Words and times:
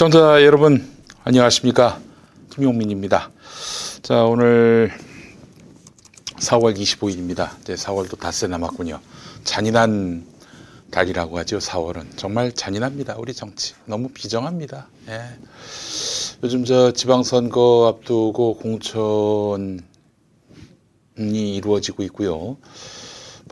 시청자 0.00 0.42
여러분 0.44 0.90
안녕하십니까? 1.24 2.00
김용민입니다. 2.54 3.30
자, 4.00 4.24
오늘 4.24 4.90
4월 6.38 6.74
25일입니다. 6.74 7.60
이제 7.60 7.74
4월도 7.74 8.18
닷새 8.18 8.46
남았군요. 8.46 8.98
잔인한 9.44 10.24
달이라고 10.90 11.36
하죠. 11.40 11.58
4월은 11.58 12.16
정말 12.16 12.50
잔인합니다. 12.52 13.16
우리 13.18 13.34
정치 13.34 13.74
너무 13.84 14.08
비정합니다. 14.08 14.88
예. 15.08 15.20
요즘 16.42 16.64
저 16.64 16.92
지방선거 16.92 17.94
앞두고 17.94 18.54
공천이 18.56 19.82
이루어지고 21.18 22.04
있고요. 22.04 22.32
뭐 22.38 22.56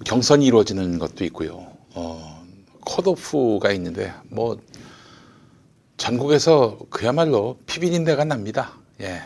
경선이 0.03 0.47
이루어지는 0.47 0.99
것도 0.99 1.27
있고요. 1.27 1.67
어, 1.93 2.43
컷오프가 2.87 3.71
있는데 3.73 4.15
뭐 4.31 4.59
전국에서 5.99 6.79
그야말로 6.89 7.59
피비린내가 7.67 8.25
납니다. 8.25 8.73
예. 9.01 9.23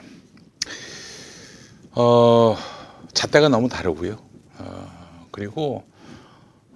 어, 1.92 2.56
잣대가 3.12 3.48
너무 3.48 3.68
다르고요. 3.68 4.16
어, 4.58 5.26
그리고 5.30 5.84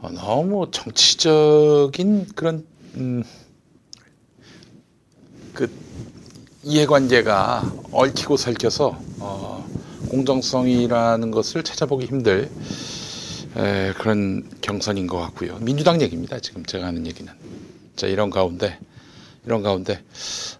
어, 0.00 0.10
너무 0.10 0.70
정치적인 0.70 2.28
그런 2.36 2.66
음, 2.94 3.24
그 5.54 5.70
이해관계가 6.62 7.72
얽히고 7.90 8.36
설켜서 8.36 8.98
어, 9.18 9.66
공정성이라는 10.10 11.30
것을 11.30 11.62
찾아보기 11.62 12.06
힘들 12.06 12.50
에, 13.56 13.92
그런 13.94 14.46
경선인 14.60 15.06
것 15.06 15.18
같고요. 15.18 15.56
민주당 15.60 16.02
얘기입니다. 16.02 16.38
지금 16.38 16.66
제가 16.66 16.86
하는 16.86 17.06
얘기는. 17.06 17.32
자 17.96 18.06
이런 18.06 18.28
가운데 18.28 18.78
이런 19.46 19.62
가운데 19.62 20.02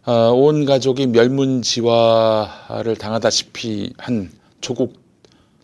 어, 0.05 0.31
온 0.33 0.65
가족이 0.65 1.09
멸문지화를 1.09 2.97
당하다시피 2.97 3.95
한 3.99 4.31
조국 4.61 5.05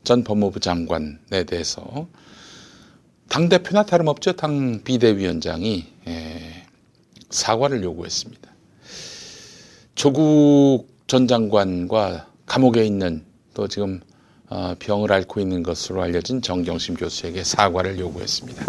전 0.05 0.25
법무부 0.25 0.59
장관에 0.59 1.45
대해서 1.47 2.09
당 3.29 3.49
대표나 3.49 3.85
다름없죠. 3.85 4.33
당 4.33 4.83
비대위원장이 4.83 5.87
에, 6.09 6.67
사과를 7.31 7.83
요구했습니다. 7.85 8.51
조국 9.95 10.89
전 11.07 11.29
장관과 11.29 12.27
감옥에 12.47 12.85
있는 12.85 13.25
또 13.55 13.69
지금 13.69 14.01
어, 14.49 14.75
병을 14.79 15.13
앓고 15.13 15.41
있는 15.41 15.63
것으로 15.63 16.03
알려진 16.03 16.43
정경심 16.43 16.97
교수에게 16.97 17.45
사과를 17.45 17.99
요구했습니다. 17.99 18.65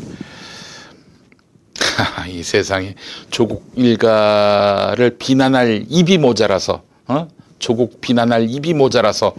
이 2.30 2.44
세상에 2.44 2.95
조국 3.30 3.72
일가를 3.75 5.17
비난할 5.17 5.86
입이 5.89 6.17
모자라서 6.17 6.83
어? 7.08 7.27
조국 7.59 8.02
비난할 8.02 8.50
입이 8.50 8.73
모자라서 8.73 9.33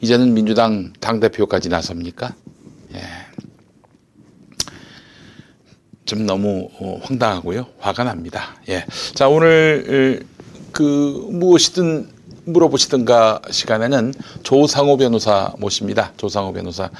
이제는 0.00 0.34
민주당 0.34 0.92
당 1.00 1.20
대표까지 1.20 1.68
나섭니까? 1.68 2.34
예. 2.94 3.00
좀 6.04 6.24
너무 6.24 6.68
어, 6.78 7.00
황당하고요. 7.02 7.66
화가 7.80 8.04
납니다. 8.04 8.56
예. 8.68 8.84
자, 9.14 9.28
오늘 9.28 10.24
그 10.72 11.26
무엇이든 11.30 12.10
물어보시든가 12.44 13.42
시간에는 13.50 14.14
조상호 14.44 14.96
변호사 14.96 15.52
모십니다. 15.58 16.12
조상호 16.16 16.52
변호사. 16.52 16.90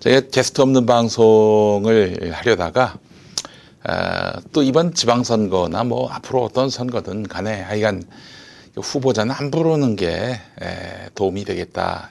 제가 0.00 0.28
게스트 0.32 0.62
없는 0.62 0.84
방송을 0.84 2.32
하려다가 2.32 2.82
아, 2.82 3.09
또 4.52 4.62
이번 4.62 4.94
지방선거나 4.94 5.84
뭐 5.84 6.10
앞으로 6.10 6.44
어떤 6.44 6.68
선거든 6.70 7.22
간에 7.24 7.60
하여간 7.60 8.04
후보자는 8.76 9.34
안 9.34 9.50
부르는 9.50 9.96
게 9.96 10.40
에, 10.62 11.08
도움이 11.14 11.44
되겠다. 11.44 12.10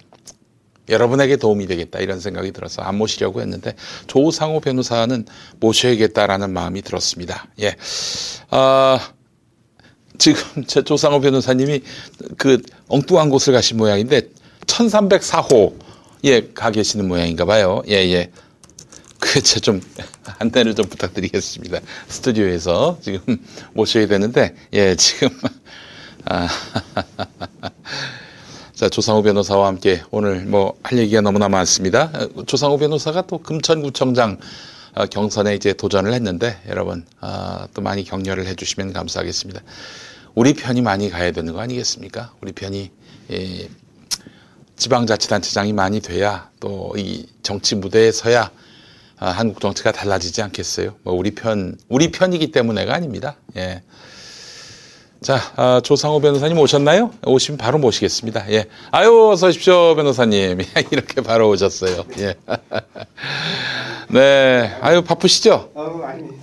여러분에게 0.89 1.37
도움이 1.37 1.67
되겠다 1.67 1.99
이런 1.99 2.19
생각이 2.19 2.51
들어서 2.51 2.81
안 2.81 2.97
모시려고 2.97 3.41
했는데 3.41 3.75
조상호 4.07 4.59
변호사는 4.59 5.25
모셔야겠다라는 5.59 6.51
마음이 6.51 6.81
들었습니다. 6.81 7.47
예. 7.61 7.75
아, 8.49 8.99
지금 10.17 10.41
제 10.65 10.83
조상호 10.83 11.21
변호사님이 11.21 11.81
그 12.37 12.61
엉뚱한 12.87 13.29
곳을 13.29 13.53
가신 13.53 13.77
모양인데 13.77 14.29
1304호에 14.65 16.53
가 16.53 16.71
계시는 16.71 17.07
모양인가 17.07 17.45
봐요. 17.45 17.83
예, 17.87 17.95
예. 18.11 18.31
그제 19.19 19.59
좀 19.59 19.81
안내를 20.39 20.75
좀 20.75 20.85
부탁드리겠습니다. 20.87 21.79
스튜디오에서 22.07 22.99
지금 23.01 23.43
모셔야 23.73 24.07
되는데 24.07 24.55
예, 24.73 24.95
지금 24.95 25.29
아 26.25 26.47
자, 28.73 28.87
조상우 28.87 29.23
변호사와 29.23 29.67
함께 29.67 30.01
오늘 30.09 30.45
뭐 30.45 30.77
할 30.83 30.97
얘기가 30.99 31.21
너무나 31.21 31.49
많습니다. 31.49 32.11
조상우 32.45 32.77
변호사가 32.77 33.23
또 33.27 33.39
금천구청장 33.39 34.39
어, 34.95 35.05
경선에 35.05 35.53
이제 35.55 35.73
도전을 35.73 36.13
했는데 36.13 36.57
여러분 36.67 37.05
아, 37.19 37.67
또 37.73 37.81
많이 37.81 38.03
격려를 38.03 38.47
해주시면 38.47 38.93
감사하겠습니다. 38.93 39.61
우리 40.35 40.53
편이 40.53 40.81
많이 40.81 41.09
가야 41.09 41.31
되는 41.31 41.51
거 41.53 41.59
아니겠습니까? 41.59 42.33
우리 42.41 42.53
편이 42.53 42.91
예, 43.31 43.69
지방자치단체장이 44.77 45.73
많이 45.73 45.99
돼야 45.99 46.49
또 46.61 46.93
이 46.97 47.25
정치 47.43 47.75
무대에 47.75 48.11
서야 48.11 48.49
아, 49.19 49.31
한국 49.31 49.59
정치가 49.59 49.91
달라지지 49.91 50.41
않겠어요? 50.41 50.95
뭐 51.03 51.13
우리 51.13 51.31
편 51.31 51.77
우리 51.89 52.09
편이기 52.11 52.51
때문에가 52.51 52.93
아닙니다. 52.93 53.35
예. 53.57 53.83
자, 55.21 55.37
아, 55.57 55.81
조상호 55.83 56.21
변호사님 56.21 56.57
오셨나요? 56.57 57.11
오시면 57.25 57.57
바로 57.57 57.77
모시겠습니다. 57.79 58.49
예. 58.53 58.67
아유, 58.91 59.29
어서 59.29 59.47
오십시오, 59.47 59.93
변호사님. 59.95 60.59
이렇게 60.91 61.21
바로 61.21 61.49
오셨어요. 61.49 62.05
예. 62.19 62.35
네. 64.09 64.71
아유, 64.79 65.01
바쁘시죠? 65.03 65.71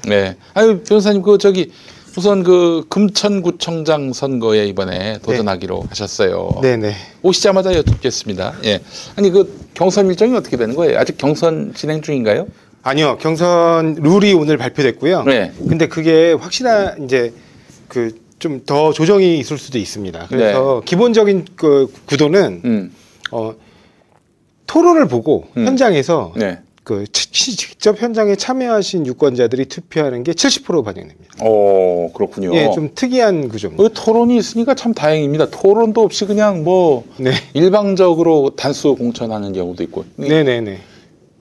네. 0.06 0.36
아유, 0.52 0.82
변호사님, 0.86 1.22
그, 1.22 1.38
저기, 1.38 1.72
우선 2.18 2.42
그 2.42 2.84
금천구청장 2.90 4.12
선거에 4.12 4.66
이번에 4.66 5.18
도전하기로 5.22 5.84
하셨어요. 5.88 6.60
네네. 6.62 6.94
오시자마자 7.22 7.74
여쭙겠습니다. 7.74 8.54
예. 8.64 8.80
아니, 9.16 9.30
그 9.30 9.68
경선 9.72 10.06
일정이 10.08 10.36
어떻게 10.36 10.58
되는 10.58 10.74
거예요? 10.74 10.98
아직 10.98 11.16
경선 11.16 11.72
진행 11.74 12.02
중인가요? 12.02 12.46
아니요, 12.86 13.18
경선 13.20 13.96
룰이 14.00 14.32
오늘 14.32 14.56
발표됐고요. 14.56 15.24
네. 15.24 15.52
근데 15.68 15.88
그게 15.88 16.32
확실한 16.32 17.04
이제 17.04 17.32
그 17.88 18.26
좀 18.38 18.60
더 18.66 18.92
조정이 18.92 19.38
있을 19.38 19.56
수도 19.58 19.78
있습니다. 19.78 20.26
그래서 20.28 20.82
기본적인 20.84 21.46
그 21.56 21.90
구도는 22.06 22.62
음. 22.64 22.92
어 23.32 23.54
토론을 24.66 25.08
보고 25.08 25.46
음. 25.56 25.66
현장에서 25.66 26.34
네. 26.36 26.58
그 26.84 27.04
직접 27.10 28.00
현장에 28.00 28.36
참여하신 28.36 29.06
유권자들이 29.06 29.64
투표하는 29.64 30.22
게 30.22 30.32
70% 30.32 30.84
반영됩니다. 30.84 31.44
오, 31.44 32.12
그렇군요. 32.12 32.54
예, 32.54 32.70
좀 32.72 32.90
특이한 32.94 33.48
구조입니다. 33.48 33.82
그 33.82 33.90
토론이 33.92 34.36
있으니까 34.36 34.74
참 34.74 34.94
다행입니다. 34.94 35.50
토론도 35.50 36.02
없이 36.02 36.26
그냥 36.26 36.62
뭐 36.62 37.04
네. 37.16 37.32
일방적으로 37.54 38.50
단수 38.50 38.94
공천하는 38.94 39.52
경우도 39.52 39.82
있고 39.84 40.04
네네네. 40.16 40.78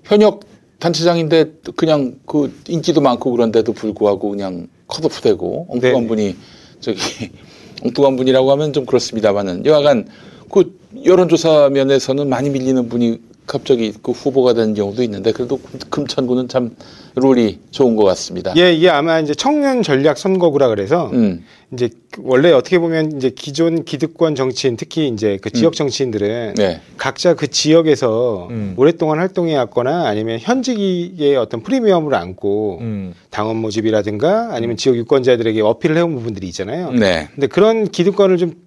현역 0.05 0.39
단체장인데 0.85 1.61
그냥 1.75 2.19
그 2.27 2.53
인기도 2.67 3.01
많고 3.01 3.31
그런데도 3.31 3.73
불구하고 3.73 4.29
그냥 4.29 4.67
컷오프되고 4.85 5.67
엉뚱한 5.69 5.93
네네. 5.93 6.07
분이 6.07 6.35
저기 6.79 6.99
엉뚱한 7.83 8.15
분이라고 8.15 8.51
하면 8.51 8.71
좀 8.71 8.85
그렇습니다만은 8.85 9.65
여하간 9.65 10.07
그 10.51 10.77
여론조사 11.03 11.69
면에서는 11.69 12.29
많이 12.29 12.51
밀리는 12.51 12.87
분이 12.87 13.19
갑자기 13.45 13.93
그 14.01 14.11
후보가 14.11 14.53
된 14.53 14.73
경우도 14.73 15.03
있는데 15.03 15.31
그래도 15.31 15.59
금천구는 15.89 16.47
참 16.47 16.75
룰이 17.15 17.59
좋은 17.71 17.95
것 17.95 18.03
같습니다. 18.03 18.53
예, 18.57 18.73
이게 18.73 18.89
아마 18.89 19.19
이제 19.19 19.33
청년 19.33 19.83
전략 19.83 20.17
선거구라 20.17 20.67
그래서 20.67 21.09
음, 21.13 21.45
이제 21.71 21.89
그 22.11 22.21
원래 22.25 22.51
어떻게 22.51 22.79
보면 22.79 23.15
이제 23.15 23.29
기존 23.29 23.85
기득권 23.85 24.35
정치인 24.35 24.75
특히 24.75 25.07
이제 25.07 25.37
그 25.41 25.49
지역 25.49 25.73
정치인들은 25.73 26.55
네. 26.55 26.81
각자 26.97 27.35
그 27.35 27.47
지역에서 27.47 28.47
음. 28.49 28.73
오랫동안 28.77 29.19
활동해 29.19 29.55
왔거나 29.55 30.07
아니면 30.07 30.39
현직의 30.41 31.37
어떤 31.37 31.61
프리미엄을 31.61 32.15
안고 32.15 32.79
음. 32.81 33.13
당원 33.29 33.57
모집이라든가 33.57 34.49
아니면 34.53 34.75
지역 34.75 34.97
유권자들에게 34.97 35.61
어필을 35.61 35.95
해온 35.97 36.15
부분들이 36.15 36.47
있잖아요. 36.47 36.91
네. 36.91 37.29
근데 37.33 37.47
그런 37.47 37.87
기득권을 37.87 38.37
좀 38.37 38.64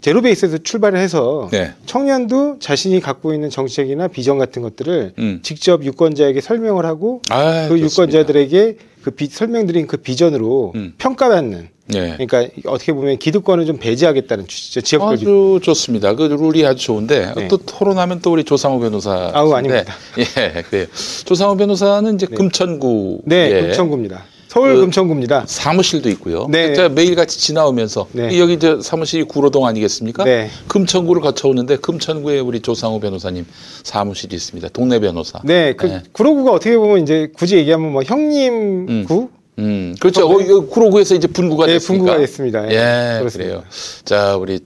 제로 0.00 0.22
베이스에서 0.22 0.58
출발을 0.58 0.98
해서 0.98 1.48
네. 1.50 1.72
청년도 1.86 2.58
자신이 2.60 3.00
갖고 3.00 3.34
있는 3.34 3.50
정책이나 3.50 4.08
비전 4.08 4.38
같은 4.38 4.62
것들을 4.62 5.14
음. 5.18 5.40
직접 5.42 5.84
유권자에게 5.84 6.40
설명을 6.40 6.84
하고 6.86 7.22
아, 7.30 7.66
그 7.68 7.78
좋습니다. 7.78 7.86
유권자들에게 8.18 8.76
그 9.02 9.10
비, 9.12 9.26
설명드린 9.26 9.86
그 9.86 9.96
비전으로 9.96 10.72
음. 10.76 10.94
평가받는 10.98 11.68
네. 11.88 12.16
그러니까 12.24 12.46
어떻게 12.70 12.92
보면 12.92 13.18
기득권을 13.18 13.66
좀 13.66 13.78
배제하겠다는 13.78 14.46
취지죠. 14.46 14.80
지역별 14.82 15.16
기- 15.16 15.22
아주 15.24 15.58
좋습니다. 15.62 16.14
그 16.14 16.22
룰이 16.22 16.64
아주 16.64 16.84
좋은데 16.84 17.32
네. 17.34 17.48
또 17.48 17.56
토론하면 17.56 18.20
또 18.20 18.30
우리 18.32 18.44
조상호 18.44 18.78
변호사. 18.78 19.30
아우, 19.34 19.52
아닙니다. 19.54 19.92
예, 20.18 20.62
그래요. 20.62 20.86
조상호 21.24 21.56
변호사는 21.56 22.14
이제 22.14 22.26
금천구 22.26 23.22
네, 23.24 23.50
예, 23.56 23.60
금천구입니다. 23.62 24.24
서울 24.50 24.74
그- 24.74 24.80
금천구입니다. 24.80 25.44
사무실도 25.46 26.08
있고요. 26.10 26.48
네. 26.50 26.74
제가 26.74 26.88
매일 26.88 27.14
같이 27.14 27.38
지나오면서 27.38 28.08
네. 28.10 28.36
여기 28.40 28.58
저 28.58 28.80
사무실이 28.80 29.22
구로동 29.22 29.64
아니겠습니까? 29.64 30.24
네. 30.24 30.50
금천구를 30.66 31.22
거쳐오는데 31.22 31.76
금천구에 31.76 32.40
우리 32.40 32.58
조상호 32.58 32.98
변호사님 32.98 33.46
사무실이 33.84 34.34
있습니다. 34.34 34.70
동네 34.70 34.98
변호사. 34.98 35.38
네, 35.44 35.74
그 35.74 35.86
네. 35.86 36.02
구로구가 36.10 36.50
어떻게 36.50 36.76
보면 36.76 37.00
이제 37.04 37.30
굳이 37.32 37.58
얘기하면 37.58 37.92
뭐 37.92 38.02
형님 38.02 38.86
음. 38.88 39.04
구? 39.06 39.30
음, 39.60 39.94
그렇죠. 40.00 40.28
어, 40.28 40.40
이거 40.40 40.66
구로구에서 40.66 41.14
이제 41.14 41.28
분구가 41.28 41.66
네, 41.66 41.74
됐습니까? 41.74 42.04
분구가 42.06 42.18
됐습니다. 42.26 42.64
예, 42.72 42.74
예, 42.74 43.18
그렇습니다. 43.20 43.50
그래요. 43.54 43.64
자, 44.04 44.34
우리 44.36 44.58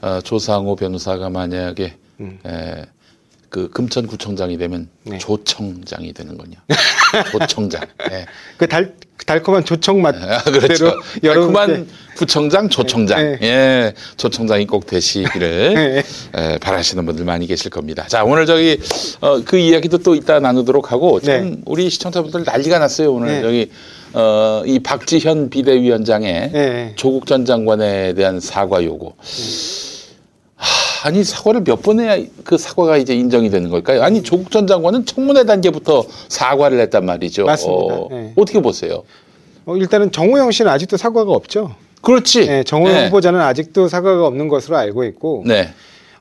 어, 0.00 0.20
조상호 0.22 0.76
변호사가 0.76 1.28
만약에 1.30 1.94
음. 2.20 2.38
에, 2.46 2.84
그 3.48 3.68
금천구청장이 3.70 4.58
되면 4.58 4.88
네. 5.04 5.18
조청장이 5.18 6.12
되는 6.12 6.36
거냐? 6.38 6.56
조청장. 7.32 7.82
예. 8.12 8.26
그 8.58 8.68
달, 8.68 8.94
달콤한 9.26 9.64
조청 9.64 10.02
맛. 10.02 10.14
아, 10.22 10.42
그렇죠. 10.42 11.00
그만 11.20 11.86
부청장, 12.16 12.68
조청장. 12.68 13.18
네. 13.18 13.38
예, 13.42 13.92
조청장이 14.16 14.66
꼭 14.66 14.86
되시기를 14.86 15.74
네. 15.74 16.02
에, 16.34 16.58
바라시는 16.58 17.04
분들 17.06 17.24
많이 17.24 17.46
계실 17.46 17.70
겁니다. 17.70 18.04
자, 18.08 18.24
오늘 18.24 18.46
저기 18.46 18.78
어, 19.20 19.42
그 19.44 19.56
이야기도 19.56 19.98
또 19.98 20.14
이따 20.14 20.38
나누도록 20.40 20.92
하고 20.92 21.20
참 21.20 21.50
네. 21.50 21.56
우리 21.66 21.90
시청자분들 21.90 22.44
난리가 22.44 22.78
났어요. 22.78 23.12
오늘 23.12 23.40
네. 23.40 23.42
여기 23.42 23.70
어, 24.12 24.62
이 24.64 24.78
박지현 24.78 25.50
비대위원장의 25.50 26.50
네. 26.52 26.92
조국 26.96 27.26
전 27.26 27.44
장관에 27.44 28.14
대한 28.14 28.38
사과 28.40 28.84
요구. 28.84 29.12
하, 31.04 31.08
아니 31.08 31.22
사과를 31.22 31.62
몇 31.64 31.82
번 31.82 32.00
해야 32.00 32.16
그 32.44 32.56
사과가 32.56 32.96
이제 32.96 33.14
인정이 33.14 33.50
되는 33.50 33.68
걸까요? 33.70 34.02
아니 34.02 34.22
조국 34.22 34.50
전 34.50 34.66
장관은 34.66 35.04
청문회 35.04 35.44
단계부터 35.44 36.04
사과를 36.28 36.80
했단 36.80 37.04
말이죠. 37.04 37.44
맞습니다. 37.44 37.94
어, 37.94 38.08
네. 38.10 38.32
어떻게 38.36 38.60
보세요? 38.60 39.02
어, 39.66 39.76
일단은 39.76 40.10
정호영 40.12 40.50
씨는 40.50 40.70
아직도 40.70 40.96
사과가 40.96 41.30
없죠. 41.32 41.74
그렇지. 42.00 42.46
네, 42.46 42.64
정호영 42.64 42.94
네. 42.96 43.06
후보자는 43.06 43.40
아직도 43.40 43.88
사과가 43.88 44.26
없는 44.26 44.48
것으로 44.48 44.76
알고 44.76 45.04
있고, 45.04 45.42
네. 45.46 45.70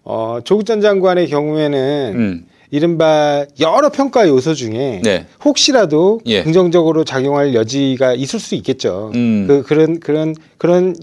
어, 0.03 0.39
조국 0.43 0.65
전 0.65 0.79
장관의 0.81 1.27
경우에는 1.27 2.11
음. 2.15 2.45
이른바 2.71 3.45
여러 3.59 3.89
평가 3.89 4.27
요소 4.27 4.53
중에 4.53 5.01
네. 5.03 5.25
혹시라도 5.45 6.19
예. 6.25 6.41
긍정적으로 6.43 7.03
작용할 7.03 7.53
여지가 7.53 8.13
있을 8.15 8.39
수 8.39 8.55
있겠죠. 8.55 9.11
음. 9.15 9.45
그 9.47 9.61
그런 9.63 9.99
그런 9.99 10.35
그런 10.57 10.95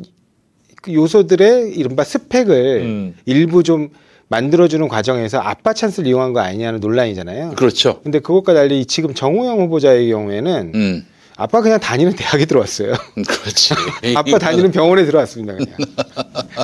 그 0.80 0.94
요소들의 0.94 1.72
이른바 1.72 2.04
스펙을 2.04 2.80
음. 2.82 3.14
일부 3.26 3.62
좀 3.62 3.90
만들어주는 4.28 4.86
과정에서 4.88 5.38
아빠 5.38 5.72
찬스를 5.72 6.08
이용한 6.08 6.32
거 6.32 6.40
아니냐는 6.40 6.80
논란이잖아요. 6.80 7.54
그렇죠. 7.56 8.00
근데 8.02 8.20
그것과 8.20 8.54
달리 8.54 8.86
지금 8.86 9.12
정호영 9.12 9.60
후보자의 9.60 10.08
경우에는 10.08 10.72
음. 10.74 11.06
아빠 11.36 11.62
그냥 11.62 11.80
다니는 11.80 12.14
대학에 12.14 12.44
들어왔어요. 12.44 12.92
그렇지. 13.14 13.74
아빠 14.14 14.38
다니는 14.38 14.70
병원에 14.70 15.04
들어왔습니다. 15.04 15.54
그냥. 15.54 15.74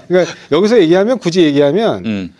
그러니까 0.06 0.34
여기서 0.52 0.80
얘기하면 0.80 1.18
굳이 1.18 1.42
얘기하면 1.42 2.06
음. 2.06 2.34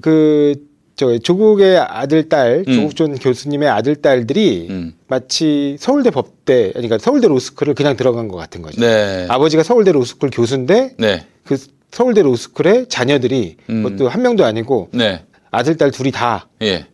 그 0.00 0.54
저 0.96 1.18
조국의 1.18 1.78
아들 1.78 2.28
딸 2.28 2.64
음. 2.68 2.74
조국 2.74 2.96
전 2.96 3.18
교수님의 3.18 3.68
아들 3.68 3.96
딸들이 3.96 4.68
음. 4.70 4.94
마치 5.08 5.76
서울대 5.80 6.10
법대 6.10 6.70
그러니까 6.72 6.98
서울대 6.98 7.26
로스쿨을 7.28 7.74
그냥 7.74 7.96
들어간 7.96 8.28
것 8.28 8.36
같은 8.36 8.62
거죠. 8.62 8.80
네. 8.80 9.26
아버지가 9.28 9.62
서울대 9.62 9.92
로스쿨 9.92 10.30
교수인데 10.30 10.94
네. 10.98 11.26
그 11.44 11.56
서울대 11.90 12.22
로스쿨의 12.22 12.86
자녀들이 12.88 13.56
음. 13.70 13.82
그것도 13.82 14.08
한 14.08 14.22
명도 14.22 14.44
아니고 14.44 14.88
네. 14.92 15.22
아들 15.50 15.76
딸 15.76 15.90
둘이 15.90 16.10
다 16.10 16.48
예. 16.62 16.86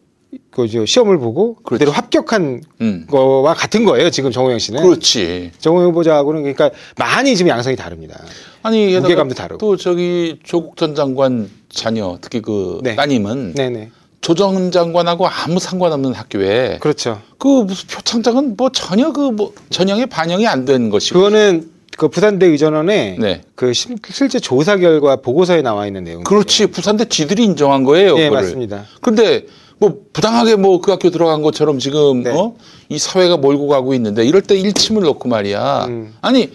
그저 0.50 0.86
시험을 0.86 1.18
보고 1.18 1.54
그렇지. 1.56 1.70
그대로 1.84 1.90
합격한 1.92 2.62
음. 2.80 3.06
거와 3.08 3.54
같은 3.54 3.84
거예요. 3.84 4.10
지금 4.10 4.30
정호영 4.30 4.58
씨는. 4.58 4.82
그렇지. 4.82 5.50
정호영 5.58 5.88
후보자하고는 5.90 6.42
그러니까 6.42 6.70
많이 6.96 7.34
지금 7.36 7.50
양상이 7.50 7.76
다릅니다. 7.76 8.20
아니 8.62 8.98
무게감도 8.98 9.34
다르고. 9.34 9.58
또 9.58 9.76
저기 9.76 10.38
조국 10.44 10.76
전 10.76 10.94
장관 10.94 11.50
자녀 11.68 12.18
특히 12.20 12.40
그 12.42 12.78
네. 12.82 12.94
따님은 12.94 13.54
네네. 13.54 13.90
조정 14.20 14.70
장관하고 14.70 15.26
아무 15.26 15.58
상관없는 15.58 16.12
학교에 16.12 16.78
그렇죠. 16.80 17.20
그 17.38 17.48
무슨 17.62 17.88
표창장은 17.88 18.54
뭐 18.56 18.70
전혀 18.70 19.12
그 19.12 19.30
뭐 19.32 19.52
전형에 19.70 20.06
반영이 20.06 20.46
안 20.46 20.64
된 20.64 20.90
것이고. 20.90 21.18
그거는 21.18 21.70
그 21.96 22.08
부산대 22.08 22.46
의전원에 22.46 23.16
네. 23.18 23.42
그 23.54 23.72
심- 23.72 23.96
실제 24.10 24.38
조사 24.38 24.76
결과 24.76 25.16
보고서에 25.16 25.60
나와 25.62 25.86
있는 25.86 26.04
내용. 26.04 26.22
그렇지. 26.22 26.66
부산대 26.66 27.06
지들이 27.06 27.44
인정한 27.44 27.82
거예요. 27.84 28.14
네, 28.16 28.24
그거를. 28.28 28.42
맞습니다. 28.44 28.84
근데 29.00 29.44
뭐 29.80 29.96
부당하게 30.12 30.56
뭐 30.56 30.80
그 30.80 30.90
학교 30.92 31.10
들어간 31.10 31.42
것처럼 31.42 31.78
지금 31.78 32.22
네. 32.22 32.30
어? 32.30 32.54
이 32.88 32.98
사회가 32.98 33.38
몰고 33.38 33.66
가고 33.68 33.94
있는데 33.94 34.24
이럴 34.24 34.42
때 34.42 34.56
일침을 34.56 35.02
놓고 35.02 35.28
말이야. 35.28 35.86
음. 35.88 36.14
아니 36.20 36.50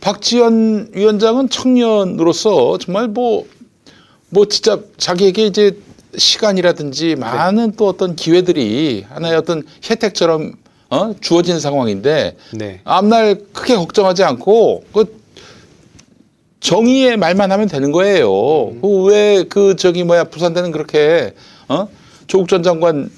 박지원 0.00 0.90
위원장은 0.94 1.48
청년으로서 1.48 2.78
정말 2.78 3.08
뭐뭐 3.08 4.46
진짜 4.48 4.78
자기에게 4.96 5.46
이제 5.46 5.78
시간이라든지 6.16 7.16
많은 7.16 7.72
또 7.76 7.88
어떤 7.88 8.16
기회들이 8.16 9.04
하나의 9.08 9.36
어떤 9.36 9.62
혜택처럼 9.88 10.54
어? 10.90 11.14
주어진 11.20 11.60
상황인데 11.60 12.36
네. 12.54 12.80
앞날 12.84 13.40
크게 13.52 13.76
걱정하지 13.76 14.24
않고 14.24 14.84
그 14.92 15.20
정의의 16.60 17.16
말만 17.16 17.52
하면 17.52 17.68
되는 17.68 17.90
거예요. 17.92 18.30
왜그 18.82 19.76
저기 19.76 20.04
뭐야 20.04 20.24
부산대는 20.24 20.72
그렇게 20.72 21.32
어 21.68 21.88
조국 22.30 22.48
전 22.48 22.62
장관 22.62 23.10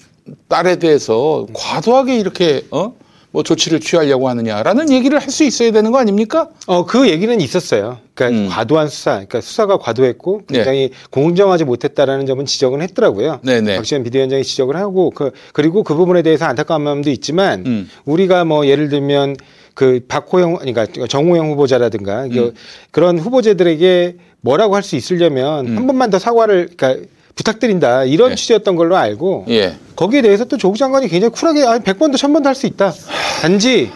딸에 0.49 0.77
대해서 0.77 1.47
과도하게 1.53 2.19
이렇게 2.19 2.63
어 2.71 2.93
뭐 3.33 3.43
조치를 3.43 3.81
취하려고 3.81 4.29
하느냐라는 4.29 4.91
얘기를 4.91 5.19
할 5.19 5.33
수 5.33 5.45
있어야 5.45 5.73
되는 5.73 5.91
거 5.91 5.99
아닙니까? 5.99 6.51
어, 6.67 6.85
그 6.85 7.09
얘기는 7.09 7.41
있었어요. 7.41 7.97
그러니까 8.13 8.43
음. 8.43 8.49
과도한 8.51 8.89
수사, 8.89 9.13
그러니까 9.13 9.41
수사가 9.41 9.79
과도했고 9.79 10.43
네. 10.49 10.59
굉장히 10.59 10.91
공정하지 11.11 11.65
못했다라는 11.65 12.27
점은 12.27 12.45
지적은 12.45 12.83
했더라고요. 12.83 13.41
네네. 13.43 13.77
박지원 13.77 14.05
비대위원장이 14.05 14.45
지적을 14.45 14.77
하고 14.77 15.09
그 15.09 15.31
그리고 15.55 15.83
그 15.83 15.95
부분에 15.95 16.21
대해서 16.21 16.45
안타까운 16.45 16.83
마음도 16.83 17.09
있지만 17.09 17.65
음. 17.65 17.89
우리가 18.05 18.45
뭐 18.45 18.67
예를 18.67 18.91
들면 18.91 19.37
그 19.73 20.01
박호영 20.07 20.57
그러니까 20.57 20.87
정호영 21.09 21.53
후보자라든가 21.53 22.29
그 22.29 22.53
그런 22.91 23.19
후보자들에게 23.19 24.17
뭐라고 24.43 24.75
할 24.77 24.83
수 24.83 24.97
있으려면 24.97 25.69
음. 25.69 25.77
한 25.79 25.87
번만 25.87 26.11
더 26.11 26.19
사과를 26.19 26.69
그러니까 26.77 27.07
부탁드린다 27.35 28.05
이런 28.05 28.31
네. 28.31 28.35
취지였던 28.35 28.77
걸로 28.77 28.97
알고 28.97 29.47
예. 29.49 29.75
거기에 29.97 30.23
대해서 30.23 30.45
또 30.45 30.57
조국 30.57 30.77
장관이 30.77 31.09
굉장히 31.09 31.33
쿨하게 31.33 31.63
아, 31.65 31.79
100번도 31.79 32.15
1000번도 32.15 32.45
할 32.45 32.55
수 32.55 32.67
있다. 32.67 32.93
단지 33.41 33.91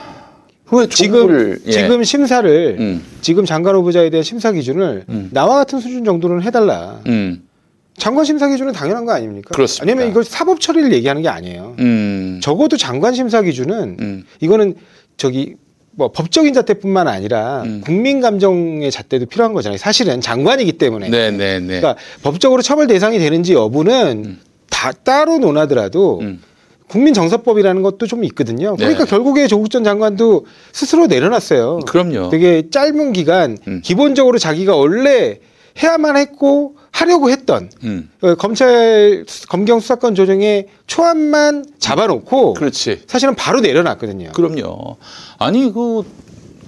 왜 0.73 0.87
지금 0.89 1.59
예. 1.67 1.71
지금 1.71 2.03
심사를 2.03 2.77
음. 2.79 3.05
지금 3.21 3.45
장관 3.45 3.77
후보자에 3.77 4.11
대한 4.11 4.25
심사 4.25 4.51
기준을 4.53 5.05
음. 5.09 5.31
나와 5.33 5.57
같은 5.57 5.79
수준 5.81 6.05
정도는 6.05 6.43
해달라. 6.43 7.01
음. 7.07 7.43
장관 7.97 8.25
심사 8.25 8.47
기준은 8.49 8.73
당연한 8.73 9.05
거 9.07 9.13
아닙니까? 9.13 9.51
그렇습니다. 9.55 9.91
아니면 9.91 10.11
이걸 10.11 10.23
사법 10.25 10.61
처리를 10.61 10.93
얘기하는 10.93 11.23
게 11.23 11.29
아니에요. 11.29 11.77
음. 11.79 12.41
적어도 12.43 12.77
장관 12.77 13.15
심사 13.15 13.41
기준은 13.43 13.97
음. 14.01 14.25
이거는 14.41 14.75
저기 15.17 15.55
뭐 15.97 16.13
법적인 16.13 16.53
잣대뿐만 16.53 17.09
아니라 17.09 17.63
음. 17.63 17.81
국민 17.85 18.21
감정의 18.21 18.91
잣대도 18.91 19.27
필요한 19.27 19.55
거잖아요. 19.55 19.79
사실은 19.79 20.21
장관이기 20.21 20.73
때문에. 20.75 21.09
네, 21.09 21.31
네, 21.31 21.59
네. 21.59 21.81
그러니까 21.81 21.97
법적으로 22.23 22.61
처벌 22.63 22.87
대상이 22.87 23.19
되는지 23.19 23.55
여부는 23.55 24.39
다 24.69 24.93
따로 24.93 25.39
논하더라도 25.39 26.21
음. 26.21 26.43
국민 26.87 27.15
정서법이라는 27.15 27.83
것도 27.83 28.07
좀 28.07 28.25
있거든요. 28.25 28.77
그러니까 28.77 29.05
네. 29.05 29.11
결국에 29.11 29.49
조국 29.49 29.71
전 29.71 29.83
장관도 29.85 30.47
스스로 30.73 31.07
내려놨어요. 31.07 31.81
그럼요. 31.87 32.29
되게 32.29 32.69
짧은 32.71 33.13
기간 33.13 33.57
음. 33.67 33.81
기본적으로 33.83 34.39
자기가 34.39 34.77
원래 34.77 35.39
해야만 35.83 36.17
했고 36.17 36.76
하려고 36.97 37.29
했던 37.29 37.71
음. 37.85 38.09
어, 38.23 38.35
검찰 38.37 39.25
수- 39.29 39.47
검경 39.49 39.81
수사권 39.81 40.15
조정의 40.15 40.69
초안만 40.87 41.67
잡아놓고 41.79 42.55
그렇지. 42.55 43.03
사실은 43.07 43.35
바로 43.35 43.61
내려놨거든요. 43.61 44.33
그럼요. 44.33 44.97
아니 45.39 45.71
그 45.73 46.05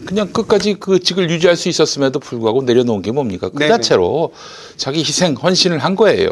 그냥 0.04 0.28
끝까지 0.32 0.74
그 0.78 1.00
직을 1.00 1.28
유지할 1.30 1.56
수 1.56 1.68
있었음에도 1.70 2.18
불구하고 2.20 2.62
내려놓은 2.62 3.00
게 3.02 3.10
뭡니까? 3.10 3.48
그 3.48 3.58
네네. 3.58 3.68
자체로 3.72 4.32
자기 4.76 5.00
희생 5.00 5.34
헌신을 5.34 5.78
한 5.78 5.96
거예요. 5.96 6.30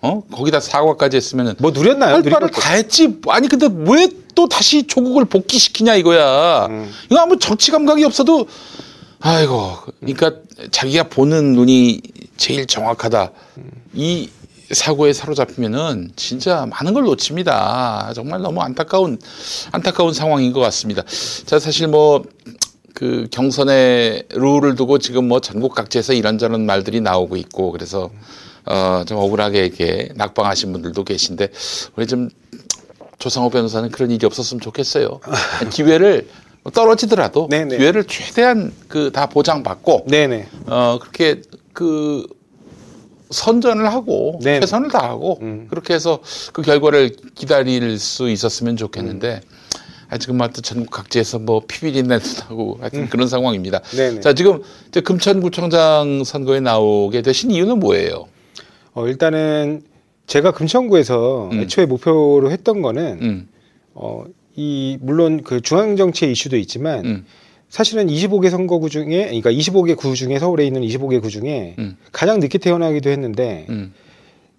어? 0.00 0.22
거기다 0.32 0.58
사과까지 0.60 1.16
했으면은 1.16 1.54
뭐 1.58 1.70
누렸나요? 1.70 2.16
할 2.16 2.22
바를 2.24 2.50
다 2.50 2.72
했지. 2.74 3.16
아니 3.28 3.48
근데 3.48 3.68
왜 3.72 4.08
또 4.36 4.46
다시 4.46 4.86
조국을 4.86 5.24
복귀시키냐 5.24 5.94
이거야. 5.94 6.66
음. 6.66 6.90
이거 7.10 7.20
아무 7.22 7.38
정치 7.38 7.70
감각이 7.70 8.04
없어도 8.04 8.46
아이고 9.20 9.72
그러니까 10.00 10.32
자기가 10.70 11.04
보는 11.04 11.54
눈이 11.54 12.02
제일 12.36 12.66
정확하다. 12.66 13.32
이 13.94 14.30
사고에 14.72 15.12
사로잡히면은 15.12 16.10
진짜 16.16 16.66
많은 16.66 16.92
걸 16.92 17.04
놓칩니다. 17.04 18.12
정말 18.14 18.40
너무 18.42 18.60
안타까운 18.62 19.18
안타까운 19.72 20.12
상황인 20.12 20.52
것 20.52 20.60
같습니다. 20.60 21.02
자 21.46 21.58
사실 21.58 21.88
뭐 21.88 22.24
그 22.96 23.28
경선의 23.30 24.24
룰을 24.30 24.74
두고 24.74 24.98
지금 24.98 25.28
뭐 25.28 25.38
전국 25.40 25.74
각지에서 25.74 26.14
이런저런 26.14 26.64
말들이 26.64 27.02
나오고 27.02 27.36
있고 27.36 27.70
그래서 27.70 28.08
어좀 28.64 29.18
억울하게 29.18 29.66
이렇게 29.66 30.08
낙방하신 30.14 30.72
분들도 30.72 31.04
계신데 31.04 31.48
우리 31.96 32.06
좀 32.06 32.30
조상호 33.18 33.50
변호사는 33.50 33.90
그런 33.90 34.10
일이 34.10 34.24
없었으면 34.24 34.62
좋겠어요. 34.62 35.20
기회를 35.70 36.26
떨어지더라도 36.72 37.48
네네. 37.50 37.76
기회를 37.76 38.04
최대한 38.04 38.72
그 38.88 39.10
다 39.12 39.26
보장받고 39.26 40.06
네네. 40.08 40.48
어 40.64 40.98
그렇게 40.98 41.42
그 41.76 42.26
선전을 43.28 43.92
하고 43.92 44.40
네네. 44.42 44.60
최선을 44.60 44.88
다하고 44.88 45.38
음. 45.42 45.66
그렇게 45.68 45.92
해서 45.92 46.20
그 46.54 46.62
결과를 46.62 47.10
기다릴 47.34 47.98
수 47.98 48.30
있었으면 48.30 48.78
좋겠는데 48.78 49.42
아 50.08 50.16
지금 50.16 50.38
뭐또 50.38 50.62
전국 50.62 50.90
각지에서 50.90 51.38
뭐 51.38 51.60
피비린내 51.68 52.18
나고 52.40 52.78
하여튼 52.80 53.10
그런 53.10 53.28
상황입니다. 53.28 53.82
음. 53.92 53.96
네네. 53.96 54.20
자 54.20 54.32
지금 54.32 54.62
이제 54.88 55.02
금천구청장 55.02 56.24
선거에 56.24 56.60
나오게 56.60 57.20
되신 57.20 57.50
이유는 57.50 57.78
뭐예요? 57.78 58.26
어, 58.94 59.06
일단은 59.06 59.82
제가 60.26 60.52
금천구에서 60.52 61.50
음. 61.52 61.60
애초에 61.60 61.84
목표로 61.84 62.50
했던 62.50 62.80
거는 62.80 63.18
음, 63.20 63.48
어, 63.92 64.24
이 64.54 64.96
물론 65.02 65.42
그 65.42 65.60
중앙 65.60 65.96
정치의 65.96 66.32
이슈도 66.32 66.56
있지만 66.56 67.04
음, 67.04 67.26
사실은 67.68 68.06
25개 68.06 68.50
선거구 68.50 68.88
중에 68.90 69.26
그러니까 69.26 69.50
25개 69.50 69.96
구 69.96 70.14
중에 70.14 70.38
서울에 70.38 70.66
있는 70.66 70.82
25개 70.82 71.20
구 71.20 71.30
중에 71.30 71.74
음. 71.78 71.96
가장 72.12 72.40
늦게 72.40 72.58
태어나기도 72.58 73.10
했는데 73.10 73.66
음, 73.68 73.92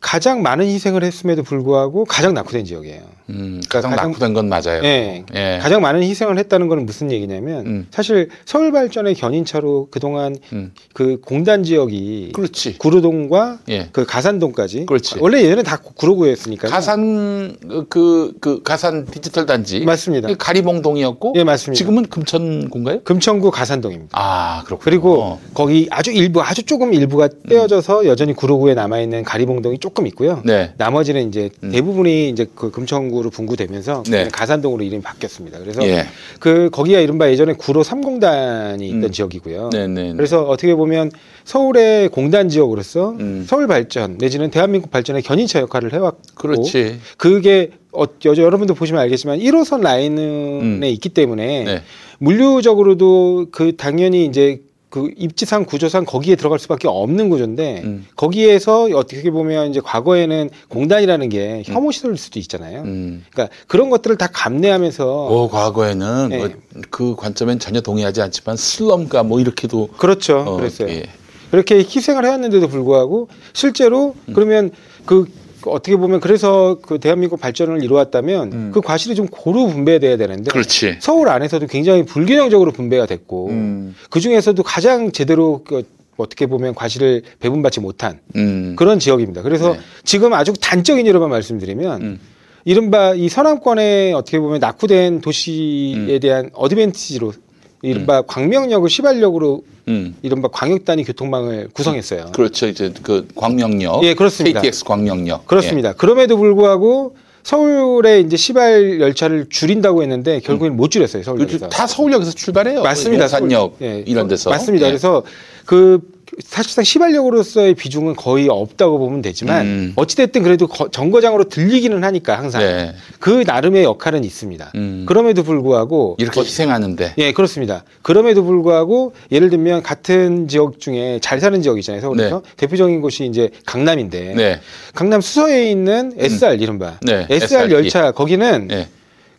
가장 0.07 0.41
많은 0.41 0.65
희생을 0.67 1.03
했음에도 1.03 1.43
불구하고 1.43 2.05
가장 2.05 2.33
낙후된 2.33 2.63
지역이에요. 2.63 3.01
음, 3.29 3.59
가장 3.69 3.91
가장- 3.91 4.07
낙후된 4.07 4.33
건 4.33 4.47
맞아요. 4.47 4.81
예. 4.85 5.25
예. 5.35 5.59
가장 5.61 5.81
많은 5.81 6.01
희생을 6.01 6.37
했다는 6.37 6.69
거는 6.69 6.85
무슨 6.85 7.11
얘기냐면 7.11 7.65
음. 7.65 7.87
사실 7.91 8.29
서울 8.45 8.71
발전의 8.71 9.15
견인차로 9.15 9.89
그동안 9.91 10.37
음, 10.53 10.71
그 10.93 11.19
공단 11.19 11.63
지역이 11.65 12.31
그렇지. 12.33 12.77
구로동과 12.77 13.59
예. 13.67 13.89
그 13.91 14.05
가산동까지 14.05 14.85
그렇지. 14.85 15.15
원래 15.19 15.43
예전에 15.43 15.61
다 15.63 15.75
구로구였으니까 15.75 16.69
가산 16.69 17.57
그그 17.89 18.61
가산 18.63 19.05
디지털 19.07 19.45
단지 19.45 19.81
맞습니다. 19.81 20.29
가리봉동이었고 20.39 21.33
예, 21.35 21.43
맞습니다. 21.43 21.77
지금은 21.77 22.03
금천군가요? 22.05 23.01
금천구 23.03 23.51
가산동입니다. 23.51 24.11
아 24.17 24.63
그렇군요. 24.63 24.83
그리고 24.85 25.39
거기 25.53 25.89
아주 25.91 26.11
일부 26.11 26.41
아주 26.41 26.63
조금 26.63 26.93
일부가 26.93 27.27
떼어져서 27.49 28.05
여전히 28.05 28.31
구로구에 28.31 28.73
남아 28.73 29.01
있는 29.01 29.23
가리봉동이 29.25 29.79
조금 29.79 29.96
있고요. 30.05 30.43
네. 30.45 30.73
나머지는 30.77 31.27
이제 31.27 31.49
대부분이 31.71 32.29
이제 32.29 32.45
그 32.53 32.69
금천구로 32.69 33.31
분구되면서 33.31 34.03
네. 34.09 34.27
가산동으로 34.27 34.83
이름이 34.83 35.01
바뀌었습니다. 35.01 35.59
그래서 35.59 35.83
예. 35.87 36.05
그 36.39 36.69
거기가 36.71 36.99
이른바 36.99 37.29
예전에 37.31 37.53
구로 37.53 37.81
삼공단이 37.81 38.87
있던 38.87 39.03
음. 39.03 39.11
지역이고요. 39.11 39.69
네네. 39.71 40.13
그래서 40.13 40.43
어떻게 40.43 40.75
보면 40.75 41.11
서울의 41.45 42.09
공단 42.09 42.49
지역으로서 42.49 43.11
음. 43.19 43.45
서울 43.47 43.67
발전 43.67 44.17
내지는 44.17 44.51
대한민국 44.51 44.91
발전의 44.91 45.23
견인차 45.23 45.59
역할을 45.61 45.93
해왔고 45.93 46.21
그렇지. 46.35 46.99
그게 47.17 47.71
어, 47.91 48.03
여, 48.25 48.35
여러분도 48.35 48.75
보시면 48.75 49.01
알겠지만 49.01 49.39
1호선 49.39 49.81
라인에 49.81 50.21
음. 50.21 50.83
있기 50.83 51.09
때문에 51.09 51.63
네. 51.63 51.81
물류적으로도 52.19 53.47
그 53.51 53.75
당연히 53.75 54.25
이제 54.25 54.61
그 54.89 55.11
입지상 55.17 55.65
구조상 55.65 56.05
거기에 56.05 56.35
들어갈 56.35 56.59
수밖에 56.59 56.87
없는 56.87 57.29
구조인데 57.29 57.81
음. 57.83 58.07
거기에서 58.15 58.83
어떻게 58.83 59.29
보면 59.31 59.69
이제 59.69 59.81
과거에는 59.83 60.49
공단이라는 60.69 61.29
게 61.29 61.63
혐오 61.65 61.91
시설일 61.91 62.17
수도 62.17 62.39
있잖아요. 62.39 62.83
음. 62.83 63.25
그러니까 63.31 63.53
그런 63.67 63.89
것들을 63.89 64.17
다 64.17 64.27
감내하면서 64.31 65.05
뭐 65.05 65.49
과거에는 65.49 66.29
네. 66.29 66.37
뭐그 66.37 67.15
관점엔 67.17 67.59
전혀 67.59 67.81
동의하지 67.81 68.21
않지만 68.21 68.55
슬럼가 68.55 69.23
뭐 69.23 69.41
이렇게도 69.41 69.89
그렇죠. 69.97 70.39
어, 70.39 70.55
그랬어요. 70.55 70.89
예. 70.89 71.03
그렇게 71.51 71.77
희생을 71.77 72.25
해왔는데도 72.25 72.67
불구하고 72.67 73.27
실제로 73.53 74.15
음. 74.29 74.33
그러면 74.33 74.71
그 75.05 75.25
어떻게 75.71 75.95
보면 75.95 76.19
그래서 76.19 76.77
그 76.81 76.99
대한민국 76.99 77.39
발전을 77.39 77.83
이루었다면 77.83 78.53
음. 78.53 78.71
그 78.73 78.81
과실이 78.81 79.15
좀 79.15 79.27
고루 79.27 79.67
분배돼야 79.67 80.17
되는데 80.17 80.51
그렇지. 80.51 80.97
서울 80.99 81.29
안에서도 81.29 81.67
굉장히 81.67 82.05
불균형적으로 82.05 82.71
분배가 82.71 83.05
됐고 83.05 83.49
음. 83.49 83.95
그 84.09 84.19
중에서도 84.19 84.61
가장 84.63 85.11
제대로 85.11 85.63
그 85.63 85.83
어떻게 86.17 86.47
보면 86.47 86.75
과실을 86.75 87.21
배분받지 87.39 87.79
못한 87.79 88.19
음. 88.35 88.75
그런 88.75 88.99
지역입니다. 88.99 89.43
그래서 89.43 89.73
네. 89.73 89.79
지금 90.03 90.33
아주 90.33 90.53
단적인 90.59 91.05
예로만 91.05 91.29
말씀드리면 91.29 92.01
음. 92.01 92.19
이른바 92.65 93.13
이 93.13 93.29
서남권의 93.29 94.13
어떻게 94.13 94.39
보면 94.39 94.59
낙후된 94.59 95.21
도시에 95.21 95.95
음. 95.95 96.19
대한 96.19 96.49
어드밴티지로 96.53 97.33
이른바 97.81 98.21
광명역을 98.23 98.89
시발역으로 98.89 99.61
음. 99.87 100.15
이른바 100.21 100.47
광역 100.49 100.83
단위 100.85 101.03
교통망을 101.03 101.69
구성했어요. 101.73 102.31
그렇죠. 102.33 102.67
이제 102.67 102.91
그 103.03 103.27
광명역. 103.35 104.03
예, 104.03 104.13
그렇습니다. 104.13 104.61
KTX 104.61 104.83
광명역. 104.83 105.45
그렇습니다. 105.47 105.93
그럼에도 105.93 106.37
불구하고 106.37 107.15
서울에 107.43 108.19
이제 108.19 108.35
시발 108.35 108.99
열차를 108.99 109.45
줄인다고 109.49 110.01
했는데 110.01 110.41
결국엔 110.41 110.75
못 110.75 110.91
줄였어요. 110.91 111.21
예. 111.21 111.23
서울역에서. 111.23 111.53
요즘 111.55 111.69
다 111.69 111.87
서울역에서 111.87 112.31
출발해요. 112.31 112.81
맞습니다. 112.81 113.23
용산역 113.23 113.75
서울- 113.79 113.89
예, 113.89 114.03
이런 114.05 114.25
서- 114.25 114.29
데서. 114.29 114.49
맞습니다. 114.49 114.87
예. 114.87 114.89
그래서 114.89 115.23
그 115.65 115.99
사실상 116.43 116.83
시발력으로서의 116.83 117.73
비중은 117.75 118.15
거의 118.15 118.47
없다고 118.49 118.99
보면 118.99 119.21
되지만 119.21 119.65
음. 119.65 119.93
어찌됐든 119.95 120.43
그래도 120.43 120.67
거- 120.67 120.89
정거장으로 120.89 121.45
들리기는 121.45 122.03
하니까 122.03 122.37
항상 122.37 122.61
네. 122.61 122.93
그 123.19 123.43
나름의 123.47 123.83
역할은 123.83 124.23
있습니다. 124.23 124.71
음. 124.75 125.05
그럼에도 125.07 125.43
불구하고 125.43 126.17
이렇게 126.19 126.41
희생하는데. 126.41 127.13
예, 127.17 127.31
그렇습니다. 127.31 127.83
그럼에도 128.01 128.43
불구하고 128.43 129.13
예를 129.31 129.49
들면 129.49 129.83
같은 129.83 130.47
지역 130.47 130.79
중에 130.79 131.19
잘 131.21 131.39
사는 131.39 131.61
지역 131.61 131.77
있잖아요. 131.79 132.01
서울에서 132.01 132.43
대표적인 132.57 133.01
곳이 133.01 133.25
이제 133.25 133.49
강남인데 133.65 134.33
네. 134.35 134.59
강남 134.93 135.21
수서에 135.21 135.71
있는 135.71 136.11
SR 136.17 136.55
이른바 136.61 136.99
네, 137.03 137.25
SR 137.29 137.63
SRT. 137.65 137.73
열차 137.73 138.11
거기는 138.11 138.67
네. 138.67 138.87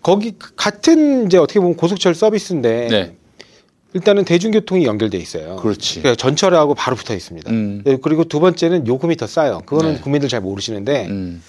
거기 0.03 0.33
같은 0.57 1.27
이제 1.27 1.37
어떻게 1.37 1.61
보면 1.61 1.77
고속철 1.77 2.15
서비스인데 2.15 2.89
네. 2.91 3.13
일단은 3.95 4.25
대중교통이 4.25 4.85
연결돼 4.85 5.17
있어요. 5.19 5.57
그렇지. 5.57 6.01
그러니까 6.01 6.17
전철하고 6.21 6.75
바로 6.75 6.95
붙어 6.97 7.15
있습니다. 7.15 7.51
음. 7.51 7.83
네, 7.85 7.97
그리고 8.01 8.25
두 8.25 8.39
번째는 8.41 8.87
요금이 8.87 9.17
더 9.17 9.27
싸요. 9.27 9.63
그거는 9.65 9.95
네. 9.95 10.01
국민들 10.01 10.29
잘 10.29 10.41
모르시는데 10.41 11.07
음. 11.09 11.43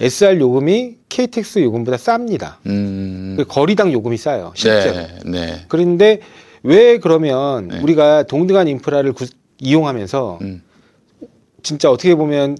SR 0.00 0.40
요금이 0.40 0.96
KTX 1.08 1.60
요금보다 1.60 1.96
쌉니다. 1.96 2.56
음. 2.66 3.34
그 3.38 3.44
거리당 3.44 3.92
요금이 3.92 4.16
싸요. 4.16 4.52
실제로. 4.56 4.96
네. 4.96 5.08
네. 5.24 5.64
그런데 5.68 6.18
왜 6.64 6.98
그러면 6.98 7.68
네. 7.68 7.78
우리가 7.80 8.24
동등한 8.24 8.66
인프라를 8.66 9.12
구- 9.12 9.26
이용하면서 9.60 10.38
음. 10.42 10.62
진짜 11.62 11.90
어떻게 11.90 12.14
보면 12.16 12.58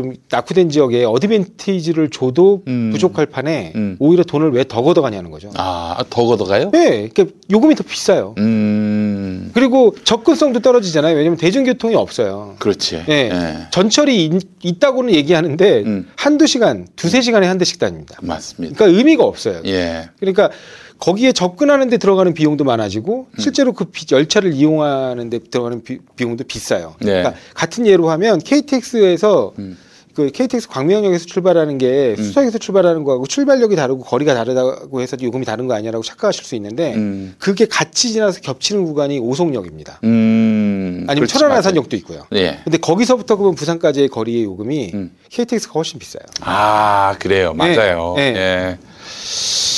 좀 0.00 0.14
낙후된 0.30 0.70
지역에 0.70 1.04
어드밴티지를 1.04 2.10
줘도 2.10 2.62
음. 2.68 2.90
부족할 2.92 3.26
판에 3.26 3.72
음. 3.76 3.96
오히려 3.98 4.24
돈을 4.24 4.52
왜 4.52 4.64
더 4.70 4.82
걷어가냐는 4.82 5.30
거죠. 5.32 5.50
아, 5.56 6.04
더 6.10 6.26
걷어가요? 6.26 6.70
네, 6.70 7.08
그러니까 7.08 7.36
요금이 7.50 7.74
더 7.74 7.82
비싸요. 7.82 8.34
음. 8.38 9.50
그리고 9.52 9.94
접근성도 10.04 10.60
떨어지잖아요. 10.60 11.16
왜냐하면 11.16 11.36
대중교통이 11.38 11.96
없어요. 11.96 12.54
그렇지. 12.60 13.02
네. 13.08 13.30
예. 13.32 13.56
전철이 13.72 14.26
있, 14.26 14.32
있다고는 14.62 15.12
얘기하는데 15.14 15.82
음. 15.84 16.08
한두 16.16 16.46
시간, 16.46 16.86
두세 16.94 17.20
시간에 17.20 17.46
한 17.48 17.58
대씩 17.58 17.78
다닙니다. 17.80 18.16
맞습니다. 18.22 18.76
그러니까 18.76 18.96
의미가 18.98 19.24
없어요. 19.24 19.60
예. 19.66 20.08
그러니까 20.20 20.50
거기에 20.98 21.32
접근하는데 21.32 21.96
들어가는 21.96 22.32
비용도 22.34 22.62
많아지고 22.64 23.26
음. 23.30 23.40
실제로 23.40 23.72
그 23.72 23.86
비- 23.86 24.06
열차를 24.12 24.52
이용하는데 24.52 25.38
들어가는 25.50 25.82
비, 25.82 25.98
용도 26.20 26.44
비싸요. 26.44 26.94
네. 27.00 27.06
그러니까 27.06 27.34
같은 27.54 27.86
예로 27.86 28.08
하면 28.10 28.38
KTX에서 28.38 29.52
음. 29.58 29.76
그 30.14 30.30
KTX 30.30 30.68
광명역에서 30.68 31.26
출발하는 31.26 31.78
게 31.78 32.14
음. 32.18 32.22
수서역에서 32.22 32.58
출발하는 32.58 33.04
거하고 33.04 33.26
출발력이 33.26 33.76
다르고 33.76 34.02
거리가 34.02 34.34
다르다고 34.34 35.00
해서 35.00 35.16
요금이 35.20 35.44
다른 35.44 35.66
거 35.66 35.74
아니냐라고 35.74 36.02
착각하실 36.02 36.44
수 36.44 36.54
있는데 36.56 36.94
음. 36.94 37.34
그게 37.38 37.66
같이 37.66 38.12
지나서 38.12 38.40
겹치는 38.40 38.84
구간이 38.84 39.18
오송역입니다. 39.18 40.00
음. 40.04 41.06
아니면 41.08 41.28
철원아산역도 41.28 41.96
있고요. 41.96 42.26
예. 42.34 42.60
근데 42.64 42.78
거기서부터 42.78 43.36
보면 43.36 43.54
부산까지의 43.54 44.08
거리의 44.08 44.44
요금이 44.44 44.90
음. 44.94 45.12
KTX가 45.30 45.72
훨씬 45.74 45.98
비싸요. 45.98 46.22
아, 46.40 47.16
그래요. 47.18 47.54
네. 47.56 47.76
맞아요. 47.76 48.14
네. 48.16 48.34
예. 48.36 48.78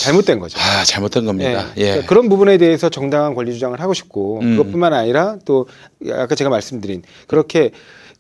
잘못된 0.03 0.41
거죠. 0.41 0.59
아, 0.59 0.85
잘못된 0.85 1.25
겁니다. 1.25 1.67
예. 1.77 1.81
예. 1.81 1.85
그러니까 1.85 2.07
그런 2.07 2.29
부분에 2.29 2.59
대해서 2.59 2.89
정당한 2.89 3.35
권리 3.35 3.53
주장을 3.53 3.79
하고 3.79 3.95
싶고 3.95 4.41
음. 4.41 4.57
그것뿐만 4.57 4.93
아니라 4.93 5.37
또 5.45 5.67
아까 6.11 6.35
제가 6.35 6.51
말씀드린 6.51 7.03
그렇게 7.29 7.71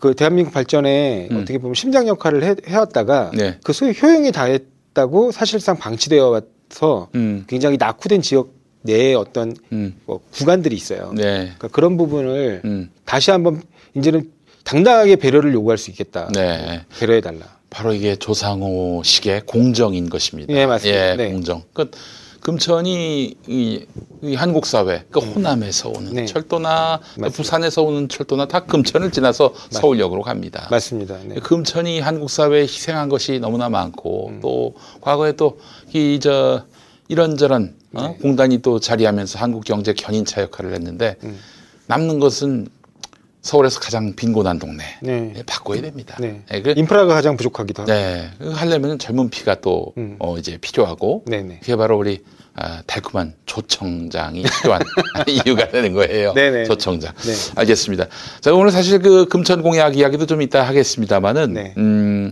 그 0.03 0.17
대한민국 0.17 0.53
발전에 0.53 1.29
음. 1.31 1.37
어떻게 1.37 1.59
보면 1.59 1.75
심장 1.75 2.09
역할을 2.09 2.43
해, 2.43 2.57
해왔다가 2.67 3.31
네. 3.35 3.57
그 3.63 3.73
소위 3.73 3.95
효용이 3.97 4.33
다했다고 4.33 5.31
사실상 5.31 5.79
방치되어 5.79 6.29
와서 6.29 7.09
음. 7.15 7.45
굉장히 7.47 7.77
낙후된 7.77 8.21
지역 8.21 8.53
내에 8.81 9.15
어떤 9.15 9.55
음. 9.71 9.95
뭐 10.05 10.19
구간들이 10.33 10.75
있어요. 10.75 11.13
네. 11.15 11.43
그러니까 11.45 11.69
그런 11.69 11.97
부분을 11.97 12.63
음. 12.65 12.91
다시 13.05 13.31
한번 13.31 13.63
이제는 13.95 14.29
당당하게 14.65 15.15
배려를 15.15 15.55
요구할 15.55 15.79
수 15.79 15.91
있겠다. 15.91 16.29
네. 16.35 16.81
배려해 16.99 17.21
달라. 17.21 17.59
바로 17.71 17.95
이게 17.95 18.17
조상호식의 18.17 19.43
공정인 19.47 20.11
것입니다. 20.11 20.53
예, 20.53 20.67
맞습니다. 20.67 21.11
예, 21.13 21.15
네. 21.15 21.31
공정. 21.31 21.63
그 21.73 21.89
금천이 22.43 23.37
이, 23.47 23.87
이 24.23 24.35
한국 24.35 24.67
사회, 24.67 25.05
그 25.11 25.21
호남에서 25.21 25.91
오는 25.91 26.13
네. 26.13 26.27
철도나 26.27 26.99
맞습니다. 27.01 27.37
부산에서 27.37 27.83
오는 27.83 28.09
철도나 28.09 28.47
다 28.49 28.65
금천을 28.65 29.13
지나서 29.13 29.55
서울역으로 29.71 30.23
갑니다. 30.23 30.67
맞습니다. 30.71 31.19
네. 31.25 31.37
금천이 31.37 32.01
한국 32.01 32.31
사회에 32.31 32.63
희생한 32.63 33.09
것이 33.09 33.39
너무나 33.39 33.69
많고 33.69 34.29
음. 34.29 34.41
또 34.43 34.75
과거에 35.01 35.33
또 35.33 35.57
이 35.95 36.19
저 36.21 36.65
이런저런 37.09 37.75
어? 37.95 38.03
네. 38.09 38.17
공단이 38.21 38.59
또 38.59 38.81
자리하면서 38.81 39.39
한국 39.39 39.65
경제 39.65 39.93
견인차 39.93 40.41
역할을 40.43 40.73
했는데 40.75 41.17
음. 41.25 41.39
남는 41.87 42.19
것은 42.19 42.69
서울에서 43.43 43.81
가장 43.81 44.15
빈곤한 44.15 44.59
동네 44.59 44.85
네. 45.03 45.33
예, 45.37 45.43
바꿔야 45.43 45.81
됩니다. 45.83 46.17
네. 46.21 46.43
예, 46.53 46.63
그, 46.63 46.75
인프라가 46.77 47.15
가장 47.15 47.37
부족하기도 47.37 47.83
하고. 47.83 47.93
네, 47.93 48.31
그거 48.39 48.53
하려면 48.53 48.99
젊은 48.99 49.31
피가 49.31 49.61
또 49.61 49.93
음. 49.99 50.17
어, 50.21 50.39
이제 50.39 50.59
필요하고 50.61 51.25
네네. 51.27 51.59
그게 51.61 51.77
바로 51.77 51.99
우리 51.99 52.21
아, 52.55 52.83
달콤한 52.87 53.35
조청장이 53.47 54.43
필요한 54.43 54.83
이유가 55.27 55.69
되는 55.69 55.93
거예요. 55.93 56.33
네네. 56.35 56.65
조청장. 56.65 57.13
네. 57.15 57.33
알겠습니다. 57.57 58.07
자, 58.41 58.55
오늘 58.55 58.71
사실 58.71 59.01
그 59.01 59.27
금천 59.27 59.63
공약 59.63 59.97
이야기도 59.97 60.27
좀 60.27 60.43
이따 60.43 60.63
하겠습니다만은, 60.63 61.53
네. 61.55 61.75
음, 61.79 62.31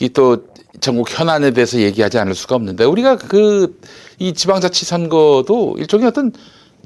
이또 0.00 0.48
전국 0.80 1.08
현안에 1.16 1.52
대해서 1.52 1.78
얘기하지 1.78 2.18
않을 2.18 2.34
수가 2.34 2.56
없는데 2.56 2.84
우리가 2.84 3.16
그 3.16 3.78
이 4.18 4.32
지방자치 4.32 4.84
선거도 4.84 5.76
일종의 5.78 6.06
어떤 6.06 6.32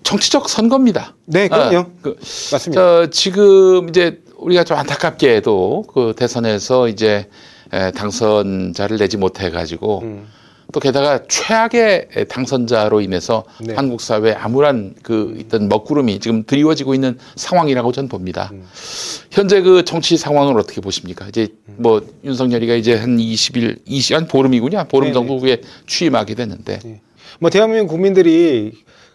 정치적 0.03 0.49
선거입니다. 0.49 1.15
네, 1.27 1.49
그럼요. 1.49 1.79
아, 1.79 1.87
그, 2.03 2.17
맞습니다. 2.53 2.81
저 2.81 3.11
지금 3.11 3.89
이제 3.89 4.21
우리가 4.37 4.65
좀 4.65 4.77
안타깝게도 4.77 5.85
그 5.93 6.15
대선에서 6.17 6.89
이제 6.89 7.29
에, 7.73 7.91
당선자를 7.91 8.99
내지 8.99 9.17
못해 9.17 9.51
가지고 9.51 10.01
음. 10.03 10.27
또 10.73 10.81
게다가 10.81 11.23
최악의 11.29 12.27
당선자로 12.29 13.01
인해서 13.01 13.45
네. 13.61 13.75
한국 13.75 14.03
사회에 14.03 14.35
암울한 14.35 14.97
그 15.03 15.35
있던 15.39 15.69
먹구름이 15.69 16.21
지금 16.21 16.45
드리워지고 16.45 16.95
있는 16.95 17.19
상황이라고 17.37 17.91
저는 17.93 18.09
봅니다. 18.09 18.51
음. 18.53 18.67
현재 19.31 19.63
그 19.63 19.85
정치 19.85 20.19
상황을 20.19 20.59
어떻게 20.59 20.83
보십니까? 20.83 21.27
이제 21.29 21.49
뭐 21.65 22.07
윤석열이가 22.23 22.75
이제 22.75 22.97
한 22.97 23.17
20일, 23.17 23.79
20, 23.87 24.17
한 24.17 24.29
보름이군요. 24.29 24.85
보름 24.91 25.07
네네. 25.09 25.15
정도 25.15 25.39
후에 25.39 25.63
취임하게 25.87 26.35
됐는데. 26.35 26.81
네. 26.81 27.01
뭐 27.41 27.49
대한민국 27.49 27.89
국민들이 27.89 28.73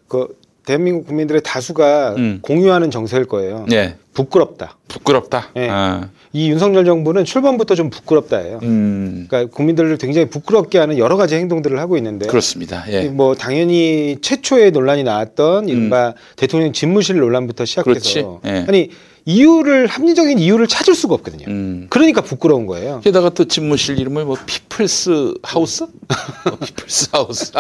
그 0.08 0.36
대한민국 0.66 1.08
국민들의 1.08 1.42
다수가 1.44 2.16
음. 2.18 2.40
공유하는 2.42 2.90
정세일 2.90 3.26
거예요. 3.26 3.66
네. 3.68 3.96
부끄럽다. 4.14 4.78
부끄럽다. 4.88 5.50
네. 5.56 5.68
아, 5.70 6.10
이 6.32 6.50
윤석열 6.50 6.86
정부는 6.86 7.26
출범부터 7.26 7.76
좀 7.76 7.90
부끄럽다예요. 7.90 8.60
음, 8.64 9.26
그러니까 9.28 9.54
국민들을 9.54 9.98
굉장히 9.98 10.30
부끄럽게 10.30 10.78
하는 10.78 10.98
여러 10.98 11.18
가지 11.18 11.36
행동들을 11.36 11.80
하고 11.80 11.98
있는데 11.98 12.28
그렇습니다. 12.28 12.86
예. 12.90 13.04
뭐 13.10 13.36
당연히 13.36 14.18
최초의 14.22 14.72
논란이 14.72 15.04
나왔던 15.04 15.68
이른바 15.68 16.14
대통령 16.36 16.74
집무실 16.74 17.18
논란부터 17.18 17.66
시작해서 17.66 17.84
그렇지. 17.84 18.26
예. 18.46 18.66
아니 18.68 18.90
이유를 19.26 19.88
합리적인 19.88 20.38
이유를 20.38 20.68
찾을 20.68 20.96
수가 20.96 21.16
없거든요. 21.16 21.46
음. 21.48 21.88
그러니까 21.90 22.22
부끄러운 22.22 22.66
거예요. 22.68 23.02
게다가 23.04 23.30
또 23.30 23.46
집무실 23.46 23.98
이름을 24.00 24.26
뭐 24.26 24.38
People's 24.46 25.34
House? 25.44 25.84
어, 25.84 26.56
People's 26.64 27.10
House. 27.14 27.52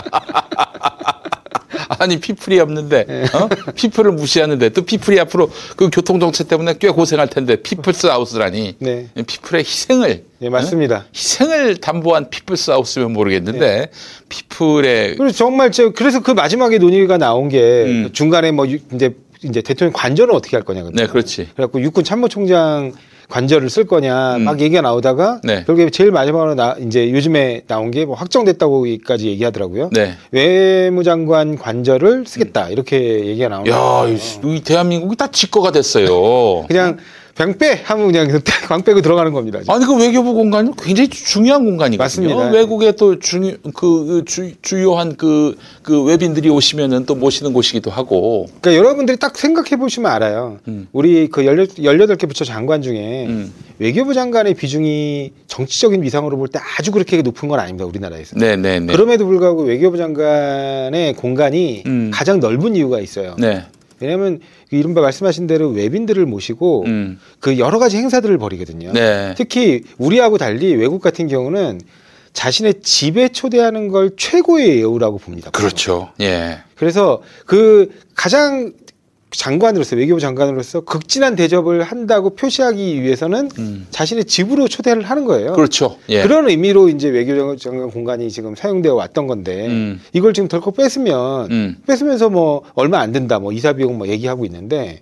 아니 2.00 2.20
people이 2.20 2.60
없는데 2.60 3.06
어? 3.34 3.48
people을 3.76 4.12
무시하는데 4.14 4.70
또 4.70 4.84
people이 4.84 5.20
앞으로 5.22 5.50
그 5.76 5.90
교통 5.92 6.20
정체 6.20 6.44
때문에 6.46 6.76
꽤 6.80 6.90
고생할 6.90 7.28
텐데 7.30 7.56
People's 7.58 8.08
House라니 8.08 8.76
네. 8.80 9.08
people의 9.26 9.64
희생을 9.64 10.24
네, 10.40 10.50
맞습니다. 10.50 11.06
희생을 11.16 11.78
담보한 11.78 12.30
People's 12.30 12.72
House면 12.72 13.14
모르겠는데 13.14 13.90
people의 14.30 15.16
그리고 15.18 15.32
정말 15.32 15.72
저 15.72 15.92
그래서 15.92 16.22
그 16.22 16.32
마지막에 16.32 16.78
논의가 16.78 17.18
나온 17.18 17.50
게 17.50 17.60
음. 17.86 18.10
중간에 18.14 18.52
뭐 18.52 18.68
유- 18.68 18.80
이제 18.94 19.16
이제 19.44 19.62
대통령 19.62 19.92
관저는 19.94 20.34
어떻게 20.34 20.56
할 20.56 20.64
거냐. 20.64 20.84
네 20.94 21.06
그렇지 21.08 21.50
그래갖고 21.56 21.82
육군 21.82 22.04
참모총장 22.04 22.94
관저를 23.30 23.70
쓸 23.70 23.86
거냐 23.86 24.36
음. 24.38 24.44
막 24.44 24.60
얘기가 24.60 24.82
나오다가 24.82 25.40
네. 25.44 25.64
결국에 25.66 25.90
제일 25.90 26.12
마지막으로 26.12 26.56
나 26.56 26.76
이제 26.80 27.10
요즘에 27.12 27.64
나온 27.68 27.90
게 27.92 28.04
뭐 28.06 28.16
확정됐다고까지 28.16 29.28
얘기하더라고요. 29.28 29.90
네. 29.94 30.14
외무장관 30.32 31.58
관저를 31.58 32.26
쓰겠다 32.28 32.70
이렇게 32.70 33.26
얘기가 33.26 33.50
나오는 33.50 33.72
야. 33.72 34.06
이, 34.08 34.18
이 34.56 34.60
대한민국이 34.62 35.16
다 35.16 35.28
지거가 35.28 35.72
됐어요. 35.72 36.66
그냥 36.68 36.98
병빼 37.36 37.82
하면 37.86 38.12
그냥 38.12 38.42
광 38.68 38.84
빼고 38.84 39.02
들어가는 39.02 39.34
겁니다. 39.34 39.60
지금. 39.60 39.74
아니 39.74 39.86
그 39.86 39.96
외교부 39.98 40.34
공간은 40.36 40.74
굉장히 40.80 41.10
주- 41.10 41.26
중요한 41.26 41.66
공간이거든요. 41.66 41.98
맞습니다. 42.04 42.52
외국에 42.52 42.92
또 42.92 43.18
중요 43.18 43.54
그, 43.74 44.06
그 44.06 44.24
주, 44.26 44.52
주요한 44.62 45.16
그, 45.16 45.58
그 45.82 46.04
외빈들이 46.04 46.50
오시면은 46.50 47.06
또 47.08 47.16
모시는 47.16 47.52
곳이기도 47.54 47.90
하고. 47.90 48.46
그러니까 48.62 48.76
여러분들이 48.80 49.18
딱 49.18 49.36
생각해 49.36 49.78
보시면 49.78 50.12
알아요. 50.12 50.60
음. 50.68 50.88
우리 50.92 51.28
그 51.28 51.42
18개 51.42 52.28
부처 52.28 52.46
장관 52.46 52.84
중에 52.84 53.26
음. 53.28 53.52
외교부 53.80 54.14
장관의 54.14 54.54
비중이 54.54 55.32
정치적인 55.48 56.04
위상으로 56.04 56.38
볼 56.38 56.48
때 56.54 56.60
아주 56.78 56.92
그렇게 56.92 57.22
높은 57.24 57.50
건 57.50 57.60
아닙니다. 57.60 57.86
우리나라에서. 57.86 58.36
네, 58.38 58.56
네, 58.56 58.80
네. 58.80 58.94
그럼에도 58.94 59.26
불구하고 59.26 59.64
외교부 59.64 59.98
장관의 59.98 61.14
공간이 61.16 61.82
음. 61.88 62.12
가장 62.14 62.40
넓은 62.40 62.76
이유가 62.76 63.00
있어요. 63.00 63.36
네. 63.40 63.64
왜냐하면 64.00 64.40
그 64.70 64.76
이른바 64.76 65.02
말씀하신 65.02 65.48
대로 65.48 65.70
외빈들을 65.70 66.26
모시고 66.26 66.84
음. 66.86 67.20
그 67.40 67.58
여러 67.60 67.80
가지 67.80 67.98
행사들을 67.98 68.38
벌이거든요. 68.38 68.92
네. 68.94 69.34
특히 69.38 69.84
우리하고 69.98 70.38
달리 70.38 70.74
외국 70.76 71.02
같은 71.02 71.28
경우는 71.28 71.82
자신의 72.34 72.82
집에 72.82 73.30
초대하는 73.30 73.90
걸 73.90 74.12
최고의 74.18 74.80
예우라고 74.80 75.20
봅니다. 75.20 75.52
그렇죠. 75.52 76.12
예. 76.20 76.60
그래서 76.76 77.22
그 77.46 77.92
가장 78.16 78.74
장관으로서 79.36 79.96
외교부 79.96 80.20
장관으로서 80.20 80.82
극진한 80.82 81.36
대접을 81.36 81.84
한다고 81.84 82.32
표시하기 82.36 83.02
위해서는 83.02 83.50
음. 83.58 83.88
자신의 83.92 84.26
집으로 84.26 84.68
초대를 84.68 85.04
하는 85.04 85.26
거예요. 85.26 85.54
그렇죠. 85.54 85.98
예. 86.10 86.22
그런 86.24 86.48
의미로 86.50 86.90
이제 86.90 87.10
외교 87.10 87.56
장관 87.56 87.90
공간이 87.90 88.30
지금 88.30 88.56
사용되어 88.56 88.94
왔던 88.94 89.28
건데 89.28 89.68
음. 89.68 90.02
이걸 90.14 90.34
지금 90.34 90.48
덜컥 90.48 90.76
뺐으면 90.78 91.52
음. 91.52 91.78
뺐으면서 91.88 92.30
뭐 92.30 92.64
얼마 92.76 93.00
안 93.00 93.12
든다 93.12 93.40
뭐 93.40 93.52
이사 93.52 93.74
비용 93.74 93.98
뭐 93.98 94.08
얘기하고 94.08 94.46
있는데 94.46 95.02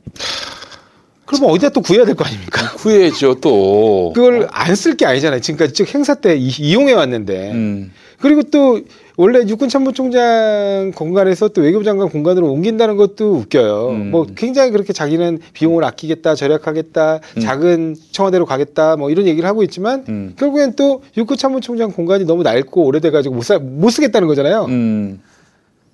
그러면 1.26 1.50
어디다 1.52 1.70
또 1.70 1.82
구해야 1.82 2.04
될 2.06 2.16
거 2.16 2.26
아닙니까? 2.26 2.74
구해야죠 2.76 3.36
또. 3.36 4.12
그걸 4.14 4.48
안 4.52 4.74
쓸 4.76 4.96
게 4.98 5.06
아니잖아요. 5.06 5.40
지금까지 5.42 5.74
즉 5.74 5.94
행사 5.94 6.16
때 6.16 6.36
이- 6.36 6.50
이용해 6.60 6.92
왔는데 6.94 7.52
음. 7.52 7.92
그리고 8.22 8.44
또 8.44 8.80
원래 9.18 9.40
육군 9.48 9.68
참모총장 9.68 10.94
공간에서 10.96 11.50
또 11.50 11.62
외교부 11.62 11.84
장관 11.84 12.10
공간으로 12.10 12.52
옮긴다는 12.52 12.96
것도 12.96 13.34
웃겨요. 13.34 13.90
음. 13.90 14.12
뭐 14.12 14.26
굉장히 14.36 14.72
그렇게 14.72 14.94
자기는 14.94 15.40
비용을 15.54 15.84
아끼겠다, 15.84 16.36
절약하겠다, 16.36 17.20
작은 17.42 17.96
청와대로 18.12 18.46
가겠다, 18.46 18.96
뭐 18.96 19.10
이런 19.10 19.28
얘기를 19.28 19.48
하고 19.48 19.64
있지만 19.64 20.06
음. 20.08 20.34
결국엔 20.38 20.76
또 20.76 21.04
육군 21.18 21.38
참모총장 21.38 21.92
공간이 21.92 22.26
너무 22.26 22.44
낡고 22.44 22.86
오래돼가지고 22.86 23.36
못, 23.36 23.44
사, 23.44 23.60
못 23.60 23.90
쓰겠다는 23.90 24.28
거잖아요. 24.28 24.66
음. 24.66 25.20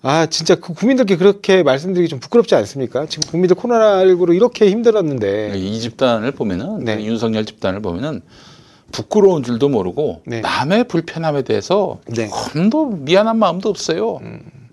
아 0.03 0.27
진짜 0.27 0.55
그 0.55 0.73
국민들께 0.73 1.17
그렇게 1.17 1.63
말씀드리기 1.63 2.07
좀 2.07 2.19
부끄럽지 2.19 2.55
않습니까? 2.55 3.07
지금 3.07 3.29
국민들 3.29 3.57
코로나19로 3.57 4.35
이렇게 4.35 4.69
힘들었는데 4.69 5.53
이 5.55 5.79
집단을 5.79 6.31
보면은 6.31 6.85
네. 6.85 6.97
그 6.97 7.03
윤석열 7.03 7.45
집단을 7.45 7.81
보면은 7.81 8.21
부끄러운 8.91 9.43
줄도 9.43 9.69
모르고 9.69 10.21
네. 10.25 10.41
남의 10.41 10.85
불편함에 10.87 11.43
대해서 11.43 11.99
네. 12.07 12.27
조금도 12.29 12.85
미안한 13.01 13.37
마음도 13.37 13.69
없어요. 13.69 14.19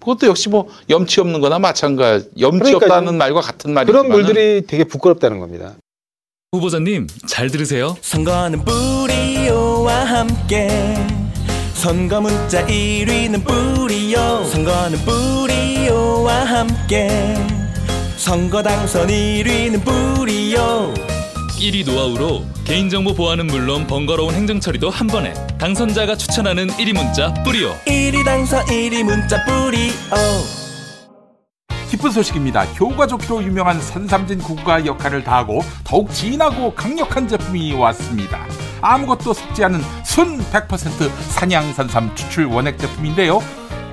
그것도 0.01 0.27
역시 0.27 0.49
뭐 0.49 0.69
염치 0.91 1.21
없는 1.21 1.41
거나 1.41 1.59
마찬가지. 1.59 2.29
염치 2.39 2.59
그러니까요. 2.59 2.77
없다는 2.77 3.17
말과 3.19 3.41
같은 3.41 3.73
말이지만 3.73 4.03
그런 4.03 4.15
물들이 4.15 4.67
되게 4.67 4.85
부끄럽다는 4.85 5.39
겁니다. 5.41 5.75
후보자님 6.53 7.09
잘 7.27 7.51
들으세요. 7.51 7.97
선거는 8.01 8.65
뿌리오와 8.65 10.05
함께 10.05 10.69
선거 11.75 12.21
문자 12.21 12.65
1위는 12.67 13.45
뿌리오 13.45 14.45
선거는 14.45 14.99
뿌리오와 15.01 16.45
함께 16.45 17.09
선거 18.17 18.63
당선 18.63 19.09
1위는 19.09 19.85
뿌리오 19.85 20.95
1위 21.65 21.87
노하우로 21.87 22.45
개인정보 22.67 23.15
보안은 23.15 23.47
물론 23.47 23.87
번거로운 23.87 24.35
행정 24.35 24.61
처리도 24.61 24.91
한 24.91 25.07
번에 25.07 25.33
당선자가 25.59 26.15
추천하는 26.15 26.67
1위 26.67 26.93
문자 26.93 27.33
뿌리오. 27.43 27.73
1위 27.87 28.23
당선 28.23 28.63
1위 28.67 29.03
문자 29.03 29.43
뿌리오 29.47 29.91
기쁜 31.89 32.11
소식입니다. 32.11 32.65
효과 32.75 33.07
좋기로 33.07 33.43
유명한 33.45 33.81
산삼진 33.81 34.41
구가 34.41 34.85
역할을 34.85 35.25
다하고 35.25 35.63
더욱 35.85 36.13
진하고 36.13 36.75
강력한 36.75 37.27
제품이 37.27 37.73
왔습니다. 37.73 38.47
아무것도 38.83 39.33
섞지 39.33 39.65
않은 39.65 39.81
순 40.05 40.39
100% 40.51 40.69
산양산삼 41.31 42.15
추출 42.15 42.45
원액 42.45 42.79
제품인데요. 42.79 43.43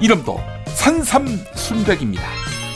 이름도 0.02 0.42
산삼 0.66 1.26
순백입니다. 1.56 2.24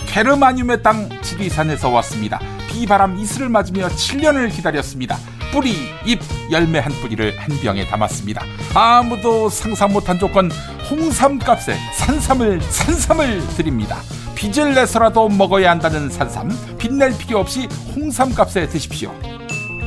게르마늄의 0.07 0.81
땅 0.81 1.09
지리산에서 1.21 1.89
왔습니다. 1.89 2.39
비바람 2.75 3.17
이슬을 3.17 3.47
맞으며 3.47 3.87
7년을 3.87 4.53
기다렸습니다. 4.53 5.17
뿌리, 5.53 5.73
잎, 6.05 6.19
열매 6.51 6.79
한 6.79 6.91
뿌리를 7.01 7.39
한 7.39 7.57
병에 7.61 7.87
담았습니다. 7.87 8.43
아무도 8.73 9.47
상상 9.47 9.93
못한 9.93 10.19
조건 10.19 10.51
홍삼값에 10.91 11.73
산삼을 11.93 12.61
산삼을 12.61 13.47
드립니다. 13.55 14.01
빚을 14.35 14.75
내서라도 14.75 15.29
먹어야 15.29 15.71
한다는 15.71 16.09
산삼 16.09 16.49
빚낼 16.77 17.17
필요 17.17 17.39
없이 17.39 17.69
홍삼값에 17.95 18.67
드십시오. 18.67 19.15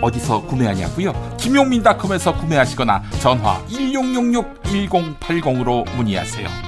어디서 0.01 0.46
구매하냐고요? 0.46 1.37
김용민닷컴에서 1.38 2.38
구매하시거나 2.38 3.03
전화 3.20 3.62
1666-1080으로 3.66 5.85
문의하세요. 5.94 6.67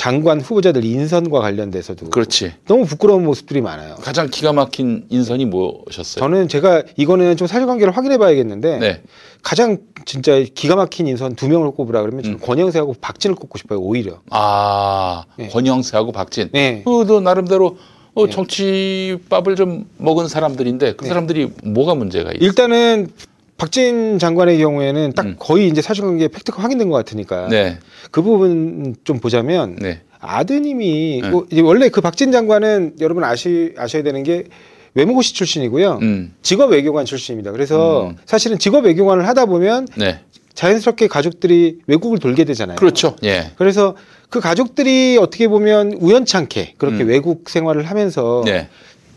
장관 0.00 0.40
후보자들 0.40 0.82
인선과 0.82 1.40
관련돼서도 1.40 2.08
그렇지. 2.08 2.54
너무 2.66 2.86
부끄러운 2.86 3.22
모습들이 3.22 3.60
많아요. 3.60 3.96
가장 3.96 4.30
기가 4.30 4.54
막힌 4.54 5.04
인선이 5.10 5.44
무엇이었어요? 5.44 6.20
저는 6.20 6.48
제가 6.48 6.84
이거는 6.96 7.36
좀 7.36 7.46
사실관계를 7.46 7.94
확인해 7.94 8.16
봐야겠는데 8.16 8.78
네. 8.78 9.02
가장 9.42 9.76
진짜 10.06 10.42
기가 10.54 10.74
막힌 10.74 11.06
인선 11.06 11.34
두 11.34 11.48
명을 11.48 11.72
꼽으라 11.72 12.00
그러면 12.00 12.20
음. 12.20 12.22
저는 12.22 12.38
권영세하고 12.40 12.94
박진을 12.98 13.36
꼽고 13.36 13.58
싶어요. 13.58 13.78
오히려. 13.78 14.20
아, 14.30 15.24
네. 15.36 15.48
권영세하고 15.48 16.12
박진. 16.12 16.48
네. 16.52 16.82
그도 16.86 17.20
나름대로 17.20 17.76
어, 18.14 18.24
네. 18.24 18.32
정치밥을 18.32 19.54
좀 19.54 19.84
먹은 19.98 20.28
사람들인데 20.28 20.94
그 20.94 21.04
네. 21.04 21.08
사람들이 21.08 21.50
뭐가 21.62 21.94
문제가 21.94 22.30
있어요? 22.30 22.46
일단은 22.46 23.10
박진 23.60 24.18
장관의 24.18 24.56
경우에는 24.56 25.12
딱 25.12 25.26
음. 25.26 25.36
거의 25.38 25.68
이제 25.68 25.82
사실관계 25.82 26.28
팩트가 26.28 26.62
확인된 26.62 26.88
것 26.88 26.96
같으니까 26.96 27.48
네. 27.48 27.78
그 28.10 28.22
부분 28.22 28.96
좀 29.04 29.20
보자면 29.20 29.76
네. 29.78 30.00
아드님이 30.18 31.20
네. 31.22 31.28
뭐 31.28 31.46
원래 31.64 31.90
그 31.90 32.00
박진 32.00 32.32
장관은 32.32 32.94
여러분 33.00 33.22
아시 33.22 33.74
아셔야 33.76 34.02
되는 34.02 34.22
게 34.22 34.44
외무고시 34.94 35.34
출신이고요. 35.34 35.98
음. 36.00 36.34
직업 36.40 36.70
외교관 36.70 37.04
출신입니다. 37.04 37.52
그래서 37.52 38.06
음. 38.08 38.16
사실은 38.24 38.58
직업 38.58 38.86
외교관을 38.86 39.28
하다 39.28 39.44
보면 39.44 39.88
네. 39.94 40.20
자연스럽게 40.54 41.08
가족들이 41.08 41.80
외국을 41.86 42.18
돌게 42.18 42.44
되잖아요. 42.44 42.76
그렇죠. 42.76 43.14
예. 43.24 43.50
그래서 43.56 43.94
그 44.30 44.40
가족들이 44.40 45.18
어떻게 45.20 45.48
보면 45.48 45.98
우연찮게 46.00 46.76
그렇게 46.78 47.02
음. 47.02 47.08
외국 47.08 47.50
생활을 47.50 47.84
하면서 47.84 48.42
네. 48.46 48.68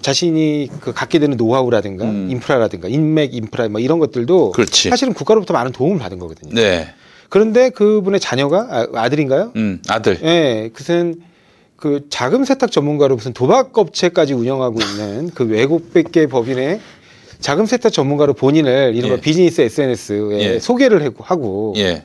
자신이 0.04 0.70
그 0.82 0.94
갖게 0.94 1.18
되는 1.18 1.36
노하우라든가 1.38 2.06
음. 2.06 2.28
인프라라든가 2.30 2.88
인맥 2.90 3.34
인프라 3.34 3.68
뭐 3.70 3.80
이런 3.82 3.98
것들도 3.98 4.52
그렇지. 4.52 4.90
사실은 4.90 5.14
국가로부터 5.14 5.54
많은 5.54 5.72
도움을 5.72 5.98
받은 5.98 6.20
거거든요. 6.20 6.54
네. 6.54 6.90
그런데 7.30 7.70
그분의 7.72 8.20
자녀가 8.20 8.68
아, 8.70 8.88
아들인가요? 8.94 9.54
음, 9.56 9.82
아들. 9.88 10.20
예, 10.24 10.70
무슨 10.76 11.22
그 11.76 12.06
자금 12.10 12.44
세탁 12.46 12.72
전문가로 12.72 13.16
무슨 13.16 13.34
도박 13.34 13.76
업체까지 13.76 14.34
운영하고 14.34 14.80
있는 14.80 15.32
그 15.34 15.46
외국계 15.46 16.28
법인의 16.28 16.80
자금 17.40 17.66
세탁 17.66 17.92
전문가로 17.92 18.34
본인을 18.36 18.94
이른바 18.96 19.16
예. 19.16 19.20
비즈니스 19.22 19.62
SNS에 19.62 20.40
예. 20.40 20.60
소개를 20.60 21.04
하고- 21.04 21.24
하고 21.24 21.74
예. 21.78 22.04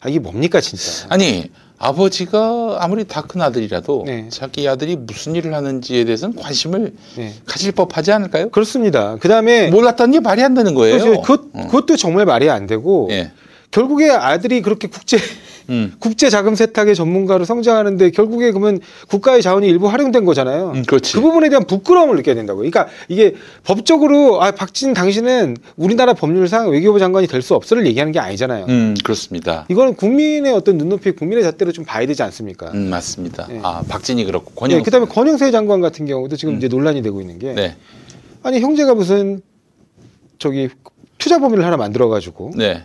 아, 0.00 0.08
이게 0.08 0.18
뭡니까 0.18 0.60
진짜? 0.60 1.06
아니, 1.08 1.50
아버지가 1.88 2.78
아무리 2.80 3.04
다 3.04 3.24
큰 3.24 3.40
아들이라도 3.42 4.04
네. 4.06 4.26
자기 4.30 4.68
아들이 4.68 4.96
무슨 4.96 5.34
일을 5.34 5.54
하는지에 5.54 6.04
대해서는 6.04 6.36
관심을 6.36 6.92
네. 7.16 7.32
가질 7.46 7.72
법하지 7.72 8.12
않을까요? 8.12 8.50
그렇습니다. 8.50 9.16
그 9.20 9.28
다음에 9.28 9.70
몰랐다는 9.70 10.12
게 10.12 10.20
말이 10.20 10.42
안 10.42 10.54
되는 10.54 10.74
거예요. 10.74 10.98
그것, 11.22 11.40
어. 11.54 11.66
그것도 11.66 11.96
정말 11.96 12.26
말이 12.26 12.50
안 12.50 12.66
되고 12.66 13.08
예. 13.10 13.32
결국에 13.70 14.10
아들이 14.10 14.60
그렇게 14.62 14.88
국제 14.88 15.16
음. 15.70 15.92
국제 15.98 16.28
자금 16.30 16.54
세탁의 16.54 16.94
전문가로 16.94 17.44
성장하는데 17.44 18.10
결국에 18.10 18.50
그러면 18.50 18.80
국가의 19.08 19.42
자원이 19.42 19.66
일부 19.68 19.88
활용된 19.88 20.24
거잖아요. 20.24 20.72
음, 20.74 20.82
그렇지. 20.82 21.12
그 21.14 21.20
부분에 21.20 21.48
대한 21.48 21.66
부끄러움을 21.66 22.16
느껴야 22.16 22.34
된다고. 22.34 22.58
그러니까 22.58 22.88
이게 23.08 23.34
법적으로 23.64 24.42
아 24.42 24.50
박진 24.50 24.92
당신은 24.94 25.56
우리나라 25.76 26.12
법률상 26.14 26.70
외교부 26.70 26.98
장관이 26.98 27.26
될 27.28 27.44
수 27.44 27.54
없어를 27.54 27.86
얘기하는 27.86 28.10
게 28.10 28.18
아니잖아요. 28.20 28.64
음, 28.70 28.94
그렇습니다. 29.04 29.66
이거는 29.68 29.94
국민의 29.96 30.52
어떤 30.54 30.78
눈높이, 30.78 31.10
국민의 31.10 31.44
잣대로 31.44 31.72
좀 31.72 31.84
봐야 31.84 32.06
되지 32.06 32.22
않습니까? 32.22 32.70
음, 32.72 32.88
맞습니다. 32.88 33.46
네. 33.48 33.60
아, 33.62 33.82
박진이 33.86 34.24
그렇고 34.24 34.50
권영. 34.52 34.78
네, 34.78 34.82
그다음에 34.82 35.04
권영세 35.06 35.50
장관 35.50 35.82
같은 35.82 36.06
경우도 36.06 36.36
지금 36.36 36.56
이제 36.56 36.68
논란이 36.68 37.02
되고 37.02 37.20
있는 37.20 37.38
게 37.38 37.52
네. 37.52 37.76
아니 38.42 38.60
형제가 38.60 38.94
무슨 38.94 39.42
저기 40.38 40.70
투자 41.18 41.38
범위를 41.38 41.64
하나 41.66 41.76
만들어 41.76 42.08
가지고 42.08 42.52
네. 42.56 42.84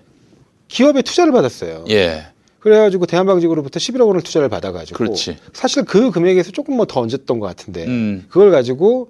기업에 0.68 1.02
투자를 1.02 1.32
받았어요. 1.32 1.86
예. 1.90 2.26
그래가지고 2.60 3.06
대한방직으로부터 3.06 3.80
11억 3.80 4.08
원을 4.08 4.22
투자를 4.22 4.50
받아가지고 4.50 4.98
그렇지. 4.98 5.38
사실 5.54 5.84
그 5.86 6.12
금액에서 6.12 6.52
조금 6.52 6.76
뭐 6.76 6.86
더 6.86 7.02
얹었던 7.02 7.40
것 7.40 7.46
같은데 7.48 7.86
음. 7.86 8.26
그걸 8.30 8.52
가지고 8.52 9.10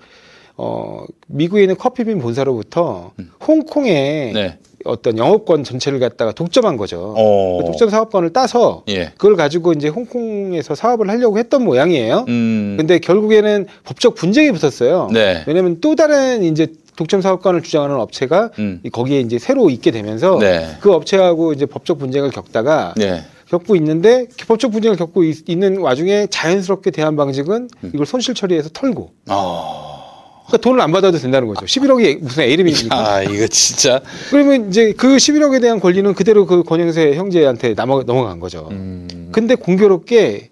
어 0.58 1.06
미국에 1.28 1.62
있는 1.62 1.78
커피빈 1.78 2.20
본사로부터 2.20 3.12
홍콩에 3.48 4.30
음. 4.32 4.34
네. 4.34 4.58
어떤 4.86 5.18
영업권 5.18 5.64
전체를 5.66 6.00
갖다가 6.00 6.32
독점한 6.32 6.78
거죠. 6.78 7.14
어. 7.18 7.58
그 7.60 7.66
독점 7.66 7.90
사업권을 7.90 8.32
따서 8.32 8.84
예. 8.88 9.12
그걸 9.18 9.36
가지고 9.36 9.74
이제 9.74 9.88
홍콩에서 9.90 10.74
사업을 10.76 11.10
하려고 11.10 11.38
했던 11.38 11.64
모양이에요. 11.66 12.26
음. 12.30 12.76
근데 12.78 13.00
결국에는 13.00 13.66
법적 13.84 14.16
분쟁이 14.16 14.52
붙었어요. 14.52 15.10
네. 15.12 15.44
왜냐하면 15.48 15.80
또 15.82 15.96
다른 15.96 16.44
이제 16.44 16.68
독점 16.96 17.22
사업권을 17.22 17.62
주장하는 17.62 17.96
업체가 17.98 18.52
음. 18.60 18.80
이- 18.84 18.90
거기에 18.90 19.20
이제 19.22 19.38
새로 19.40 19.70
있게 19.70 19.92
되면서 19.92 20.38
네. 20.40 20.66
그 20.82 20.94
업체하고 20.94 21.52
이제 21.54 21.66
법적 21.66 22.00
분쟁을 22.00 22.32
겪다가 22.32 22.94
네. 22.98 23.24
겪고 23.50 23.76
있는데 23.78 24.28
법적 24.48 24.72
분쟁을 24.72 24.96
겪고 24.98 25.24
있, 25.24 25.58
는 25.58 25.80
와중에 25.80 26.28
자연스럽게 26.30 26.92
대한방직은 26.92 27.70
이걸 27.94 28.06
손실 28.06 28.34
처리해서 28.36 28.70
털고 28.70 29.12
음. 29.12 29.28
어. 29.30 30.00
그러니까 30.48 30.58
돈을 30.64 30.82
안 30.82 30.92
받아도 30.92 31.18
된다는 31.18 31.48
거죠. 31.48 31.66
11억이 31.66 32.22
무슨 32.22 32.44
에이름입니까? 32.44 32.96
아, 32.96 33.22
이거 33.22 33.48
진짜. 33.48 34.02
그러면 34.32 34.70
이제 34.70 34.94
그 34.94 35.16
11억에 35.18 35.62
대한 35.62 35.80
권리는 35.80 36.12
그대로 36.16 36.48
그 36.48 36.64
권영세 36.64 37.16
형제한테 37.16 37.76
넘어, 37.76 38.02
넘어간 38.04 38.40
거죠. 38.40 38.68
음. 38.72 39.30
근데 39.32 39.54
공교롭게 39.54 40.50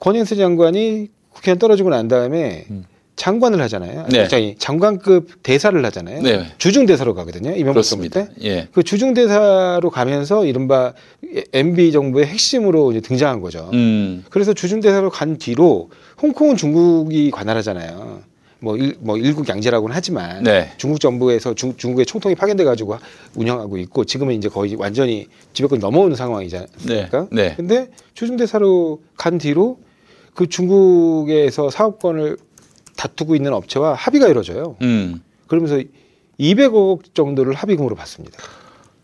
권영세 0.00 0.36
장관이 0.36 1.08
국회의원 1.30 1.58
떨어지고 1.58 1.90
난 1.90 2.08
다음에 2.08 2.66
장관을 3.24 3.58
하잖아요. 3.62 4.00
음. 4.00 4.08
네. 4.10 4.28
장이 4.28 4.56
장관급 4.58 5.42
대사를 5.42 5.82
하잖아요. 5.86 6.20
네. 6.20 6.46
주중 6.58 6.84
대사로 6.84 7.14
가거든요. 7.14 7.52
이명박 7.56 7.82
정부. 7.82 8.06
때. 8.10 8.28
예. 8.42 8.68
그 8.70 8.82
주중 8.82 9.14
대사로 9.14 9.88
가면서 9.88 10.44
이른바 10.44 10.92
MB 11.54 11.90
정부의 11.92 12.26
핵심으로 12.26 12.92
이제 12.92 13.00
등장한 13.00 13.40
거죠. 13.40 13.70
음. 13.72 14.24
그래서 14.28 14.52
주중 14.52 14.80
대사로 14.80 15.08
간 15.08 15.38
뒤로 15.38 15.88
홍콩은 16.20 16.56
중국이 16.58 17.30
관할하잖아요. 17.30 18.20
뭐, 18.60 18.76
일, 18.76 18.94
뭐 19.00 19.16
일국 19.16 19.48
양제라고는 19.48 19.96
하지만 19.96 20.42
네. 20.42 20.72
중국 20.76 21.00
정부에서 21.00 21.54
중, 21.54 21.74
중국의 21.78 22.04
총통이 22.04 22.34
파견돼 22.34 22.64
가지고 22.64 22.98
운영하고 23.36 23.78
있고 23.78 24.04
지금은 24.04 24.34
이제 24.34 24.50
거의 24.50 24.74
완전히 24.74 25.28
지배권 25.54 25.78
넘어오는 25.78 26.14
상황이지 26.14 26.58
네. 26.86 27.08
네. 27.32 27.54
근데 27.56 27.88
주중 28.12 28.36
대사로 28.36 29.00
간 29.16 29.38
뒤로 29.38 29.78
그 30.34 30.46
중국에서 30.46 31.70
사업권을 31.70 32.36
다투고 32.96 33.34
있는 33.34 33.52
업체와 33.52 33.94
합의가 33.94 34.28
이루어져요. 34.28 34.76
음. 34.82 35.22
그러면서 35.46 35.80
200억 36.38 37.14
정도를 37.14 37.54
합의금으로 37.54 37.94
받습니다. 37.94 38.38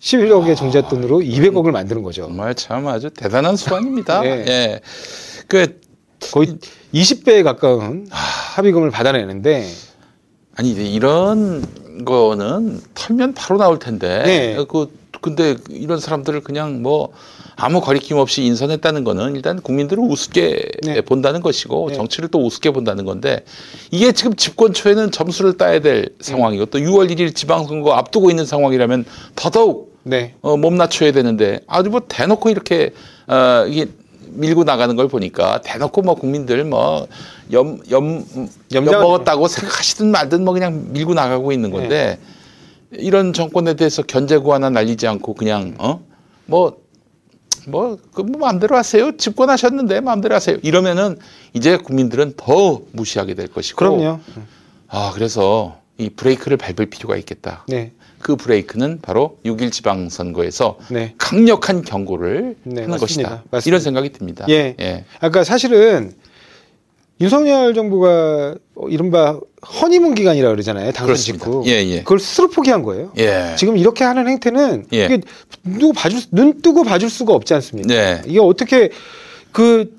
11억의 0.00 0.56
종잣돈으로 0.56 1.18
200억을 1.18 1.70
만드는 1.70 2.02
거죠. 2.02 2.22
정말 2.22 2.54
참 2.54 2.86
아주 2.88 3.10
대단한 3.10 3.56
수완입니다. 3.56 4.22
네. 4.22 4.30
예. 4.48 4.80
그 5.46 5.80
거의 6.32 6.56
20배에 6.94 7.44
가까운 7.44 8.08
합의금을 8.10 8.90
받아내는데 8.90 9.66
아니 10.56 10.70
이런 10.72 11.64
거는 12.04 12.80
털면 12.94 13.34
바로 13.34 13.58
나올 13.58 13.78
텐데. 13.78 14.22
네. 14.24 14.64
그 14.68 14.98
근데 15.20 15.56
이런 15.68 16.00
사람들을 16.00 16.40
그냥 16.40 16.82
뭐 16.82 17.12
아무 17.60 17.80
거리낌 17.82 18.16
없이 18.16 18.42
인선했다는 18.44 19.04
거는 19.04 19.36
일단 19.36 19.60
국민들을 19.60 20.02
우습게 20.02 20.70
네. 20.82 21.00
본다는 21.02 21.42
것이고 21.42 21.90
네. 21.90 21.94
정치를 21.94 22.30
또 22.30 22.44
우습게 22.46 22.70
본다는 22.70 23.04
건데 23.04 23.44
이게 23.90 24.12
지금 24.12 24.34
집권 24.34 24.72
초에는 24.72 25.10
점수를 25.10 25.58
따야 25.58 25.78
될 25.80 26.08
상황이고 26.20 26.66
또 26.66 26.78
6월 26.78 27.10
1일 27.10 27.34
지방선거 27.34 27.92
앞두고 27.92 28.30
있는 28.30 28.46
상황이라면 28.46 29.04
더더욱 29.36 29.94
네. 30.04 30.34
어, 30.40 30.56
몸 30.56 30.76
낮춰야 30.76 31.12
되는데 31.12 31.60
아주 31.66 31.90
뭐 31.90 32.00
대놓고 32.08 32.48
이렇게 32.48 32.92
어, 33.28 33.66
이게 33.68 33.86
밀고 34.32 34.64
나가는 34.64 34.94
걸 34.96 35.08
보니까 35.08 35.60
대놓고 35.60 36.02
뭐 36.02 36.14
국민들 36.14 36.64
뭐 36.64 37.06
염 37.52 37.80
염 37.90 38.24
염 38.72 38.84
염장- 38.86 39.00
먹었다고 39.02 39.48
생각하시든 39.48 40.10
말든 40.12 40.44
뭐 40.44 40.54
그냥 40.54 40.92
밀고 40.92 41.14
나가고 41.14 41.50
있는 41.52 41.70
건데 41.72 42.18
이런 42.92 43.32
정권에 43.32 43.74
대해서 43.74 44.02
견제 44.02 44.38
구 44.38 44.54
하나 44.54 44.70
날리지 44.70 45.06
않고 45.06 45.34
그냥 45.34 45.74
어 45.78 46.00
뭐 46.46 46.79
뭐 47.68 47.98
그 48.14 48.22
뭐 48.22 48.40
마음대로 48.40 48.76
하세요 48.76 49.16
집권하셨는데 49.16 50.00
마음대로 50.00 50.34
하세요 50.34 50.58
이러면은 50.62 51.18
이제 51.52 51.76
국민들은 51.76 52.34
더 52.36 52.80
무시하게 52.92 53.34
될 53.34 53.48
것이고 53.48 53.76
그럼요. 53.76 54.20
아 54.88 55.10
그래서 55.14 55.78
이 55.98 56.08
브레이크를 56.10 56.56
밟을 56.56 56.86
필요가 56.86 57.16
있겠다. 57.16 57.64
네. 57.68 57.92
그 58.20 58.36
브레이크는 58.36 59.00
바로 59.02 59.38
6일 59.44 59.72
지방선거에서 59.72 60.78
네. 60.90 61.14
강력한 61.18 61.82
경고를 61.82 62.56
네, 62.64 62.82
하는 62.82 62.90
맞습니다. 62.90 62.98
것이다. 63.30 63.44
맞습니다. 63.50 63.68
이런 63.68 63.80
생각이 63.80 64.12
듭니다. 64.12 64.46
예. 64.48 64.76
예. 64.80 65.04
아까 65.20 65.42
사실은 65.44 66.12
윤석열 67.20 67.74
정부가 67.74 68.54
어, 68.74 68.88
이른바 68.88 69.38
허니문 69.80 70.14
기간이라 70.14 70.48
고 70.48 70.54
그러잖아요. 70.54 70.92
당선. 70.92 71.16
직후. 71.16 71.62
예, 71.66 71.72
예. 71.84 71.98
그걸 71.98 72.18
스스로 72.18 72.48
포기한 72.48 72.82
거예요. 72.82 73.12
예. 73.18 73.54
지금 73.58 73.76
이렇게 73.76 74.04
하는 74.04 74.26
행태는 74.26 74.86
예. 74.94 75.04
이게 75.04 75.20
누구 75.62 75.92
봐줄 75.92 76.20
수- 76.20 76.28
눈 76.32 76.62
뜨고 76.62 76.82
봐줄 76.82 77.10
수가 77.10 77.34
없지 77.34 77.52
않습니까? 77.54 77.88
네. 77.88 78.22
이게 78.26 78.38
어떻게 78.40 78.90
그 79.52 79.92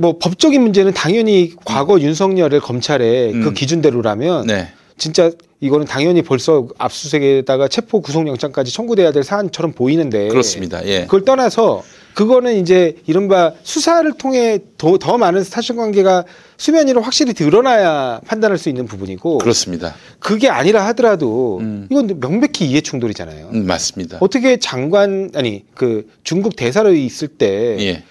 뭐 0.00 0.16
법적인 0.16 0.62
문제는 0.62 0.92
당연히 0.92 1.54
과거 1.64 1.98
윤석열의 2.00 2.60
검찰의 2.60 3.32
그 3.32 3.48
음. 3.48 3.52
기준대로라면 3.52 4.46
네. 4.46 4.68
진짜 4.96 5.32
이거는 5.58 5.86
당연히 5.86 6.22
벌써 6.22 6.68
압수수색에다가 6.78 7.66
체포 7.66 8.00
구속영장까지 8.00 8.72
청구돼야 8.72 9.10
될 9.10 9.24
사안처럼 9.24 9.72
보이는데 9.72 10.28
그렇습니다. 10.28 10.86
예. 10.86 11.00
그걸 11.00 11.24
떠나서 11.24 11.82
그거는 12.14 12.56
이제 12.56 12.96
이른바 13.06 13.52
수사를 13.62 14.10
통해 14.14 14.58
더, 14.76 14.98
더 14.98 15.18
많은 15.18 15.44
사실관계가 15.44 16.24
수면 16.56 16.88
위로 16.88 17.00
확실히 17.00 17.32
드러나야 17.32 18.20
판단할 18.26 18.58
수 18.58 18.68
있는 18.68 18.86
부분이고 18.86 19.38
그렇습니다. 19.38 19.94
그게 20.18 20.48
아니라 20.48 20.84
하더라도 20.88 21.58
음. 21.60 21.86
이건 21.90 22.18
명백히 22.20 22.66
이해 22.66 22.80
충돌이잖아요. 22.80 23.50
음, 23.54 23.66
맞습니다. 23.66 24.18
어떻게 24.20 24.56
장관 24.56 25.30
아니 25.34 25.64
그 25.74 26.08
중국 26.24 26.56
대사로 26.56 26.92
있을 26.92 27.28
때 27.28 27.76
예. 27.80 28.02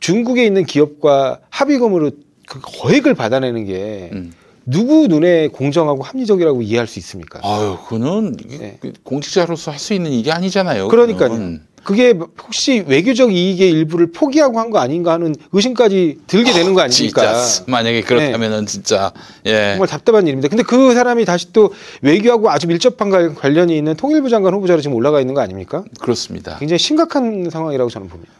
중국에 0.00 0.44
있는 0.44 0.64
기업과 0.64 1.40
합의금으로 1.50 2.10
그 2.48 2.60
거액을 2.60 3.14
받아내는 3.14 3.64
게 3.66 4.10
음. 4.12 4.32
누구 4.66 5.06
눈에 5.08 5.48
공정하고 5.48 6.02
합리적이라고 6.02 6.62
이해할 6.62 6.86
수 6.86 6.98
있습니까? 6.98 7.38
아유, 7.42 7.76
그거는 7.84 8.34
네. 8.48 8.78
그 8.80 8.92
공직자로서 9.02 9.70
할 9.70 9.78
수 9.78 9.92
있는 9.92 10.10
일이 10.10 10.32
아니잖아요. 10.32 10.88
그러니까요. 10.88 11.28
그거는. 11.28 11.60
그게 11.84 12.14
혹시 12.42 12.82
외교적 12.86 13.32
이익의 13.32 13.70
일부를 13.70 14.10
포기하고 14.10 14.58
한 14.58 14.70
거 14.70 14.78
아닌가 14.78 15.12
하는 15.12 15.34
의심까지 15.52 16.20
들게 16.26 16.50
되는 16.52 16.72
거 16.74 16.80
아닙니까? 16.80 17.44
진짜 17.44 17.64
만약에 17.70 18.00
그렇다면은 18.00 18.64
진짜 18.66 19.12
예. 19.46 19.72
정말 19.72 19.86
답답한 19.88 20.26
일입니다. 20.26 20.48
근데 20.48 20.62
그 20.62 20.94
사람이 20.94 21.24
다시 21.26 21.52
또 21.52 21.72
외교하고 22.00 22.50
아주 22.50 22.66
밀접한 22.66 23.10
관- 23.10 23.34
관련이 23.34 23.76
있는 23.76 23.94
통일부 23.94 24.30
장관 24.30 24.54
후보자로 24.54 24.80
지금 24.80 24.96
올라가 24.96 25.20
있는 25.20 25.34
거 25.34 25.42
아닙니까? 25.42 25.84
그렇습니다. 26.00 26.56
굉장히 26.58 26.78
심각한 26.78 27.50
상황이라고 27.50 27.90
저는 27.90 28.08
봅니다. 28.08 28.32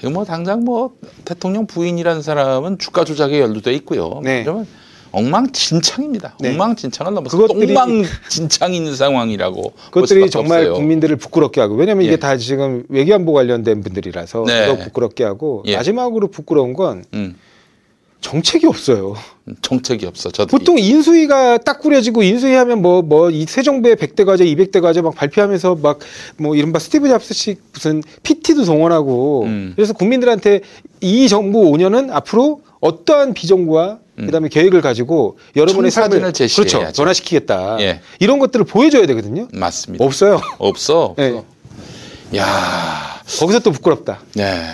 이거 0.00 0.10
뭐 0.10 0.24
당장 0.24 0.64
뭐 0.64 0.92
대통령 1.26 1.66
부인이라는 1.66 2.22
사람은 2.22 2.78
주가 2.78 3.04
조작에 3.04 3.38
연루돼 3.38 3.74
있고요. 3.74 4.20
네. 4.24 4.42
그러면 4.44 4.66
엉망진창입니다. 5.12 6.36
네. 6.40 6.50
엉망진창은 6.50 7.14
넘어서 7.14 7.36
그것들이- 7.36 7.68
똥망진창인 7.68 8.94
상황이라고 8.94 9.62
볼 9.62 9.72
그것들이 9.90 10.30
정말 10.30 10.60
없어요. 10.60 10.74
국민들을 10.74 11.16
부끄럽게 11.16 11.60
하고 11.60 11.74
왜냐하면 11.74 12.04
이게 12.04 12.12
예. 12.14 12.16
다 12.16 12.36
지금 12.36 12.84
외교안보 12.88 13.32
관련된 13.32 13.82
분들이라서 13.82 14.44
네. 14.46 14.66
더 14.66 14.76
부끄럽게 14.84 15.24
하고 15.24 15.62
예. 15.66 15.76
마지막으로 15.76 16.28
부끄러운 16.28 16.72
건 16.74 17.04
음, 17.14 17.36
정책이 18.20 18.66
없어요. 18.66 19.14
정책이 19.62 20.04
없어. 20.06 20.30
저도 20.30 20.56
보통 20.58 20.78
인수위가 20.78 21.58
딱 21.58 21.80
꾸려지고 21.80 22.22
인수위하면 22.22 22.82
뭐 22.82 23.00
뭐 23.02 23.30
이 23.30 23.46
새 23.46 23.62
정부의 23.62 23.96
100대 23.96 24.24
과제, 24.26 24.44
200대 24.44 24.80
과제 24.82 25.00
막 25.00 25.14
발표하면서 25.14 25.76
막 25.82 25.98
뭐 26.36 26.54
이른바 26.54 26.78
스티브 26.78 27.08
잡스식 27.08 27.60
무슨 27.72 28.02
PT도 28.22 28.64
동원하고 28.64 29.44
음. 29.44 29.72
그래서 29.74 29.92
국민들한테 29.94 30.60
이 31.00 31.28
정부 31.28 31.62
5년은 31.72 32.10
앞으로 32.12 32.60
어떠한 32.80 33.32
비전과 33.34 33.98
그다음에 34.26 34.48
계획을 34.48 34.80
가지고 34.80 35.38
여러분의 35.56 35.90
삶을 35.90 36.10
청사진을 36.10 36.32
제시해야죠. 36.32 36.78
그렇죠 36.78 36.96
변화시키겠다 36.96 37.76
예. 37.80 38.00
이런 38.18 38.38
것들을 38.38 38.64
보여줘야 38.66 39.06
되거든요. 39.06 39.48
맞습니다. 39.52 40.04
없어요. 40.04 40.40
없어. 40.58 41.14
없어. 41.14 41.14
네. 41.16 41.42
야, 42.36 43.20
거기서 43.38 43.58
또 43.60 43.72
부끄럽다. 43.72 44.20
네. 44.34 44.64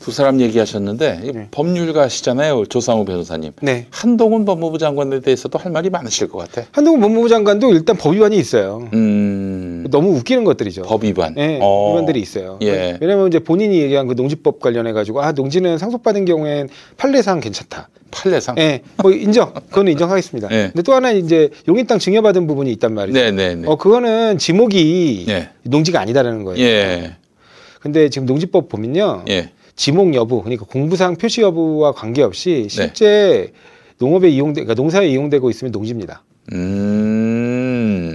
두 0.00 0.12
사람 0.12 0.40
얘기하셨는데 0.40 1.20
이 1.24 1.32
네. 1.32 1.48
법률가시잖아요, 1.50 2.64
조상우 2.66 3.04
변호사님. 3.04 3.52
네. 3.60 3.86
한동훈 3.90 4.46
법무부 4.46 4.78
장관에 4.78 5.20
대해서도 5.20 5.58
할 5.58 5.70
말이 5.70 5.90
많으실 5.90 6.28
것 6.28 6.38
같아. 6.38 6.66
한동훈 6.72 7.00
법무부 7.00 7.28
장관도 7.28 7.72
일단 7.72 7.96
법 7.96 8.14
위반이 8.14 8.38
있어요. 8.38 8.88
음, 8.94 9.86
너무 9.90 10.16
웃기는 10.16 10.42
것들이죠. 10.44 10.82
법 10.82 11.04
위반. 11.04 11.34
네, 11.34 11.58
어. 11.60 11.92
위반들이 11.92 12.18
있어요. 12.18 12.58
예. 12.62 12.96
왜냐하면 12.98 13.28
이제 13.28 13.38
본인이 13.38 13.78
얘기한 13.78 14.06
그 14.06 14.14
농지법 14.14 14.58
관련해 14.60 14.92
가지고 14.92 15.20
아 15.20 15.32
농지는 15.32 15.76
상속받은 15.76 16.24
경우엔 16.24 16.70
판례상 16.96 17.40
괜찮다. 17.40 17.90
판례상. 18.10 18.56
예, 18.58 18.80
뭐 19.02 19.12
인정, 19.12 19.52
그거는 19.52 19.92
인정하겠습니다. 19.92 20.48
예. 20.50 20.70
근데 20.72 20.82
또 20.82 20.94
하나 20.94 21.12
이제 21.12 21.50
용인 21.68 21.86
땅 21.86 21.98
증여받은 21.98 22.46
부분이 22.46 22.72
있단 22.72 22.94
말이죠. 22.94 23.18
네네네. 23.20 23.68
어 23.68 23.76
그거는 23.76 24.38
지목이 24.38 25.24
네. 25.28 25.50
농지가 25.62 26.00
아니다라는 26.00 26.44
거예요. 26.44 26.64
예. 26.64 27.16
근데 27.80 28.08
지금 28.08 28.26
농지법 28.26 28.68
보면요, 28.68 29.24
예. 29.28 29.50
지목 29.80 30.14
여부, 30.14 30.42
그러니까 30.42 30.66
공부상 30.66 31.16
표시 31.16 31.40
여부와 31.40 31.92
관계없이 31.92 32.64
네. 32.64 32.68
실제 32.68 33.50
농업에 33.98 34.28
이용돼, 34.28 34.64
그러니까 34.64 34.74
농사에 34.74 35.08
이용되고 35.08 35.48
있으면 35.48 35.72
농지입니다. 35.72 36.22
음. 36.52 37.49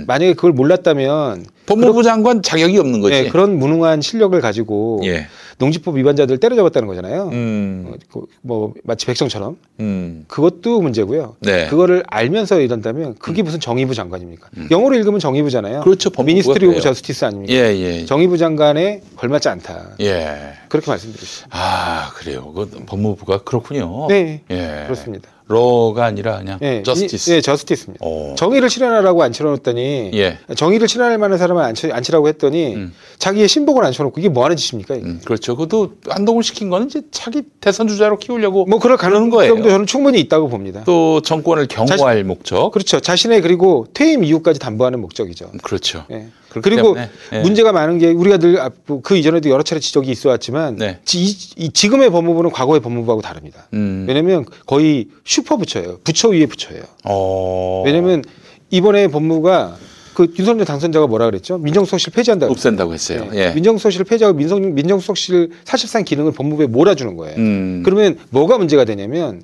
만약에 0.07 0.33
그걸 0.33 0.51
몰랐다면 0.51 1.45
법무부 1.65 2.03
장관 2.03 2.41
자격이 2.41 2.77
없는 2.77 3.01
거지. 3.01 3.23
네, 3.23 3.29
그런 3.29 3.57
무능한 3.57 4.01
실력을 4.01 4.39
가지고 4.39 5.01
예. 5.05 5.27
농지법 5.57 5.97
위반자들 5.97 6.37
때려잡았다는 6.37 6.87
거잖아요. 6.87 7.29
음. 7.31 7.85
어, 7.87 7.93
그, 8.11 8.25
뭐 8.41 8.73
마치 8.83 9.05
백성처럼 9.05 9.57
음. 9.79 10.25
그것도 10.27 10.81
문제고요. 10.81 11.37
네. 11.39 11.63
음. 11.63 11.69
그거를 11.69 12.03
알면서 12.07 12.59
이런다면 12.59 13.15
그게 13.19 13.41
무슨 13.41 13.59
정의부 13.59 13.95
장관입니까? 13.95 14.49
영어로 14.69 14.95
읽으면 14.95 15.19
정의부잖아요. 15.19 15.81
그렇죠, 15.81 16.11
Ministry 16.23 16.67
of. 16.67 16.81
Justice 16.81 17.25
아닙니까? 17.25 17.53
예, 17.53 17.75
예. 17.77 18.05
정의부 18.05 18.37
장관에 18.37 19.01
걸맞지 19.15 19.49
않다. 19.49 19.95
예. 20.01 20.53
그렇게 20.69 20.91
말씀드리죠. 20.91 21.47
아, 21.51 22.11
그래요. 22.15 22.51
그 22.53 22.69
법무부가 22.85 23.39
그렇군요. 23.43 24.07
네, 24.07 24.41
예. 24.51 24.83
그렇습니다. 24.85 25.29
로가 25.47 26.05
아니라 26.05 26.39
그냥 26.39 26.57
예, 26.63 26.81
저스티스. 26.83 27.29
이- 27.29 27.33
예, 27.35 27.41
저스티스입니다. 27.41 28.03
어. 28.03 28.33
정의를 28.35 28.69
실현하라고 28.69 29.21
앉혀놓았더니 29.21 30.11
예. 30.15 30.39
정의를 30.55 30.87
실현할 30.87 31.19
만한 31.19 31.37
사람을 31.37 31.61
앉혀, 31.61 31.89
앉히라고 31.93 32.27
했더니 32.29 32.73
음. 32.75 32.93
자기의 33.19 33.47
신복을 33.47 33.83
앉혀놓고 33.85 34.19
이게 34.19 34.27
뭐 34.29 34.43
하는 34.43 34.55
짓입니까? 34.57 34.95
음, 34.95 35.21
그렇죠. 35.23 35.55
그것도 35.55 35.93
한동훈 36.09 36.41
시킨 36.41 36.69
거는 36.69 36.87
이제 36.87 37.01
자기 37.11 37.43
대선 37.61 37.87
주자로 37.87 38.17
키우려고 38.17 38.65
뭐 38.65 38.79
그럴. 38.79 38.97
가능성도 38.97 39.37
저는 39.69 39.85
충분히 39.85 40.19
있다고 40.21 40.47
봅니다. 40.47 40.81
또 40.85 41.21
정권을 41.21 41.67
경호할 41.67 42.23
목적. 42.23 42.71
그렇죠. 42.71 42.99
자신의 42.99 43.41
그리고 43.41 43.85
퇴임 43.93 44.23
이후까지 44.23 44.59
담보하는 44.59 44.99
목적이죠. 45.01 45.51
그렇죠. 45.63 46.05
예. 46.11 46.27
그리고 46.61 46.95
예. 47.33 47.39
문제가 47.41 47.71
많은 47.71 47.97
게 47.97 48.11
우리가 48.11 48.37
늘 48.37 48.55
그 49.03 49.15
이전에도 49.17 49.49
여러 49.49 49.63
차례 49.63 49.79
지적이 49.79 50.11
있어 50.11 50.29
왔지만 50.29 50.75
네. 50.77 50.99
지, 51.05 51.23
이, 51.23 51.69
지금의 51.71 52.09
법무부는 52.11 52.51
과거의 52.51 52.81
법무부하고 52.81 53.21
다릅니다. 53.21 53.67
음. 53.73 54.05
왜냐하면 54.07 54.45
거의 54.65 55.07
슈퍼 55.25 55.57
부처예요. 55.57 55.99
부처 56.03 56.29
위에 56.29 56.45
부처예요. 56.45 56.83
어. 57.05 57.83
왜냐하면 57.85 58.23
이번에 58.69 59.07
법무부가 59.07 59.75
그 60.13 60.33
윤석열 60.39 60.65
당선자가 60.65 61.07
뭐라 61.07 61.25
그랬죠? 61.25 61.57
민정수석실 61.57 62.13
폐지한다. 62.13 62.47
없앤다고 62.47 62.93
했어요. 62.93 63.27
예. 63.33 63.51
민정수석실을 63.51 64.05
폐지하고 64.05 64.37
민정, 64.37 64.73
민정수석실 64.73 65.51
사실상 65.65 66.03
기능을 66.05 66.31
법무부에 66.31 66.67
몰아주는 66.67 67.17
거예요. 67.17 67.35
음. 67.37 67.81
그러면 67.83 68.17
뭐가 68.29 68.57
문제가 68.57 68.85
되냐면 68.85 69.41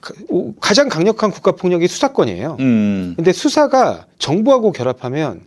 가- 0.00 0.14
오- 0.28 0.52
가장 0.56 0.88
강력한 0.88 1.30
국가폭력이 1.30 1.86
수사권이에요. 1.86 2.56
음. 2.58 3.12
근데 3.16 3.32
수사가 3.32 4.06
정부하고 4.18 4.72
결합하면 4.72 5.40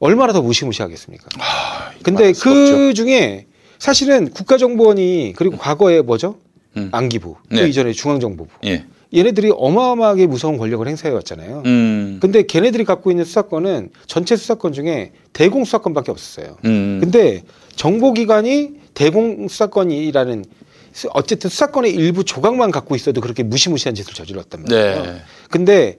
얼마나 0.00 0.32
더 0.32 0.42
무시무시하겠습니까? 0.42 1.26
아, 1.38 1.90
근데 2.02 2.32
그 2.32 2.50
없죠. 2.50 2.92
중에 2.94 3.46
사실은 3.78 4.30
국가정보원이 4.30 5.34
그리고 5.36 5.56
과거에 5.58 6.00
뭐죠? 6.00 6.36
음. 6.76 6.88
안기부, 6.92 7.36
그 7.48 7.54
네. 7.54 7.68
이전에 7.68 7.92
중앙정보부. 7.92 8.50
예. 8.64 8.84
얘네들이 9.14 9.50
어마어마하게 9.56 10.26
무서운 10.26 10.56
권력을 10.56 10.86
행사해 10.86 11.12
왔잖아요. 11.14 11.64
음. 11.66 12.18
근데 12.22 12.44
걔네들이 12.44 12.84
갖고 12.84 13.10
있는 13.10 13.24
수사권은 13.24 13.90
전체 14.06 14.36
수사권 14.36 14.72
중에 14.72 15.12
대공 15.32 15.64
수사권밖에 15.64 16.12
없었어요. 16.12 16.56
음. 16.64 16.98
근데 17.02 17.42
정보기관이 17.74 18.74
대공 18.94 19.48
수사권이라는 19.48 20.44
수- 20.92 21.08
어쨌든 21.12 21.50
수사권의 21.50 21.92
일부 21.92 22.24
조각만 22.24 22.70
갖고 22.70 22.94
있어도 22.94 23.20
그렇게 23.20 23.42
무시무시한 23.42 23.94
짓을 23.96 24.14
저질렀단 24.14 24.62
말이에요. 24.62 25.02
네. 25.02 25.16
근데 25.50 25.98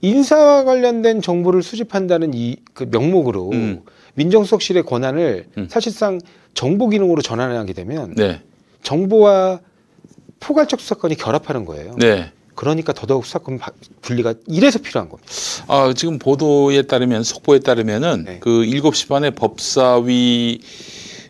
인사와 0.00 0.64
관련된 0.64 1.20
정보를 1.22 1.62
수집한다는 1.62 2.32
이 2.34 2.56
그 2.74 2.86
명목으로 2.90 3.50
음. 3.50 3.80
민정수석실의 4.14 4.84
권한을 4.84 5.46
음. 5.58 5.66
사실상 5.68 6.20
정보 6.54 6.88
기능으로 6.88 7.22
전환하게 7.22 7.72
되면 7.72 8.14
네. 8.16 8.40
정보와 8.82 9.60
포괄적 10.40 10.80
수사권이 10.80 11.16
결합하는 11.16 11.64
거예요. 11.64 11.94
네. 11.98 12.30
그러니까 12.54 12.92
더더욱 12.92 13.24
수사권 13.26 13.58
바- 13.58 13.72
분리가 14.02 14.34
이래서 14.46 14.78
필요한 14.80 15.08
겁니다. 15.08 15.32
아, 15.68 15.92
지금 15.96 16.18
보도에 16.18 16.82
따르면 16.82 17.22
속보에 17.24 17.60
따르면은 17.60 18.24
네. 18.24 18.38
그 18.40 18.50
7시 18.50 19.08
반에 19.08 19.30
법사위 19.30 20.60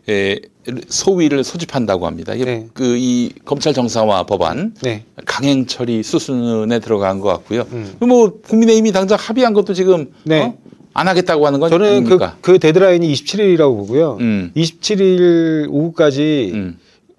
에 0.08 0.40
소위를 0.88 1.44
소집한다고 1.44 2.06
합니다. 2.06 2.34
이게 2.34 2.44
네. 2.44 2.66
그이 2.72 3.30
검찰 3.44 3.74
정상화 3.74 4.24
법안 4.24 4.74
네. 4.82 5.04
강행 5.26 5.66
처리 5.66 6.02
수순에 6.02 6.78
들어간 6.78 7.20
것 7.20 7.28
같고요. 7.28 7.66
음. 7.72 7.94
뭐 8.00 8.40
국민의힘이 8.40 8.92
당장 8.92 9.18
합의한 9.20 9.52
것도 9.52 9.74
지금 9.74 10.12
네. 10.24 10.40
어? 10.40 10.54
안 10.94 11.08
하겠다고 11.08 11.46
하는 11.46 11.60
건 11.60 11.70
저는 11.70 12.04
그? 12.04 12.18
그 12.40 12.58
데드라인이 12.58 13.12
27일이라고 13.12 13.76
보고요. 13.76 14.16
음. 14.20 14.50
27일 14.56 15.68
오후까지 15.70 16.52
음. 16.54 16.78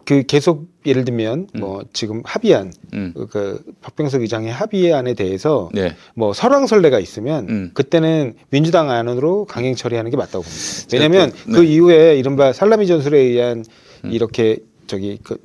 그 0.09 0.23
계속 0.23 0.65
예를 0.87 1.05
들면 1.05 1.49
뭐 1.53 1.83
지금 1.93 2.23
합의안 2.25 2.73
음. 2.93 3.13
그, 3.15 3.27
그 3.27 3.63
박병석 3.81 4.21
의장의 4.23 4.51
합의안에 4.51 5.13
대해서 5.13 5.69
네. 5.71 5.95
뭐 6.15 6.33
설왕설래가 6.33 6.99
있으면 6.99 7.47
음. 7.47 7.71
그때는 7.75 8.33
민주당 8.49 8.89
안으로 8.89 9.45
강행 9.45 9.75
처리하는 9.75 10.09
게 10.09 10.17
맞다고 10.17 10.41
봅니다. 10.43 10.87
왜냐하면 10.93 11.29
네. 11.29 11.43
음. 11.49 11.53
그 11.53 11.63
이후에 11.63 12.17
이른바 12.17 12.53
살라미 12.53 12.87
전술에 12.87 13.19
의한 13.19 13.63
이렇게 14.05 14.57
저기 14.87 15.19
그, 15.21 15.37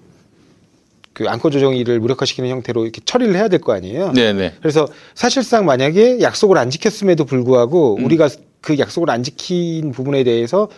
그 1.12 1.29
안건 1.29 1.53
조정위를 1.53 2.00
무력화시키는 2.00 2.48
형태로 2.48 2.85
이렇게 2.85 3.03
처리를 3.05 3.35
해야 3.35 3.48
될 3.48 3.61
거 3.61 3.74
아니에요. 3.74 4.12
네, 4.12 4.33
네. 4.33 4.55
그래서 4.62 4.88
사실상 5.14 5.66
만약에 5.66 6.22
약속을 6.22 6.57
안 6.57 6.70
지켰음에도 6.70 7.27
불구하고 7.27 7.96
음. 7.98 8.05
우리가 8.07 8.31
그 8.62 8.79
약속을 8.79 9.11
안 9.11 9.22
지킨 9.22 9.92
부분에 9.92 10.24
대해서 10.24 10.70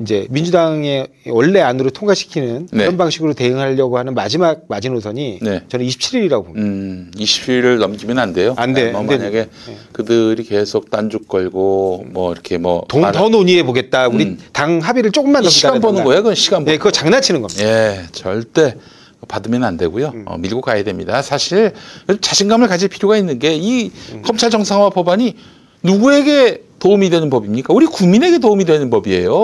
이제 0.00 0.26
민주당의 0.30 1.08
원래 1.26 1.60
안으로 1.60 1.90
통과시키는 1.90 2.68
네. 2.70 2.78
그런 2.84 2.96
방식으로 2.96 3.34
대응하려고 3.34 3.98
하는 3.98 4.14
마지막 4.14 4.60
마지노선이 4.68 5.40
네. 5.42 5.62
저는 5.68 5.84
27일이라고 5.86 6.44
봅니다. 6.44 6.60
음, 6.60 7.10
20일을 7.16 7.78
넘기면 7.78 8.18
안 8.20 8.32
돼요. 8.32 8.54
안 8.56 8.72
돼, 8.74 8.92
뭐안 8.92 9.08
돼. 9.08 9.18
만약에 9.18 9.48
네. 9.66 9.76
그들이 9.92 10.44
계속 10.44 10.90
딴죽 10.90 11.26
걸고 11.26 12.06
뭐 12.10 12.32
이렇게 12.32 12.58
뭐 12.58 12.84
동, 12.88 13.00
말- 13.00 13.12
더 13.12 13.28
논의해 13.28 13.64
보겠다. 13.64 14.06
우리 14.06 14.24
음. 14.24 14.38
당 14.52 14.78
합의를 14.78 15.10
조금만 15.10 15.42
더 15.42 15.48
시간. 15.48 15.80
버는 15.80 16.04
거예요. 16.04 16.22
그건 16.22 16.36
시간 16.36 16.60
네, 16.60 16.72
버는 16.72 16.78
그거 16.78 16.90
장난치는 16.92 17.42
겁니다. 17.42 17.64
예, 17.64 18.02
절대 18.12 18.76
받으면 19.26 19.64
안 19.64 19.76
되고요. 19.76 20.12
음. 20.14 20.22
어, 20.26 20.38
밀고 20.38 20.60
가야 20.60 20.84
됩니다. 20.84 21.22
사실 21.22 21.72
자신감을 22.20 22.68
가질 22.68 22.88
필요가 22.88 23.16
있는 23.16 23.40
게이 23.40 23.90
음. 24.12 24.22
검찰 24.22 24.48
정상화 24.50 24.90
법안이 24.90 25.34
누구에게 25.82 26.62
도움이 26.78 27.10
되는 27.10 27.30
법입니까? 27.30 27.74
우리 27.74 27.86
국민에게 27.86 28.38
도움이 28.38 28.64
되는 28.64 28.90
법이에요. 28.90 29.34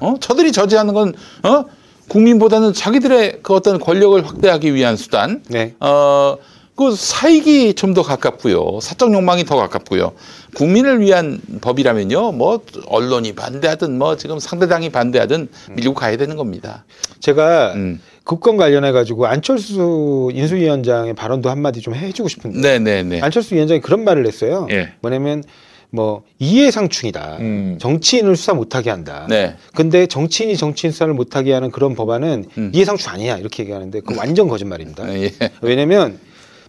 어? 0.00 0.14
저들이 0.20 0.52
저지하는 0.52 0.94
건 0.94 1.14
어? 1.44 1.64
국민보다는 2.08 2.72
자기들의 2.72 3.38
그 3.42 3.54
어떤 3.54 3.78
권력을 3.78 4.26
확대하기 4.26 4.74
위한 4.74 4.96
수단. 4.96 5.42
네. 5.48 5.74
어, 5.78 6.36
그 6.74 6.96
사익이 6.96 7.74
좀 7.74 7.94
더 7.94 8.02
가깝고요. 8.02 8.80
사적 8.80 9.12
욕망이 9.12 9.44
더 9.44 9.56
가깝고요. 9.56 10.12
국민을 10.54 11.00
위한 11.00 11.40
법이라면요. 11.60 12.32
뭐 12.32 12.60
언론이 12.86 13.34
반대하든 13.34 13.98
뭐 13.98 14.16
지금 14.16 14.38
상대당이 14.38 14.88
반대하든 14.88 15.48
밀고 15.76 15.94
가야 15.94 16.16
되는 16.16 16.36
겁니다. 16.36 16.84
제가 17.20 17.74
음. 17.74 18.00
국건 18.24 18.56
관련해 18.56 18.92
가지고 18.92 19.26
안철수 19.26 20.30
인수위원장의 20.32 21.14
발언도 21.14 21.50
한마디 21.50 21.80
좀 21.80 21.94
해주고 21.94 22.28
싶은데 22.28 22.78
네네네. 22.78 23.20
안철수 23.20 23.54
위원장이 23.54 23.80
그런 23.80 24.02
말을 24.04 24.26
했어요. 24.26 24.66
예. 24.70 24.92
뭐냐면 25.00 25.44
뭐 25.92 26.22
이해상충이다. 26.38 27.36
음. 27.40 27.76
정치인을 27.80 28.36
수사 28.36 28.54
못하게 28.54 28.90
한다. 28.90 29.26
네. 29.28 29.56
근데 29.74 30.06
정치인이 30.06 30.56
정치인 30.56 30.92
수사를 30.92 31.12
못하게 31.12 31.52
하는 31.52 31.70
그런 31.70 31.94
법안은 31.94 32.44
음. 32.58 32.70
이해상충 32.74 33.12
아니야 33.12 33.36
이렇게 33.38 33.62
얘기하는데 33.64 34.00
그건 34.00 34.18
완전 34.18 34.48
거짓말입니다. 34.48 35.08
예. 35.20 35.32
왜냐하면 35.62 36.18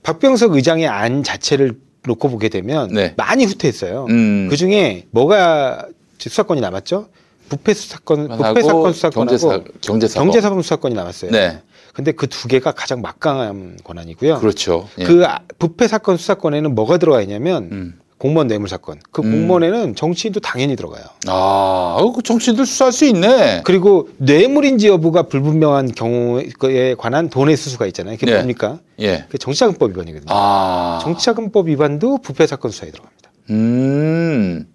박병석 0.04 0.56
의장의 0.56 0.88
안 0.88 1.24
자체를 1.24 1.74
놓고 2.06 2.30
보게 2.30 2.50
되면 2.50 2.90
네. 2.92 3.14
많이 3.16 3.46
후퇴했어요. 3.46 4.08
음. 4.10 4.48
그 4.50 4.58
중에 4.58 5.06
뭐가 5.12 5.88
수사권이 6.18 6.60
남았죠? 6.62 7.10
부패 7.50 7.74
수사권, 7.74 8.28
부패 8.38 8.62
사건 8.64 8.94
수사권하고 8.94 9.64
경제사. 9.82 10.20
경제사범 10.20 10.62
수사권이 10.62 10.96
남았어요. 10.96 11.32
네. 11.32 11.62
근데 11.94 12.14
그 12.14 12.26
두 12.26 12.48
개가 12.48 12.72
가장 12.72 13.02
막강한 13.02 13.78
권한이고요. 13.84 14.40
그렇죠. 14.40 14.88
예. 14.98 15.04
그 15.04 15.26
아- 15.26 15.40
부패 15.60 15.88
사건 15.88 16.16
수사권에는 16.18 16.74
뭐가 16.74 16.98
들어가 16.98 17.22
있냐면 17.22 17.70
음. 17.72 18.00
공무원 18.22 18.46
뇌물 18.46 18.70
사건. 18.70 19.00
그 19.12 19.24
음. 19.24 19.32
공무원에는 19.32 19.96
정치인도 19.96 20.42
당연히 20.42 20.76
들어가요. 20.76 21.04
아, 21.26 21.96
어, 22.00 22.14
그 22.14 22.22
정치인들 22.22 22.68
수사할 22.68 22.92
수 22.92 23.06
있네. 23.06 23.62
그리고 23.64 24.10
뇌물인지 24.18 24.90
여부가 24.90 25.24
불분명한 25.24 25.94
경우에 25.96 26.94
관한 27.00 27.32
돈의 27.32 27.58
수수가 27.58 27.88
있잖아요. 27.88 28.18
그게 28.18 28.28
네. 28.32 28.38
뭡니까? 28.38 28.78
예. 29.00 29.24
그게 29.26 29.40
정치자금법 29.40 29.90
위반이거든요. 29.90 30.28
아. 30.30 31.00
정치자금법 31.02 31.68
위반도 31.70 32.20
부패 32.20 32.46
사건 32.46 32.70
수사에 32.70 32.92
들어갑니다. 32.92 33.32
음. 33.50 34.68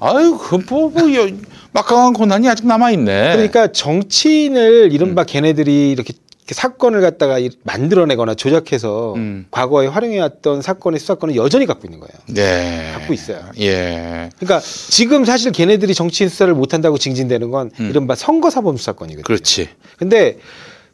아유, 0.00 0.38
그 0.40 0.56
뭐, 0.70 0.88
뭐, 0.88 1.14
여- 1.14 1.28
막강한 1.72 2.14
권한이 2.14 2.48
아직 2.48 2.66
남아 2.66 2.90
있네. 2.92 3.32
그러니까 3.34 3.66
정치인을 3.70 4.86
음. 4.88 4.92
이른바 4.92 5.24
걔네들이 5.24 5.90
이렇게 5.90 6.14
이렇게 6.14 6.23
사건을 6.52 7.00
갖다가 7.00 7.38
이- 7.38 7.50
만들어내거나 7.62 8.34
조작해서 8.34 9.14
음. 9.14 9.46
과거에 9.50 9.86
활용해왔던 9.86 10.60
사건의 10.60 11.00
수사권을 11.00 11.36
여전히 11.36 11.64
갖고 11.64 11.86
있는 11.86 12.00
거예요. 12.00 12.12
네. 12.28 12.90
갖고 12.94 13.14
있어요. 13.14 13.40
예. 13.60 14.28
그러니까 14.38 14.60
지금 14.90 15.24
사실 15.24 15.52
걔네들이 15.52 15.94
정치인 15.94 16.28
수사를 16.28 16.52
못한다고 16.52 16.98
징징대는 16.98 17.50
건 17.50 17.70
음. 17.80 17.88
이른바 17.88 18.14
선거사범 18.14 18.76
수사권이거든요. 18.76 19.24
그렇지. 19.24 19.70
근데 19.96 20.38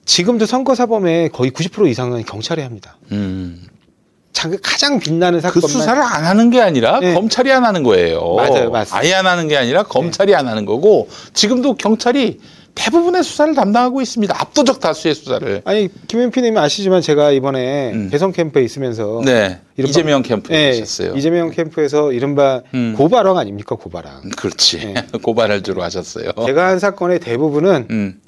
지금도 0.04 0.46
선거사범의 0.46 1.30
거의 1.30 1.50
90% 1.50 1.88
이상은 1.88 2.24
경찰이 2.24 2.62
합니다. 2.62 2.96
음. 3.10 3.60
자, 4.32 4.48
그 4.48 4.58
가장 4.62 5.00
빛나는 5.00 5.40
그 5.40 5.42
사건만 5.42 5.68
수사를 5.68 6.00
안 6.00 6.24
하는 6.24 6.50
게 6.50 6.60
아니라 6.60 7.00
네. 7.00 7.12
검찰이 7.14 7.50
안 7.50 7.64
하는 7.64 7.82
거예요. 7.82 8.34
맞아요, 8.36 8.70
맞습니다. 8.70 8.96
아예 8.96 9.14
안 9.14 9.26
하는 9.26 9.48
게 9.48 9.56
아니라 9.56 9.82
검찰이 9.82 10.34
안 10.36 10.46
하는 10.46 10.64
거고 10.64 11.08
지금도 11.34 11.74
경찰이 11.74 12.38
대부분의 12.74 13.22
수사를 13.24 13.54
담당하고 13.54 14.00
있습니다. 14.00 14.34
압도적 14.38 14.80
다수의 14.80 15.14
수사를. 15.14 15.62
아니 15.64 15.88
김현피님 16.08 16.56
아시지만 16.56 17.02
제가 17.02 17.30
이번에 17.32 17.92
음. 17.92 18.10
대선 18.10 18.32
캠프에 18.32 18.62
있으면서 18.62 19.22
네. 19.24 19.60
이재명 19.76 20.22
캠프에 20.22 20.56
네, 20.56 20.72
계셨어요. 20.72 21.14
이재명 21.16 21.50
캠프에서 21.50 22.12
이른바 22.12 22.62
음. 22.74 22.94
고발왕 22.96 23.38
아닙니까 23.38 23.76
고발왕. 23.76 24.30
그렇지. 24.36 24.78
네. 24.78 24.94
고발을 25.22 25.62
주로 25.62 25.82
하셨어요. 25.82 26.30
제가 26.46 26.68
한 26.68 26.78
사건의 26.78 27.20
대부분은 27.20 27.86
음. 27.90 28.20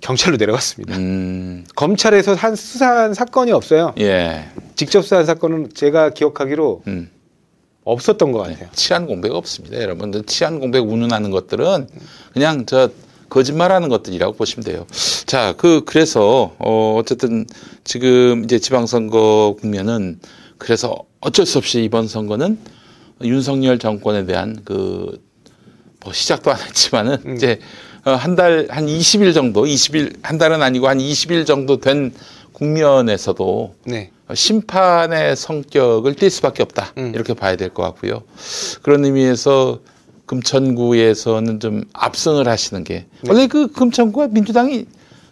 경찰로 0.00 0.36
내려갔습니다. 0.36 0.96
음. 0.96 1.64
검찰에서 1.76 2.34
한 2.34 2.56
수사한 2.56 3.14
사건이 3.14 3.52
없어요. 3.52 3.94
예. 3.98 4.46
직접 4.74 5.02
수사한 5.02 5.26
사건은 5.26 5.70
제가 5.74 6.10
기억하기로 6.10 6.82
음. 6.86 7.10
없었던 7.84 8.32
것 8.32 8.38
같아요. 8.40 8.68
치안 8.72 9.06
공백 9.06 9.32
없습니다. 9.32 9.80
여러분들 9.80 10.24
치안 10.24 10.60
공백 10.60 10.80
운운하는 10.80 11.30
것들은 11.30 11.88
그냥 12.32 12.64
저 12.66 12.90
거짓말하는 13.30 13.88
것들이라고 13.88 14.34
보시면 14.34 14.64
돼요. 14.64 14.86
자, 15.26 15.54
그 15.56 15.82
그래서 15.86 16.54
어 16.58 16.96
어쨌든 16.98 17.46
지금 17.84 18.44
이제 18.44 18.58
지방선거 18.58 19.56
국면은 19.60 20.20
그래서 20.58 21.04
어쩔 21.20 21.46
수 21.46 21.56
없이 21.58 21.82
이번 21.82 22.06
선거는 22.08 22.58
윤석열 23.22 23.78
정권에 23.78 24.26
대한 24.26 24.62
그 24.64 25.30
뭐 26.02 26.12
시작도 26.12 26.50
안 26.50 26.58
했지만은 26.60 27.18
음. 27.26 27.36
이제 27.36 27.60
어, 28.04 28.12
한달 28.12 28.66
한 28.70 28.86
20일 28.86 29.34
정도, 29.34 29.64
20일 29.64 30.18
한 30.22 30.38
달은 30.38 30.62
아니고 30.62 30.88
한 30.88 30.98
20일 30.98 31.46
정도 31.46 31.78
된 31.78 32.14
국면에서도 32.52 33.74
네. 33.84 34.10
심판의 34.32 35.36
성격을 35.36 36.14
띌 36.14 36.30
수밖에 36.30 36.62
없다 36.62 36.94
음. 36.96 37.12
이렇게 37.14 37.34
봐야 37.34 37.56
될 37.56 37.68
것 37.70 37.82
같고요. 37.82 38.22
그런 38.82 39.04
의미에서 39.04 39.80
금천구에서는 40.30 41.58
좀 41.58 41.82
압승을 41.92 42.46
하시는 42.46 42.84
게 42.84 43.06
원래 43.28 43.48
그 43.48 43.66
금천구가 43.72 44.28
민주당이 44.28 44.86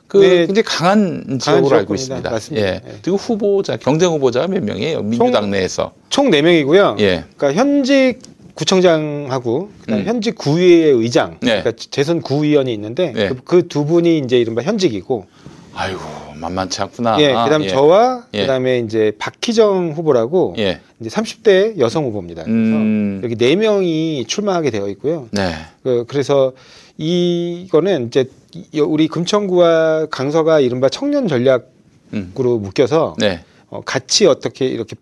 그 0.09 0.19
네. 0.19 0.47
굉장히 0.47 0.63
강한 0.65 1.39
지역으로 1.41 1.77
알고 1.77 1.95
지역구입니다. 1.95 1.95
있습니다. 1.95 2.31
맞습니다. 2.31 2.67
예. 2.67 2.73
네. 2.85 2.99
그리고 3.03 3.17
후보자 3.17 3.77
경쟁 3.77 4.11
후보자가 4.11 4.49
몇 4.49 4.65
명이에요 4.65 5.03
민주당 5.03 5.51
내에서. 5.51 5.93
총 6.09 6.31
4명이고요. 6.31 6.99
예. 6.99 7.25
그러니까 7.37 7.63
현직 7.63 8.19
구청장하고 8.55 9.71
그다음에 9.83 10.03
음. 10.03 10.09
현직 10.09 10.35
구의회 10.37 10.89
의장, 10.89 11.39
네. 11.43 11.63
그러니까 11.63 11.73
재선 11.91 12.21
구의원이 12.21 12.73
있는데 12.75 13.13
네. 13.13 13.31
그두 13.45 13.85
분이 13.85 14.19
이제 14.19 14.37
이른바 14.41 14.63
현직이고, 14.63 15.27
아이고 15.75 16.01
만만치 16.39 16.81
않구나. 16.83 17.21
예, 17.21 17.29
그다음 17.29 17.65
예. 17.65 17.69
저와 17.69 18.27
예. 18.35 18.41
그다음에 18.43 18.79
이제 18.81 19.13
박희정 19.19 19.93
후보라고 19.93 20.55
예. 20.59 20.81
이제 21.01 21.11
30대 21.11 21.79
여성 21.79 22.05
후보입니다. 22.07 22.45
그래서 22.45 22.57
음. 22.57 23.21
여기 23.25 23.37
네 23.37 23.57
명이 23.57 24.25
출마하게 24.27 24.71
되어 24.71 24.89
있고요. 24.89 25.29
네. 25.33 25.53
그, 25.83 26.05
그래서 26.09 26.53
이거는 26.97 28.09
이제 28.09 28.29
이- 28.55 28.81
우리 28.81 29.09
금천구와 29.09 30.07
강서가 30.11 30.61
이른바 30.61 30.89
청년 30.89 31.29
전략으로 31.29 31.67
음. 32.13 32.63
묶여서 32.63 33.15
네. 33.19 33.45
어, 33.71 33.81
같이 33.83 34.27
어떻게 34.27 34.67
이렇게 34.67 34.97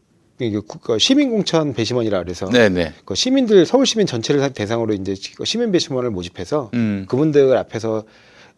구- 0.67 0.79
그 0.81 0.99
시민공천 0.99 1.73
배심원이라 1.75 2.23
그래서 2.23 2.47
네. 2.51 2.69
네. 2.69 2.93
그 3.05 3.15
시민들 3.15 3.65
서울 3.65 3.87
시민 3.87 4.07
전체를 4.07 4.53
대상으로 4.53 4.93
이제 4.95 5.15
그 5.37 5.45
시민 5.45 5.73
배심원을 5.73 6.11
모집해서 6.11 6.71
음. 6.75 7.07
그분들 7.09 7.57
앞에서 7.57 8.05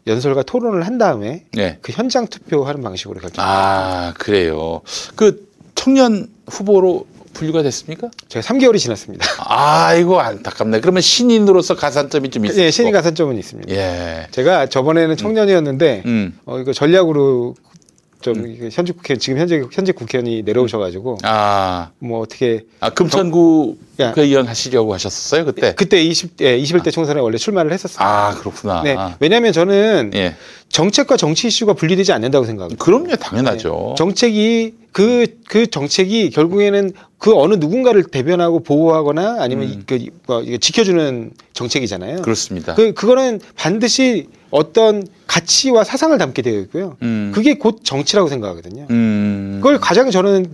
연설과 0.08 0.42
토론을 0.42 0.86
한 0.86 0.98
다음에 0.98 1.44
네. 1.52 1.78
그 1.82 1.92
현장 1.92 2.26
투표하는 2.26 2.82
방식으로 2.82 3.20
결정. 3.20 3.44
아 3.46 4.14
그래요. 4.18 4.80
그 5.14 5.48
청년 5.74 6.28
후보로 6.48 7.06
분류가 7.34 7.62
됐습니까? 7.62 8.10
제가 8.28 8.44
3개월이 8.44 8.78
지났습니다. 8.78 9.24
아, 9.38 9.94
이거 9.94 10.18
안타깝네. 10.18 10.80
그러면 10.80 11.02
신인으로서 11.02 11.76
가산점이 11.76 12.30
좀 12.30 12.46
있어. 12.46 12.60
예, 12.60 12.70
신인 12.72 12.92
가산점은 12.92 13.38
있습니다. 13.38 13.72
예. 13.72 14.26
제가 14.32 14.66
저번에는 14.66 15.16
청년이었는데 15.16 16.02
음. 16.06 16.38
어 16.46 16.58
이거 16.58 16.72
전략으로 16.72 17.54
좀 18.20 18.48
이게 18.50 18.68
현직 18.72 18.96
국회 18.96 19.16
지금 19.16 19.38
현재 19.38 19.62
현재 19.70 19.92
국회의원이 19.92 20.42
내려오셔가지고 20.42 21.18
아, 21.22 21.90
뭐 22.00 22.20
어떻게 22.20 22.64
아 22.80 22.90
금천구 22.90 23.76
야. 24.00 24.08
국회의원 24.08 24.46
하시려고 24.46 24.92
하셨었어요 24.92 25.44
그때? 25.44 25.74
그때 25.74 26.02
20 26.02 26.40
예, 26.40 26.58
21대 26.60 26.90
총선에 26.92 27.20
원래 27.20 27.36
출마를 27.38 27.72
했었어요. 27.72 28.06
아 28.06 28.34
그렇구나. 28.34 28.82
네. 28.82 28.96
아, 28.96 29.16
왜냐하면 29.20 29.52
저는 29.52 30.10
예. 30.14 30.34
정책과 30.68 31.16
정치 31.16 31.46
이슈가 31.46 31.74
분리되지 31.74 32.12
않는다고 32.12 32.44
생각합니다. 32.44 32.84
그럼요, 32.84 33.16
당연하죠. 33.16 33.94
정책이 33.96 34.74
그, 34.92 35.26
그 35.48 35.66
정책이 35.68 36.30
결국에는 36.30 36.92
그 37.18 37.34
어느 37.36 37.54
누군가를 37.54 38.04
대변하고 38.04 38.60
보호하거나 38.64 39.36
아니면 39.38 39.68
이- 39.68 39.78
그, 39.86 40.04
뭐, 40.26 40.42
지켜주는 40.60 41.30
정책이잖아요. 41.52 42.22
그렇습니다. 42.22 42.74
그, 42.74 42.92
그거는 42.92 43.40
반드시 43.56 44.28
어떤 44.50 45.06
가치와 45.26 45.84
사상을 45.84 46.16
담게 46.16 46.42
되어 46.42 46.58
있고요. 46.60 46.96
음. 47.02 47.32
그게 47.34 47.54
곧 47.54 47.80
정치라고 47.82 48.28
생각하거든요. 48.28 48.86
음. 48.90 49.58
그걸 49.62 49.78
가장 49.78 50.10
저는 50.10 50.50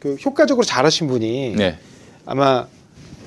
그 0.00 0.16
효과적으로 0.24 0.64
잘하신 0.64 1.08
분이 1.08 1.54
네. 1.56 1.78
아마 2.26 2.66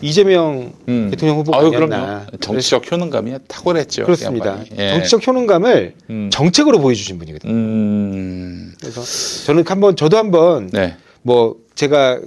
이재명 0.01 0.73
음. 0.87 1.07
대통령 1.09 1.37
후보가 1.39 1.57
아유, 1.57 1.67
아니었나. 1.67 2.25
그럼요. 2.25 2.37
정치적 2.39 2.91
효능감이 2.91 3.33
탁월했죠. 3.47 4.03
그렇습니다. 4.03 4.63
그. 4.69 4.75
예. 4.77 4.91
정치적 4.91 5.25
효능감을 5.25 5.95
음. 6.09 6.29
정책으로 6.31 6.79
보여주신 6.79 7.17
분이거든요. 7.17 7.51
음. 7.51 8.73
그래서 8.79 9.01
저는 9.45 9.63
한번 9.67 9.95
저도 9.95 10.17
한번 10.17 10.69
네. 10.71 10.95
뭐 11.23 11.55
제가 11.75 12.19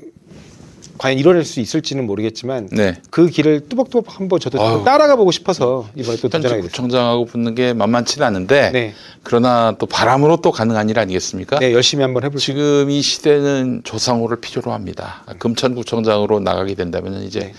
과연 1.00 1.18
이뤄낼 1.18 1.46
수 1.46 1.60
있을지는 1.60 2.06
모르겠지만 2.06 2.68
네. 2.72 3.00
그 3.08 3.26
길을 3.26 3.70
뚜벅뚜벅 3.70 4.20
한번 4.20 4.38
저도 4.38 4.62
아유. 4.62 4.82
따라가 4.84 5.16
보고 5.16 5.30
싶어서 5.30 5.88
이번에 5.94 6.18
또 6.18 6.28
도전하게 6.28 6.28
됐습니다. 6.28 6.58
현지구청장하고 6.58 7.24
붙는 7.24 7.54
게 7.54 7.72
만만치는 7.72 8.26
않은데 8.26 8.70
네. 8.70 8.94
그러나 9.22 9.74
또 9.78 9.86
바람으로 9.86 10.42
또 10.42 10.52
가능한 10.52 10.90
일 10.90 10.98
아니겠습니까? 10.98 11.58
네, 11.58 11.72
열심히 11.72 12.02
한번 12.02 12.22
해볼 12.24 12.38
수 12.38 12.50
지금 12.50 12.90
이 12.90 13.00
시대는 13.00 13.80
조상호를 13.84 14.42
필요로 14.42 14.72
합니다. 14.72 15.24
금천구청장으로 15.38 16.40
나가게 16.40 16.74
된다면 16.74 17.22
이제 17.22 17.40
네. 17.40 17.54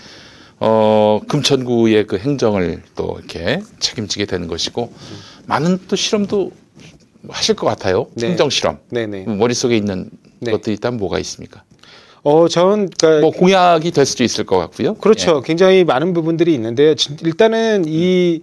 어 0.60 1.20
금천구의 1.26 2.06
그 2.06 2.18
행정을 2.18 2.84
또 2.94 3.16
이렇게 3.18 3.60
책임지게 3.80 4.26
되는 4.26 4.46
것이고 4.46 4.92
많은 5.46 5.80
또 5.88 5.96
실험도 5.96 6.52
하실 7.28 7.56
것 7.56 7.66
같아요. 7.66 8.06
네. 8.14 8.28
행정 8.28 8.50
실험. 8.50 8.78
네네. 8.90 9.24
머릿속에 9.24 9.76
있는 9.76 10.10
네. 10.38 10.52
것들이 10.52 10.76
있다면 10.76 11.00
뭐가 11.00 11.18
있습니까? 11.18 11.64
어, 12.24 12.46
전 12.48 12.88
그러니까 12.88 13.20
뭐 13.20 13.30
공약이 13.30 13.90
될 13.90 14.06
수도 14.06 14.22
있을 14.24 14.44
것 14.44 14.56
같고요. 14.58 14.94
그렇죠. 14.94 15.40
굉장히 15.42 15.84
많은 15.84 16.12
부분들이 16.12 16.54
있는데요. 16.54 16.94
진- 16.94 17.16
일단은 17.22 17.84
이 17.86 18.40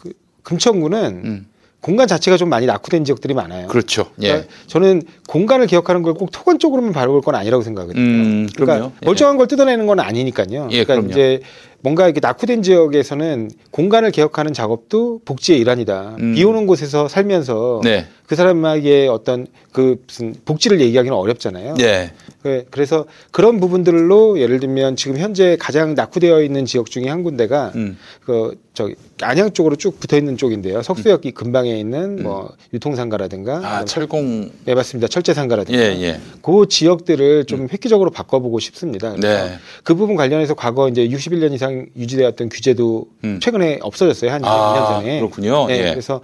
그 0.00 0.12
금천구는 0.42 1.22
음. 1.24 1.46
공간 1.80 2.06
자체가 2.06 2.36
좀 2.36 2.48
많이 2.48 2.66
낙후된 2.66 3.04
지역들이 3.04 3.34
많아요. 3.34 3.64
예. 3.64 3.66
그렇죠. 3.66 4.10
예. 4.22 4.28
그러니까 4.28 4.52
저는 4.68 5.02
공간을 5.28 5.66
기억하는 5.66 6.02
걸 6.02 6.14
꼭 6.14 6.30
토건적으로만 6.30 6.92
바라볼 6.92 7.22
건 7.22 7.34
아니라고 7.34 7.62
생각하거든요. 7.64 8.02
음, 8.04 8.48
그러니까 8.54 8.74
그럼요. 8.76 8.92
예. 9.02 9.06
멀쩡한 9.06 9.36
걸 9.36 9.48
뜯어내는 9.48 9.86
건 9.86 9.98
아니니까요. 10.00 10.68
예, 10.70 10.84
그러니까 10.84 10.94
그럼요. 10.94 11.10
이제 11.10 11.40
뭔가 11.82 12.04
이렇게 12.06 12.20
낙후된 12.20 12.62
지역에서는 12.62 13.50
공간을 13.72 14.12
개혁하는 14.12 14.52
작업도 14.52 15.20
복지의 15.24 15.58
일환이다. 15.60 16.16
음. 16.20 16.34
비 16.34 16.44
오는 16.44 16.66
곳에서 16.66 17.08
살면서 17.08 17.80
네. 17.82 18.06
그 18.26 18.36
사람에게 18.36 19.08
어떤 19.08 19.46
그 19.72 19.96
무슨 20.06 20.34
복지를 20.44 20.80
얘기하기는 20.80 21.14
어렵잖아요. 21.14 21.74
네. 21.74 22.12
그- 22.42 22.64
그래서 22.70 23.04
그런 23.30 23.60
부분들로 23.60 24.38
예를 24.40 24.58
들면 24.60 24.96
지금 24.96 25.18
현재 25.18 25.56
가장 25.60 25.94
낙후되어 25.94 26.42
있는 26.42 26.64
지역 26.64 26.90
중에 26.90 27.08
한 27.08 27.24
군데가 27.24 27.72
음. 27.74 27.98
그 28.24 28.56
저기 28.74 28.94
안양 29.20 29.52
쪽으로 29.52 29.76
쭉 29.76 30.00
붙어 30.00 30.16
있는 30.16 30.36
쪽인데요. 30.38 30.82
석수역 30.82 31.26
이 31.26 31.32
근방에 31.32 31.78
있는 31.78 32.22
뭐 32.22 32.52
유통상가라든가 32.72 33.58
음. 33.58 33.64
아, 33.64 33.84
철공 33.84 34.50
네 34.64 34.74
맞습니다. 34.74 35.08
철제상가라든가 35.08 35.78
예, 35.78 36.00
예. 36.00 36.20
그 36.40 36.66
지역들을 36.68 37.44
좀 37.44 37.68
획기적으로 37.70 38.10
바꿔보고 38.10 38.60
싶습니다. 38.60 39.14
네. 39.18 39.58
그 39.84 39.94
부분 39.94 40.16
관련해서 40.16 40.54
과거 40.54 40.88
이제 40.88 41.06
61년 41.08 41.52
이상 41.52 41.71
유지되었던 41.96 42.48
규제도 42.48 43.06
음. 43.24 43.40
최근에 43.40 43.78
없어졌어요. 43.82 44.30
한 44.30 44.42
2년 44.42 44.46
아, 44.46 45.00
전에. 45.00 45.18
그렇군요. 45.20 45.66
네, 45.66 45.78
예. 45.78 45.90
그래서 45.90 46.20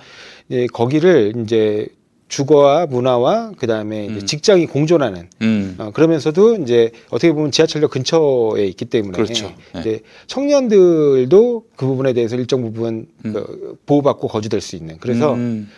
이제 0.48 0.66
거기를 0.72 1.34
이제 1.42 1.88
주거와 2.28 2.86
문화와 2.86 3.52
그다음에 3.56 4.06
이제 4.06 4.24
직장이 4.24 4.66
공존하는 4.66 5.30
음. 5.40 5.74
어, 5.78 5.90
그러면서도 5.92 6.56
이제 6.56 6.90
어떻게 7.08 7.32
보면 7.32 7.50
지하철역 7.50 7.90
근처에 7.90 8.66
있기 8.66 8.84
때문에 8.84 9.12
그렇죠. 9.12 9.52
예. 9.76 9.80
이제 9.80 10.00
청년들도 10.26 11.64
그 11.74 11.86
부분에 11.86 12.12
대해서 12.12 12.36
일정 12.36 12.62
부분 12.62 13.06
그 13.22 13.78
보호받고 13.86 14.28
거주될 14.28 14.60
수 14.60 14.76
있는 14.76 14.98
그래서 15.00 15.34
음. 15.34 15.70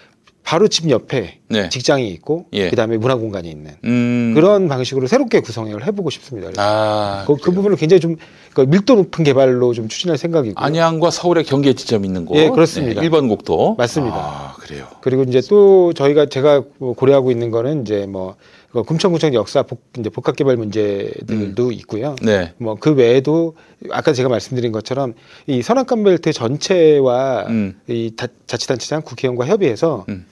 바로 0.42 0.66
집 0.68 0.88
옆에 0.90 1.38
네. 1.48 1.68
직장이 1.68 2.08
있고 2.08 2.46
예. 2.52 2.70
그다음에 2.70 2.96
문화 2.96 3.14
공간이 3.14 3.48
있는 3.50 3.72
음. 3.84 4.32
그런 4.34 4.68
방식으로 4.68 5.06
새롭게 5.06 5.40
구성을 5.40 5.86
해보고 5.86 6.10
싶습니다. 6.10 6.50
아, 6.56 7.24
그, 7.26 7.36
그 7.36 7.52
부분을 7.52 7.76
굉장히 7.76 8.00
좀그 8.00 8.62
밀도 8.68 8.94
높은 8.96 9.22
개발로 9.24 9.72
좀 9.74 9.86
추진할 9.88 10.18
생각이고 10.18 10.54
안양과 10.60 11.10
서울의 11.10 11.44
경계 11.44 11.72
지점 11.74 12.04
있는 12.04 12.24
곳. 12.24 12.36
예, 12.36 12.48
그렇습니다. 12.48 13.00
네, 13.00 13.08
1번 13.08 13.28
곡도. 13.28 13.76
맞습니다. 13.78 14.16
아, 14.16 14.54
그래요. 14.58 14.86
그리고 15.02 15.22
이제 15.24 15.40
또 15.48 15.92
저희가 15.92 16.26
제가 16.26 16.62
뭐 16.78 16.94
고려하고 16.94 17.30
있는 17.30 17.50
거는 17.50 17.82
이제 17.82 18.06
뭐그 18.06 18.82
금천구청 18.86 19.34
역사 19.34 19.62
복, 19.62 19.82
이제 19.98 20.08
복합 20.10 20.34
개발 20.36 20.56
문제들도 20.56 21.70
있고요. 21.72 22.16
네. 22.22 22.54
뭐 22.58 22.76
그 22.80 22.92
외에도 22.92 23.54
아까 23.90 24.12
제가 24.12 24.28
말씀드린 24.28 24.72
것처럼 24.72 25.14
이 25.46 25.62
선악관 25.62 26.02
벨트 26.02 26.32
전체와 26.32 27.46
음. 27.48 27.78
이 27.88 28.12
다- 28.16 28.26
자치단체장 28.46 29.02
국회의원과 29.02 29.46
협의해서 29.46 30.06
음. 30.08 30.24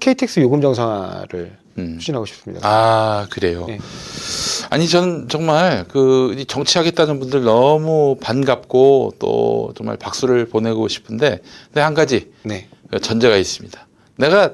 KTX 0.00 0.40
요금 0.40 0.60
정상화를 0.60 1.56
음. 1.78 1.98
추진하고 1.98 2.24
싶습니다. 2.26 2.66
아, 2.66 3.26
그래요. 3.30 3.66
네. 3.66 3.78
아니, 4.70 4.88
저는 4.88 5.28
정말 5.28 5.84
그이 5.88 6.46
정치하겠다는 6.46 7.20
분들 7.20 7.44
너무 7.44 8.16
반갑고 8.20 9.14
또 9.18 9.72
정말 9.76 9.96
박수를 9.96 10.46
보내고 10.46 10.88
싶은데, 10.88 11.40
근데 11.66 11.80
한 11.80 11.94
가지 11.94 12.30
네, 12.42 12.68
전제가 13.02 13.36
있습니다. 13.36 13.86
내가, 14.16 14.52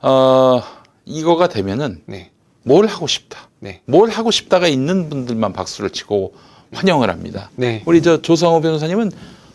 어, 0.00 0.62
이거가 1.04 1.48
되면은 1.48 2.02
네, 2.06 2.30
뭘 2.62 2.86
하고 2.86 3.06
싶다. 3.06 3.48
네, 3.58 3.80
뭘 3.86 4.10
하고 4.10 4.30
싶다가 4.30 4.68
있는 4.68 5.08
분들만 5.08 5.52
박수를 5.52 5.90
치고 5.90 6.34
환영을 6.72 7.10
합니다. 7.10 7.50
네. 7.56 7.82
우리 7.86 8.02
저 8.02 8.22
조상호 8.22 8.60
변호사님은 8.60 9.10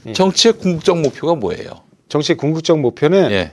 예. 0.08 0.14
정치의 0.14 0.54
궁극적 0.54 1.00
목표가 1.00 1.36
뭐예요? 1.36 1.82
정치의 2.10 2.38
궁극적 2.38 2.80
목표는 2.80 3.32
예. 3.32 3.52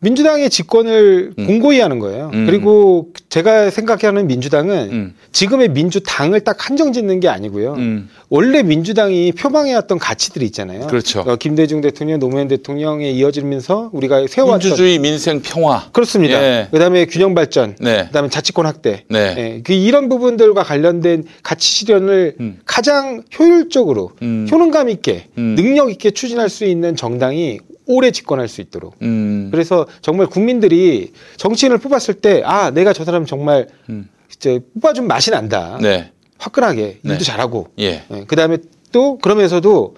민주당의 0.00 0.48
집권을 0.48 1.32
음. 1.38 1.46
공고히 1.46 1.80
하는 1.80 1.98
거예요. 1.98 2.30
음. 2.32 2.46
그리고 2.46 3.08
제가 3.28 3.70
생각하는 3.70 4.26
민주당은 4.26 4.88
음. 4.92 5.14
지금의 5.32 5.70
민주당을 5.70 6.40
딱 6.40 6.68
한정 6.68 6.92
짓는 6.92 7.20
게 7.20 7.28
아니고요. 7.28 7.74
음. 7.74 8.08
원래 8.28 8.62
민주당이 8.62 9.32
표방해왔던 9.32 9.98
가치들이 9.98 10.44
있잖아요. 10.46 10.86
그렇죠. 10.86 11.20
어, 11.20 11.36
김대중 11.36 11.80
대통령, 11.80 12.18
노무현 12.20 12.46
대통령에 12.46 13.10
이어지면서 13.10 13.90
우리가 13.92 14.26
세워왔던 14.28 14.68
민주주의, 14.68 14.98
민생, 14.98 15.42
평화. 15.42 15.88
그렇습니다. 15.92 16.42
예. 16.42 16.68
그다음에 16.70 17.06
균형 17.06 17.34
발전, 17.34 17.74
네. 17.80 18.06
그다음에 18.06 18.28
자치권 18.28 18.66
확대, 18.66 19.04
네. 19.08 19.34
예, 19.36 19.60
그 19.64 19.72
이런 19.72 20.08
부분들과 20.08 20.62
관련된 20.62 21.24
가치 21.42 21.68
실현을 21.68 22.36
음. 22.40 22.58
가장 22.64 23.22
효율적으로, 23.38 24.12
음. 24.22 24.46
효능감 24.50 24.90
있게, 24.90 25.26
음. 25.38 25.54
능력 25.56 25.90
있게 25.90 26.10
추진할 26.10 26.48
수 26.48 26.64
있는 26.64 26.94
정당이 26.94 27.60
오래 27.88 28.10
집권할 28.12 28.46
수 28.48 28.60
있도록. 28.60 28.94
음. 29.02 29.48
그래서 29.50 29.86
정말 30.02 30.26
국민들이 30.28 31.12
정치인을 31.38 31.78
뽑았을 31.78 32.14
때, 32.14 32.42
아, 32.44 32.70
내가 32.70 32.92
저 32.92 33.04
사람 33.04 33.24
정말 33.24 33.66
음. 33.88 34.08
이제 34.32 34.60
뽑아준 34.74 35.06
맛이 35.08 35.30
난다. 35.30 35.78
네. 35.80 36.12
화끈하게 36.38 37.00
일도 37.02 37.18
네. 37.18 37.24
잘하고. 37.24 37.68
예. 37.80 38.04
그 38.28 38.36
다음에 38.36 38.58
또 38.92 39.16
그러면서도 39.18 39.94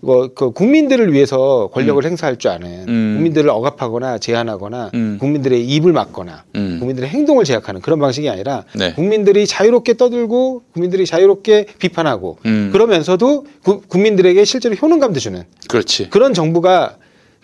그, 0.00 0.32
그 0.34 0.50
국민들을 0.50 1.12
위해서 1.12 1.68
권력을 1.72 2.02
행사할 2.04 2.38
줄 2.38 2.50
아는 2.50 2.86
음. 2.88 3.14
국민들을 3.16 3.48
억압하거나 3.50 4.18
제한하거나 4.18 4.90
음. 4.94 5.16
국민들의 5.20 5.64
입을 5.66 5.92
막거나 5.92 6.44
음. 6.54 6.76
국민들의 6.78 7.08
행동을 7.08 7.44
제약하는 7.44 7.80
그런 7.80 7.98
방식이 7.98 8.28
아니라 8.28 8.64
네. 8.74 8.92
국민들이 8.94 9.46
자유롭게 9.46 9.94
떠들고 9.94 10.62
국민들이 10.72 11.06
자유롭게 11.06 11.66
비판하고 11.78 12.38
음. 12.46 12.70
그러면서도 12.72 13.46
구- 13.62 13.80
국민들에게 13.82 14.44
실제로 14.44 14.74
효능감도 14.74 15.18
주는 15.20 15.44
그렇지. 15.68 16.10
그런 16.10 16.34
정부가 16.34 16.96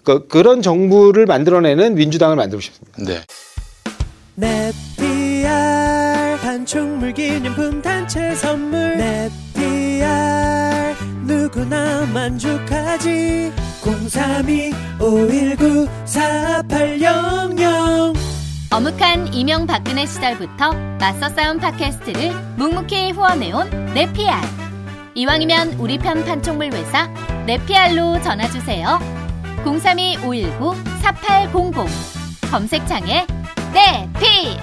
그, 0.05 0.27
그런 0.27 0.63
정부를 0.63 1.27
만들어내는 1.27 1.95
민주당을 1.95 2.37
만들고 2.37 2.61
싶습니다. 2.61 2.99
네. 2.99 3.23
넷피알 4.35 6.39
반충물 6.41 7.13
기념품 7.13 7.83
단체 7.83 8.35
선물 8.35 8.97
넷피알 8.97 10.97
누구나 11.27 12.07
만족하지 12.13 13.53
032 13.83 14.73
519 15.01 15.89
4800 16.05 17.53
어묵한 18.73 19.35
이명박근혜 19.35 20.07
시절부터 20.07 20.73
맞서 20.99 21.29
싸운 21.29 21.59
팟캐스트를 21.59 22.33
묵묵히 22.57 23.11
후원해온 23.11 23.93
네피알. 23.93 24.41
이왕이면 25.15 25.75
우리 25.75 25.99
편 25.99 26.25
판촉물 26.25 26.73
회사 26.73 27.07
네피알로 27.45 28.23
전화주세요. 28.23 29.22
032-519-4800 29.65 31.87
검색창에 32.51 33.27
네, 33.73 34.09
PR. 34.19 34.59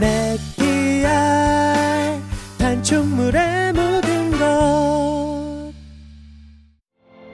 내 0.00 0.36
PR 0.56 2.18
판촉물의 2.58 3.72
모든 3.72 4.30
것 4.38 5.72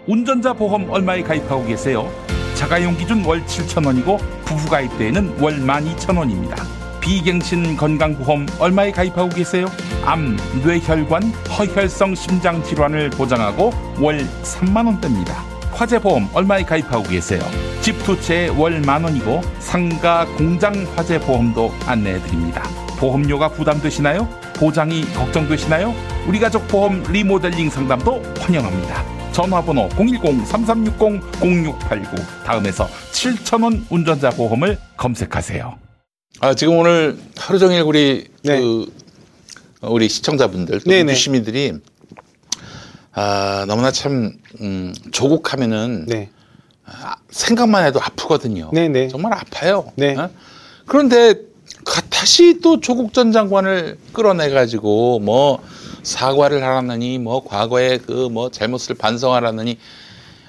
운전자 0.06 0.52
보험 0.52 0.88
얼마에 0.90 1.22
가입하고 1.22 1.64
계세요? 1.66 2.08
자가용 2.54 2.96
기준 2.96 3.24
월 3.24 3.44
7,000원이고 3.44 4.18
부부 4.44 4.68
가입 4.68 4.96
때에는 4.98 5.40
월 5.40 5.54
12,000원입니다. 5.60 6.56
비갱신 7.00 7.76
건강보험 7.76 8.46
얼마에 8.58 8.90
가입하고 8.90 9.28
계세요? 9.30 9.66
암, 10.04 10.36
뇌혈관, 10.64 11.22
허혈성 11.58 12.14
심장 12.14 12.62
질환을 12.62 13.10
보장하고 13.10 13.72
월 14.00 14.18
3만 14.42 14.86
원대입니다. 14.86 15.47
화재보험 15.78 16.28
얼마에 16.34 16.64
가입하고 16.64 17.04
계세요? 17.04 17.40
집 17.82 17.96
두 18.02 18.20
채에 18.20 18.48
월 18.48 18.80
만 18.80 19.04
원이고 19.04 19.40
상가 19.60 20.26
공장 20.36 20.74
화재 20.96 21.20
보험도 21.20 21.72
안내해 21.86 22.20
드립니다. 22.22 22.64
보험료가 22.98 23.50
부담되시나요? 23.50 24.28
보장이 24.56 25.02
걱정되시나요? 25.14 25.94
우리 26.26 26.40
가족 26.40 26.66
보험 26.66 27.04
리모델링 27.04 27.70
상담도 27.70 28.20
환영합니다. 28.40 29.04
전화번호 29.32 29.88
010-3360-0689 29.90 32.44
다음에서 32.44 32.88
7,000원 33.12 33.84
운전자 33.88 34.30
보험을 34.30 34.78
검색하세요. 34.96 35.78
아, 36.40 36.54
지금 36.54 36.76
오늘 36.78 37.16
하루 37.36 37.60
종일 37.60 37.82
우리 37.82 38.26
네. 38.42 38.58
그 38.60 38.92
어, 39.80 39.92
우리 39.92 40.08
시청자분들 40.08 40.80
또 40.80 40.90
네네. 40.90 41.12
우주 41.12 41.20
시민들이 41.22 41.74
아, 43.12 43.64
너무나 43.66 43.90
참 43.90 44.32
음, 44.60 44.94
조국하면은 45.12 46.06
네. 46.06 46.30
아, 46.84 47.16
생각만 47.30 47.84
해도 47.84 48.00
아프거든요. 48.00 48.70
네네. 48.72 49.08
정말 49.08 49.32
아파요. 49.34 49.92
네. 49.96 50.16
어? 50.16 50.30
그런데 50.86 51.34
가- 51.84 52.00
다시 52.08 52.60
또 52.62 52.80
조국 52.80 53.12
전 53.12 53.32
장관을 53.32 53.98
끌어내 54.12 54.50
가지고 54.50 55.18
뭐 55.20 55.62
사과를 56.02 56.62
하라느니 56.62 57.18
뭐 57.18 57.44
과거에 57.44 57.98
그뭐 57.98 58.50
잘못을 58.50 58.94
반성하라느니 58.94 59.78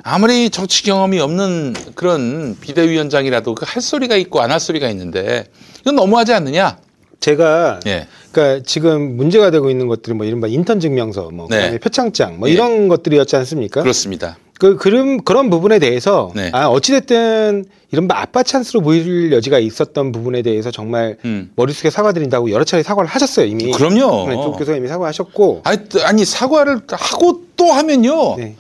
아무리 0.04 0.50
정치 0.50 0.84
경험이 0.84 1.20
없는 1.20 1.74
그런 1.96 2.58
비대위원장이라도 2.60 3.56
그 3.56 3.66
할 3.66 3.82
소리가 3.82 4.16
있고 4.16 4.42
안 4.42 4.52
할 4.52 4.60
소리가 4.60 4.90
있는데 4.90 5.46
이건 5.82 5.96
너무하지 5.96 6.34
않느냐? 6.34 6.78
제가 7.20 7.82
예. 7.88 8.08
그러니까 8.32 8.64
지금 8.66 9.18
문제가 9.18 9.52
되고 9.52 9.70
있는 9.70 9.88
것들이 9.88 10.16
뭐 10.16 10.26
이른바 10.26 10.48
인턴 10.48 10.80
증명서, 10.80 11.30
뭐 11.32 11.48
네. 11.50 11.78
표창장, 11.80 12.40
뭐 12.40 12.50
예. 12.50 12.54
이런 12.54 12.88
것들이었지 12.88 13.36
않습니까? 13.38 13.82
그렇습니다. 13.82 14.38
그 14.60 14.76
그런 14.76 15.24
그런 15.24 15.50
부분에 15.50 15.80
대해서 15.80 16.32
네. 16.36 16.52
아 16.54 16.68
어찌 16.68 16.92
됐든 16.92 17.64
이른바 17.92 18.20
아빠 18.20 18.44
찬스로 18.44 18.82
보일 18.82 19.32
여지가 19.32 19.58
있었던 19.58 20.12
부분에 20.12 20.42
대해서 20.42 20.70
정말 20.70 21.18
음. 21.24 21.50
머릿속에 21.56 21.90
사과드린다고 21.90 22.52
여러 22.52 22.66
차례 22.66 22.84
사과를 22.84 23.10
하셨어요 23.10 23.46
이미. 23.46 23.72
그럼요. 23.72 24.28
네, 24.28 24.36
조 24.36 24.52
교수가 24.52 24.76
이미 24.76 24.90
사과하셨고. 24.90 25.62
아니, 25.64 25.88
또- 25.88 26.04
아니 26.04 26.26
사과를 26.26 26.82
하고 26.92 27.44
또 27.56 27.68
하면요. 27.72 28.36
네. 28.36 28.56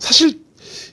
사실 0.00 0.40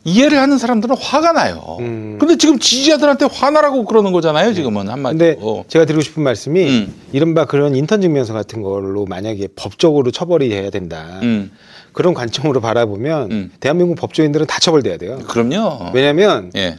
이해를 0.04 0.40
하는 0.40 0.58
사람들은 0.58 0.96
화가 0.98 1.32
나요. 1.34 1.78
음. 1.80 2.18
근데 2.20 2.36
지금 2.36 2.58
지지자들한테 2.58 3.28
화나라고 3.32 3.86
그러는 3.86 4.12
거잖아요. 4.12 4.54
지금은 4.54 4.90
한마디로. 4.90 5.36
근데 5.38 5.64
제가 5.68 5.86
드리고 5.86 6.02
싶은 6.02 6.24
말씀이 6.24 6.64
음. 6.68 6.94
이른바 7.12 7.46
그런 7.46 7.76
인턴 7.76 8.02
증명서 8.02 8.34
같은 8.34 8.62
걸로 8.62 9.06
만약에 9.06 9.50
법적으로 9.56 10.10
처벌이 10.12 10.50
돼야 10.50 10.70
된다. 10.72 11.20
음, 11.22 11.52
그런 11.94 12.14
관점으로 12.14 12.62
바라보면 12.62 13.32
음. 13.32 13.52
대한민국 13.60 13.96
법조인들은 13.96 14.48
다 14.48 14.60
처벌돼야 14.60 14.98
돼요. 14.98 15.20
그럼요. 15.28 15.92
왜냐하면 15.94 16.52
예, 16.56 16.78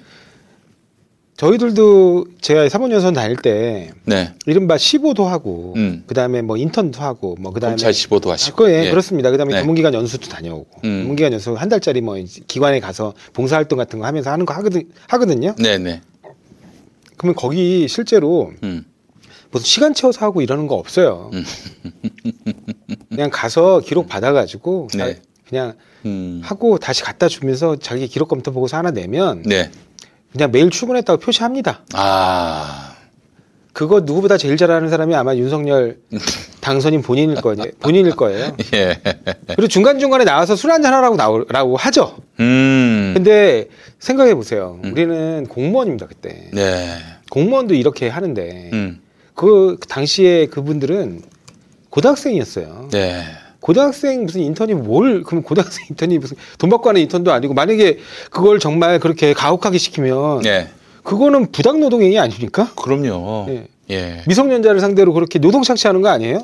저희들도 1.42 2.26
제가 2.40 2.68
사법연수원 2.68 3.14
다닐 3.14 3.36
때 3.36 3.90
네. 4.04 4.32
이른바 4.46 4.76
15도 4.76 5.24
하고 5.24 5.74
음. 5.74 6.04
그다음에 6.06 6.40
뭐 6.40 6.56
인턴도 6.56 7.00
하고 7.00 7.34
뭐 7.40 7.52
그다음에 7.52 7.72
검찰 7.72 7.90
15도 7.90 8.28
하시고. 8.28 8.64
아, 8.64 8.66
그, 8.68 8.72
예, 8.72 8.86
예. 8.86 8.90
그렇습니다. 8.90 9.32
그다음에 9.32 9.54
네. 9.54 9.58
전문기관 9.58 9.92
연수도 9.92 10.28
다녀오고 10.28 10.82
음. 10.84 11.00
전문기관 11.00 11.32
연수 11.32 11.54
한 11.54 11.68
달짜리 11.68 12.00
뭐 12.00 12.14
기관에 12.46 12.78
가서 12.78 13.14
봉사활동 13.32 13.76
같은 13.76 13.98
거 13.98 14.06
하면서 14.06 14.30
하는 14.30 14.46
거 14.46 14.54
하거든 14.54 14.84
하거든요. 15.08 15.56
네, 15.58 15.78
네. 15.78 16.00
그러면 17.16 17.34
거기 17.34 17.88
실제로 17.88 18.52
음, 18.62 18.84
무슨 19.50 19.64
시간 19.66 19.94
채워서 19.94 20.24
하고 20.24 20.42
이러는 20.42 20.68
거 20.68 20.76
없어요. 20.76 21.32
그냥 23.10 23.30
가서 23.32 23.80
기록 23.80 24.06
받아가지고 24.06 24.90
자- 24.92 25.06
네. 25.06 25.20
그냥 25.48 25.74
음, 26.06 26.40
하고 26.44 26.78
다시 26.78 27.02
갖다 27.02 27.26
주면서 27.26 27.74
자기 27.76 28.06
기록 28.06 28.28
검토 28.28 28.52
보고서 28.52 28.76
하나 28.76 28.92
내면 28.92 29.42
네. 29.42 29.72
그냥 30.32 30.50
매일 30.50 30.70
출근했다고 30.70 31.20
표시합니다. 31.20 31.80
아, 31.92 32.94
그거 33.72 34.00
누구보다 34.00 34.36
제일 34.38 34.56
잘하는 34.56 34.88
사람이 34.88 35.14
아마 35.14 35.34
윤석열 35.34 35.98
당선인 36.60 37.02
본인일 37.02 37.40
거예요. 37.40 37.64
본인일 37.80 38.14
거예요. 38.16 38.56
예. 38.74 39.00
그리고 39.46 39.68
중간 39.68 39.98
중간에 39.98 40.24
나와서 40.24 40.56
술 40.56 40.70
한잔 40.70 40.94
하라고 40.94 41.16
나오라고 41.16 41.76
하죠. 41.76 42.16
음, 42.40 43.12
근데 43.14 43.68
생각해 43.98 44.34
보세요. 44.34 44.78
우리는 44.84 45.46
공무원입니다 45.48 46.06
그때. 46.06 46.48
네. 46.52 46.98
공무원도 47.30 47.74
이렇게 47.74 48.08
하는데 48.08 48.70
음, 48.72 49.00
그 49.34 49.76
당시에 49.88 50.46
그분들은 50.46 51.22
고등학생이었어요. 51.90 52.88
네. 52.92 53.22
고등학생 53.62 54.24
무슨 54.24 54.40
인턴이 54.42 54.74
뭘 54.74 55.22
그럼 55.22 55.42
고등학생 55.42 55.86
인턴이 55.90 56.18
무슨 56.18 56.36
돈 56.58 56.68
받고 56.68 56.88
하는 56.88 57.00
인턴도 57.00 57.32
아니고 57.32 57.54
만약에 57.54 57.98
그걸 58.30 58.58
정말 58.58 58.98
그렇게 58.98 59.32
가혹하게 59.32 59.78
시키면 59.78 60.40
네. 60.42 60.68
그거는 61.04 61.50
부당 61.52 61.80
노동행위 61.80 62.18
아닙니까? 62.18 62.72
그럼요. 62.76 63.46
예. 63.48 63.66
예. 63.90 64.22
미성년자를 64.26 64.80
상대로 64.80 65.12
그렇게 65.12 65.38
노동 65.38 65.62
착취하는 65.62 66.02
거 66.02 66.08
아니에요? 66.08 66.42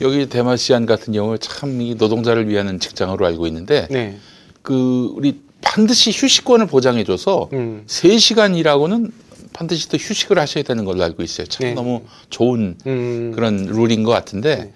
여기 0.00 0.28
대마 0.28 0.56
시안 0.56 0.86
같은 0.86 1.12
경우 1.12 1.38
참 1.38 1.80
이 1.80 1.94
노동자를 1.94 2.48
위한 2.48 2.78
직장으로 2.80 3.24
알고 3.26 3.46
있는데 3.46 3.86
네. 3.90 4.16
그 4.62 5.10
우리 5.14 5.40
반드시 5.60 6.10
휴식권을 6.12 6.66
보장해줘서 6.66 7.48
음. 7.52 7.82
세 7.86 8.18
시간 8.18 8.56
일하고는 8.56 9.12
반드시 9.52 9.88
또 9.88 9.96
휴식을 9.96 10.38
하셔야 10.38 10.64
되는 10.64 10.84
걸로 10.84 11.02
알고 11.04 11.22
있어요. 11.22 11.46
참 11.46 11.66
네. 11.68 11.74
너무 11.74 12.02
좋은 12.30 12.76
음. 12.86 13.32
그런 13.34 13.66
룰인 13.66 14.02
것 14.02 14.10
같은데 14.10 14.56
네. 14.56 14.72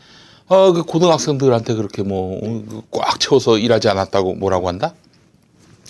어, 0.51 0.73
그 0.73 0.83
고등학생들한테 0.83 1.75
그렇게 1.75 2.03
뭐 2.03 2.41
꽉 2.91 3.19
채워서 3.21 3.57
일하지 3.59 3.89
않았다고 3.89 4.35
뭐라고 4.35 4.69
한다? 4.69 4.95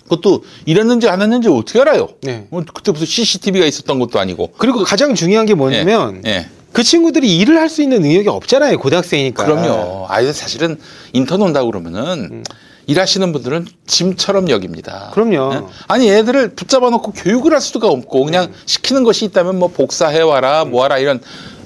그것도 0.04 0.42
일했는지 0.66 1.08
안 1.08 1.22
했는지 1.22 1.48
어떻게 1.48 1.80
알아요? 1.80 2.08
네. 2.22 2.46
어, 2.50 2.60
그때 2.74 2.92
무슨 2.92 3.06
CCTV가 3.06 3.64
있었던 3.66 3.98
것도 3.98 4.18
아니고. 4.18 4.52
그리고 4.58 4.82
가장 4.84 5.14
중요한 5.14 5.46
게 5.46 5.54
뭐냐면 5.54 6.22
예. 6.26 6.46
그 6.72 6.82
친구들이 6.82 7.38
일을 7.38 7.58
할 7.58 7.68
수 7.68 7.82
있는 7.82 8.00
능력이 8.02 8.28
없잖아요. 8.28 8.78
고등학생이니까. 8.78 9.44
그럼요. 9.44 10.06
아예 10.08 10.32
사실은 10.32 10.78
인턴 11.12 11.40
온다고 11.42 11.70
그러면은 11.70 12.44
일하시는 12.86 13.32
분들은 13.32 13.66
짐처럼 13.86 14.50
여깁니다. 14.50 15.10
음. 15.10 15.14
그럼요. 15.14 15.54
예? 15.54 15.60
아니 15.88 16.10
애들을 16.10 16.54
붙잡아 16.54 16.90
놓고 16.90 17.12
교육을 17.12 17.52
할 17.52 17.60
수가 17.60 17.88
없고 17.88 18.24
그냥 18.24 18.44
음. 18.46 18.54
시키는 18.66 19.04
것이 19.04 19.24
있다면 19.26 19.58
뭐 19.58 19.68
복사해 19.68 20.20
와라 20.22 20.64
뭐 20.64 20.82
하라 20.84 20.98
이런 20.98 21.20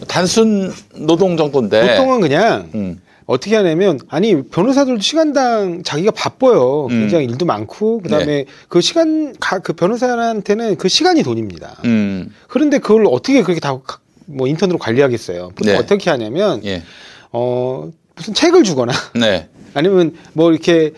단순 0.09 0.73
노동 0.97 1.37
정도인데. 1.37 1.97
보통은 1.97 2.21
그냥 2.21 2.71
음. 2.75 3.01
어떻게 3.27 3.57
하냐면 3.57 3.99
아니 4.09 4.43
변호사들도 4.43 5.01
시간당 5.01 5.83
자기가 5.83 6.11
바빠요. 6.11 6.87
음. 6.91 7.01
굉장히 7.01 7.25
일도 7.25 7.47
많고 7.47 8.01
그다음에 8.03 8.45
그 8.69 8.81
시간 8.81 9.35
가- 9.41 9.61
그 9.61 9.73
변호사한테는 9.73 10.77
그 10.77 10.89
시간이 10.89 11.23
돈입니다. 11.23 11.77
음. 11.87 12.31
그런데 12.49 12.79
그걸 12.79 13.07
어떻게 13.07 13.43
그렇게 13.43 13.61
다 13.61 13.81
뭐 14.27 14.47
인턴으로 14.49 14.79
관리하겠어요? 14.79 15.51
보통 15.55 15.73
네. 15.75 15.77
어떻게 15.79 16.09
하냐면 16.09 16.65
예. 16.65 16.83
어 17.31 17.91
무슨 18.17 18.33
책을 18.33 18.65
주거나 18.65 18.95
네. 19.15 19.51
아니면 19.75 20.15
뭐 20.33 20.51
이렇게 20.51 20.93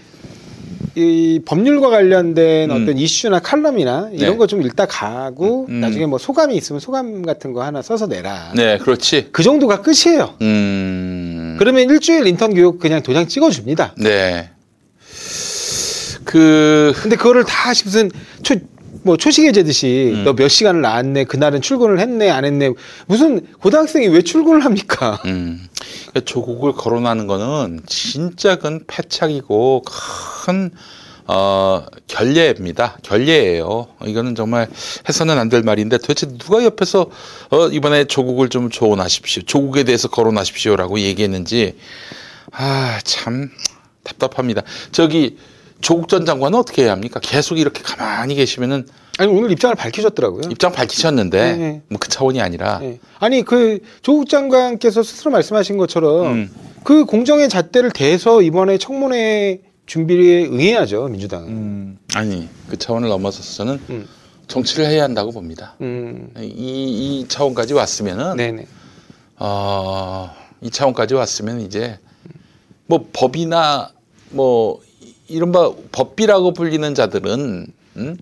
이 0.96 1.40
법률과 1.44 1.90
관련된 1.90 2.70
음. 2.70 2.74
어떤 2.74 2.96
이슈나 2.96 3.40
칼럼이나 3.40 4.08
이런 4.12 4.32
네. 4.32 4.36
거좀 4.38 4.62
읽다 4.62 4.86
가고 4.86 5.66
음. 5.68 5.80
나중에 5.80 6.06
뭐 6.06 6.18
소감이 6.18 6.56
있으면 6.56 6.80
소감 6.80 7.20
같은 7.20 7.52
거 7.52 7.62
하나 7.62 7.82
써서 7.82 8.06
내라. 8.06 8.52
네, 8.56 8.78
그렇지. 8.78 9.28
그 9.30 9.42
정도가 9.42 9.82
끝이에요. 9.82 10.34
음. 10.40 11.56
그러면 11.58 11.90
일주일 11.90 12.26
인턴 12.26 12.54
교육 12.54 12.78
그냥 12.78 13.02
도장 13.02 13.28
찍어줍니다. 13.28 13.94
네. 13.98 14.48
그 16.24 16.94
근데 16.96 17.16
그거를 17.16 17.44
다 17.44 17.72
무슨 17.84 18.10
초, 18.42 18.54
뭐 19.02 19.16
초시계제듯이 19.16 20.12
음. 20.14 20.24
너몇 20.24 20.50
시간을 20.50 20.80
나왔네, 20.80 21.24
그날은 21.24 21.62
출근을 21.62 22.00
했네, 22.00 22.30
안 22.30 22.44
했네. 22.44 22.70
무슨 23.06 23.46
고등학생이 23.60 24.08
왜 24.08 24.22
출근을 24.22 24.64
합니까? 24.64 25.20
음. 25.24 25.66
그러니까 26.08 26.20
조국을 26.24 26.72
거론하는 26.72 27.26
거는 27.26 27.80
진짜 27.86 28.56
그건 28.56 28.80
패착이고 28.86 29.82
큰 30.44 30.70
어, 31.28 31.84
결례입니다. 32.06 32.98
결례예요. 33.02 33.88
이거는 34.06 34.36
정말 34.36 34.68
해서는 35.08 35.36
안 35.38 35.48
될 35.48 35.62
말인데 35.62 35.98
도대체 35.98 36.28
누가 36.38 36.62
옆에서 36.64 37.10
어, 37.50 37.66
이번에 37.68 38.04
조국을 38.04 38.48
좀 38.48 38.70
조언하십시오. 38.70 39.42
조국에 39.42 39.82
대해서 39.82 40.06
거론하십시오라고 40.08 41.00
얘기했는지 41.00 41.76
아, 42.52 43.00
참 43.02 43.50
답답합니다. 44.04 44.62
저기 44.92 45.36
조국 45.80 46.08
전 46.08 46.24
장관은 46.24 46.58
어떻게 46.58 46.84
해야 46.84 46.92
합니까? 46.92 47.20
계속 47.22 47.58
이렇게 47.58 47.82
가만히 47.82 48.34
계시면은 48.34 48.86
아니 49.18 49.32
오늘 49.32 49.50
입장을 49.50 49.74
밝히셨더라고요. 49.74 50.42
입장 50.50 50.72
밝히셨는데 50.72 51.56
네. 51.56 51.82
뭐그 51.88 52.08
차원이 52.08 52.40
아니라 52.40 52.80
예. 52.82 52.98
아니 53.18 53.42
그 53.42 53.78
조국 54.02 54.28
장관께서 54.28 55.02
스스로 55.02 55.30
말씀하신 55.30 55.76
것처럼 55.76 56.26
음. 56.26 56.50
그 56.84 57.04
공정의 57.04 57.48
잣대를 57.48 57.90
대서 57.90 58.42
이번에 58.42 58.78
청문회 58.78 59.60
준비에 59.86 60.46
응해야죠 60.46 61.08
민주당은. 61.08 61.48
음, 61.48 61.98
아니 62.14 62.48
그 62.68 62.76
차원을 62.76 63.08
넘어서서는 63.08 63.80
음. 63.90 64.08
정치를 64.48 64.86
해야 64.86 65.04
한다고 65.04 65.32
봅니다. 65.32 65.74
음. 65.80 66.30
이, 66.38 67.20
이 67.20 67.28
차원까지 67.28 67.74
왔으면은 67.74 68.36
네네. 68.36 68.66
어, 69.38 70.30
이 70.60 70.70
차원까지 70.70 71.14
왔으면 71.14 71.60
이제 71.60 71.98
뭐 72.86 73.08
법이나 73.12 73.90
뭐 74.30 74.80
이른바 75.28 75.72
법비라고 75.92 76.52
불리는 76.52 76.94
자들은 76.94 77.66
음? 77.96 78.16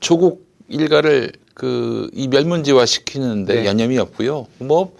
조국 0.00 0.46
일가를 0.68 1.32
그 1.54 2.08
이 2.14 2.28
멸문지화 2.28 2.86
시키는데 2.86 3.54
네. 3.54 3.66
여념이 3.66 3.98
없고요. 3.98 4.46
뭐 4.58 4.94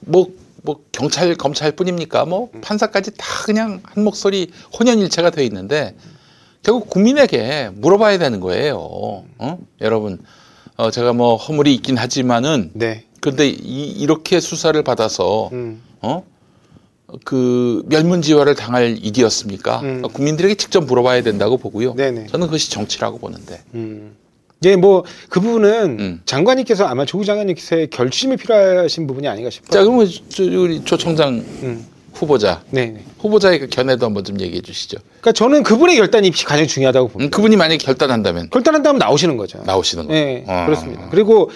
뭐, 0.00 0.28
뭐 0.62 0.80
경찰 0.90 1.34
검찰뿐입니까? 1.36 2.24
뭐 2.24 2.50
판사까지 2.60 3.12
다 3.16 3.26
그냥 3.44 3.80
한 3.84 4.04
목소리 4.04 4.50
혼연일체가 4.78 5.30
돼 5.30 5.44
있는데 5.44 5.94
결국 6.62 6.90
국민에게 6.90 7.70
물어봐야 7.74 8.18
되는 8.18 8.40
거예요. 8.40 8.76
어? 9.38 9.58
여러분, 9.80 10.18
어, 10.76 10.90
제가 10.90 11.12
뭐 11.12 11.36
허물이 11.36 11.74
있긴 11.74 11.96
하지만은 11.98 12.70
네. 12.74 13.04
그런데 13.20 13.48
이, 13.48 13.90
이렇게 13.92 14.40
수사를 14.40 14.80
받아서 14.82 15.50
음. 15.52 15.82
어? 16.00 16.24
그 17.24 17.82
멸문지화를 17.86 18.54
당할 18.54 18.98
일이었습니까? 19.02 19.80
음. 19.80 20.02
국민들에게 20.02 20.54
직접 20.54 20.84
물어봐야 20.84 21.22
된다고 21.22 21.56
보고요. 21.56 21.94
네네. 21.94 22.26
저는 22.28 22.46
그것이 22.46 22.70
정치라고 22.70 23.18
보는데. 23.18 23.60
음. 23.74 24.16
예, 24.64 24.76
뭐 24.76 25.02
그 25.28 25.40
부분은 25.40 25.98
음. 25.98 26.20
장관님께서 26.24 26.86
아마 26.86 27.04
조국 27.04 27.24
장관님께서의 27.24 27.90
결심이 27.90 28.36
필요하신 28.36 29.06
부분이 29.06 29.26
아닌가 29.26 29.50
싶어요. 29.50 29.70
자, 29.70 29.82
그러면 29.82 30.08
저, 30.28 30.44
우리 30.44 30.84
조 30.84 30.96
청장 30.96 31.34
음. 31.62 31.84
후보자, 32.14 32.62
네. 32.70 33.02
후보자의 33.18 33.58
그 33.58 33.68
견해도 33.68 34.06
한번 34.06 34.22
좀 34.22 34.38
얘기해 34.40 34.60
주시죠. 34.60 34.98
그러니까 35.20 35.32
저는 35.32 35.62
그분의 35.62 35.96
결단이 35.96 36.30
가장 36.30 36.66
중요하다고 36.66 37.08
봅니다. 37.08 37.26
음, 37.26 37.30
그분이 37.30 37.56
만약에 37.56 37.78
결단한다면 37.78 38.50
결단한다면 38.50 38.98
나오시는 38.98 39.36
거죠. 39.36 39.62
나오시는 39.64 40.06
거. 40.06 40.12
네, 40.12 40.44
어. 40.46 40.64
그렇습니다. 40.66 41.08
그리고 41.10 41.50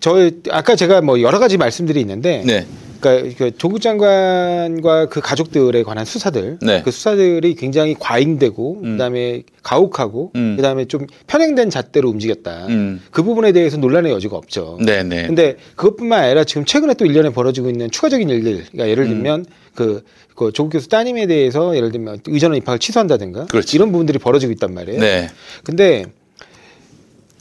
저 0.00 0.30
아까 0.50 0.76
제가 0.76 1.00
뭐 1.00 1.20
여러 1.20 1.38
가지 1.38 1.56
말씀들이 1.56 2.00
있는데 2.00 2.42
네. 2.46 2.66
그러니까 3.00 3.34
그 3.38 3.56
조국 3.56 3.80
장관과 3.80 5.06
그 5.06 5.20
가족들에 5.20 5.82
관한 5.82 6.04
수사들, 6.04 6.58
네. 6.60 6.82
그 6.82 6.90
수사들이 6.90 7.54
굉장히 7.54 7.94
과잉되고 7.98 8.80
음. 8.82 8.92
그다음에 8.92 9.42
가혹하고 9.62 10.32
음. 10.36 10.56
그다음에 10.56 10.86
좀 10.86 11.06
편행된 11.26 11.70
잣대로 11.70 12.08
움직였다. 12.10 12.66
음. 12.68 13.00
그 13.10 13.22
부분에 13.22 13.52
대해서 13.52 13.76
논란의 13.76 14.12
여지가 14.12 14.36
없죠. 14.36 14.78
네, 14.84 15.02
네. 15.02 15.26
근데 15.26 15.56
그것뿐만 15.76 16.24
아니라 16.24 16.44
지금 16.44 16.64
최근에 16.64 16.94
또 16.94 17.06
일련에 17.06 17.30
벌어지고 17.30 17.70
있는 17.70 17.90
추가적인 17.90 18.28
일들, 18.28 18.64
그러니까 18.70 18.88
예를 18.88 19.08
들면 19.08 19.46
그, 19.74 20.02
그 20.34 20.52
조국 20.52 20.70
교수 20.70 20.88
따님에 20.88 21.26
대해서 21.26 21.76
예를 21.76 21.92
들면 21.92 22.20
의전원 22.26 22.58
입학을 22.58 22.78
취소한다든가 22.78 23.46
그렇지. 23.46 23.76
이런 23.76 23.92
부분들이 23.92 24.18
벌어지고 24.18 24.52
있단 24.52 24.74
말이에요. 24.74 25.00
네. 25.00 25.28
근데 25.64 26.06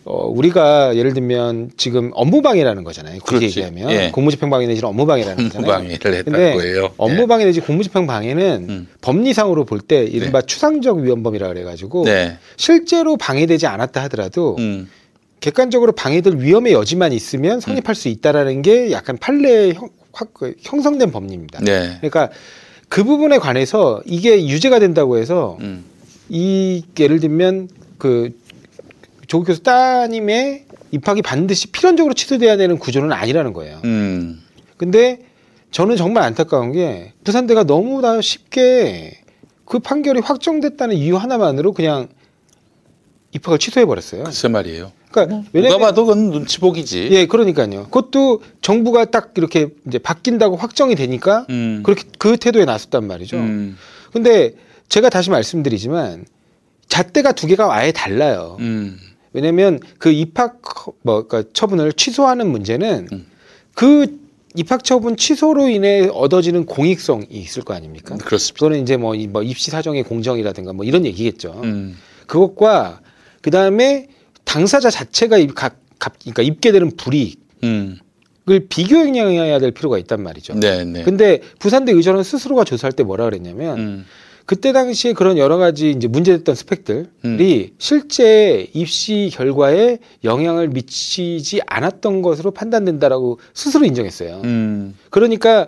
어, 0.09 0.25
우리가 0.27 0.95
예를 0.95 1.13
들면 1.13 1.71
지금 1.75 2.11
업무방해라는 2.13 2.85
거잖아요. 2.85 3.19
그렇지. 3.19 3.45
얘기하면 3.45 3.91
예. 3.91 4.09
공무집행방해 4.13 4.65
내지는 4.67 4.87
업무방해라는 4.89 5.49
거잖아요. 5.49 5.69
업무방해를 5.73 6.13
했다는 6.15 6.23
근데 6.23 6.53
거예요. 6.53 6.83
예. 6.85 6.89
업무방해 6.97 7.43
내지 7.43 7.59
공무집행방해는 7.59 8.65
음. 8.69 8.87
법리상으로 9.01 9.65
볼 9.65 9.81
때 9.87 10.03
이른바 10.03 10.41
추상적 10.41 10.97
위헌범이라 10.99 11.47
그래가지고 11.49 12.05
네. 12.05 12.37
실제로 12.55 13.17
방해되지 13.17 13.67
않았다 13.67 14.01
하더라도 14.03 14.55
음. 14.59 14.89
객관적으로 15.39 15.91
방해될 15.91 16.37
위험의 16.37 16.73
여지만 16.73 17.11
있으면 17.13 17.59
성립할 17.59 17.93
수 17.93 18.07
있다라는 18.07 18.61
게 18.63 18.91
약간 18.91 19.17
판례 19.17 19.73
형, 19.73 19.89
확, 20.13 20.33
그 20.33 20.55
형성된 20.61 21.11
법리입니다. 21.11 21.59
네. 21.63 21.97
그러니까 21.99 22.29
그 22.89 23.03
부분에 23.03 23.37
관해서 23.37 24.01
이게 24.05 24.47
유죄가 24.47 24.79
된다고 24.79 25.17
해서 25.17 25.57
음. 25.61 25.83
이 26.29 26.83
예를 26.99 27.19
들면 27.19 27.69
그 27.97 28.31
조국 29.27 29.45
교수 29.45 29.61
따님의 29.61 30.65
입학이 30.91 31.21
반드시 31.21 31.67
필연적으로 31.67 32.13
취소돼야 32.13 32.57
되는 32.57 32.79
구조는 32.79 33.11
아니라는 33.11 33.53
거예요. 33.53 33.81
음. 33.83 34.41
근데 34.77 35.19
저는 35.71 35.97
정말 35.97 36.23
안타까운 36.23 36.71
게 36.71 37.13
부산대가 37.23 37.63
너무나 37.63 38.21
쉽게 38.21 39.21
그 39.65 39.79
판결이 39.79 40.21
확정됐다는 40.21 40.95
이유 40.95 41.17
하나만으로 41.17 41.73
그냥 41.73 42.07
입학을 43.33 43.59
취소해 43.59 43.85
버렸어요. 43.85 44.23
글쎄 44.23 44.47
말이에요. 44.47 44.93
그러니까 45.11 45.35
누가 45.37 45.49
왜냐면 45.51 45.79
봐도 45.79 46.05
그건 46.05 46.31
눈치 46.31 46.59
보기지. 46.59 47.09
예, 47.11 47.25
그러니까요. 47.25 47.85
그것도 47.85 48.41
정부가 48.61 49.05
딱 49.05 49.33
이렇게 49.35 49.67
이제 49.85 49.99
바뀐다고 49.99 50.55
확정이 50.55 50.95
되니까 50.95 51.45
음. 51.49 51.81
그렇게 51.83 52.03
그 52.17 52.37
태도에 52.37 52.63
나섰단 52.63 53.05
말이죠. 53.05 53.37
음. 53.37 53.77
근데 54.13 54.53
제가 54.87 55.09
다시 55.09 55.29
말씀드리지만 55.29 56.25
잣대가 56.87 57.33
두 57.33 57.47
개가 57.47 57.73
아예 57.73 57.91
달라요. 57.91 58.55
음. 58.61 58.97
왜냐하면 59.41 59.79
그 59.99 60.09
입학 60.09 60.59
뭐 61.03 61.27
그러니까 61.27 61.47
처분을 61.53 61.93
취소하는 61.93 62.49
문제는 62.49 63.07
음. 63.11 63.25
그 63.75 64.17
입학 64.55 64.83
처분 64.83 65.15
취소로 65.15 65.69
인해 65.69 66.09
얻어지는 66.11 66.65
공익성이 66.65 67.27
있을 67.29 67.61
거 67.61 67.75
아닙니까? 67.75 68.15
그렇습니다. 68.17 68.55
그거는 68.55 68.81
이제 68.81 68.97
뭐, 68.97 69.13
이- 69.13 69.27
뭐 69.27 69.43
입시 69.43 69.69
사정의 69.69 70.01
공정이라든가 70.01 70.73
뭐 70.73 70.85
이런 70.85 71.05
얘기겠죠. 71.05 71.61
음. 71.63 71.95
그것과 72.25 73.01
그 73.43 73.51
다음에 73.51 74.07
당사자 74.43 74.89
자체가 74.89 75.37
입, 75.37 75.53
각, 75.53 75.75
각- 75.99 76.17
그러니까 76.19 76.41
입게 76.41 76.71
되는 76.71 76.89
불이익을 76.97 77.37
음. 77.65 77.99
비교행해야 78.67 79.59
될 79.59 79.69
필요가 79.71 79.99
있단 79.99 80.23
말이죠. 80.23 80.55
네, 80.55 80.83
네. 80.83 81.03
근데 81.03 81.41
부산대 81.59 81.91
의전은 81.91 82.23
스스로가 82.23 82.63
조사할 82.63 82.93
때 82.93 83.03
뭐라 83.03 83.25
그랬냐면 83.25 83.77
음. 83.77 84.05
그때 84.47 84.71
당시에 84.71 85.11
그런 85.11 85.37
여러 85.37 85.57
가지 85.57 85.91
이제 85.91 86.07
문제됐던 86.07 86.55
스펙들이 86.55 87.05
음. 87.25 87.67
실제 87.77 88.65
입시 88.73 89.29
결과에 89.33 89.97
영향을 90.23 90.69
미치지 90.69 91.59
않았던 91.67 92.21
것으로 92.21 92.51
판단된다라고 92.51 93.39
스스로 93.53 93.85
인정했어요. 93.85 94.41
음. 94.45 94.95
그러니까 95.09 95.67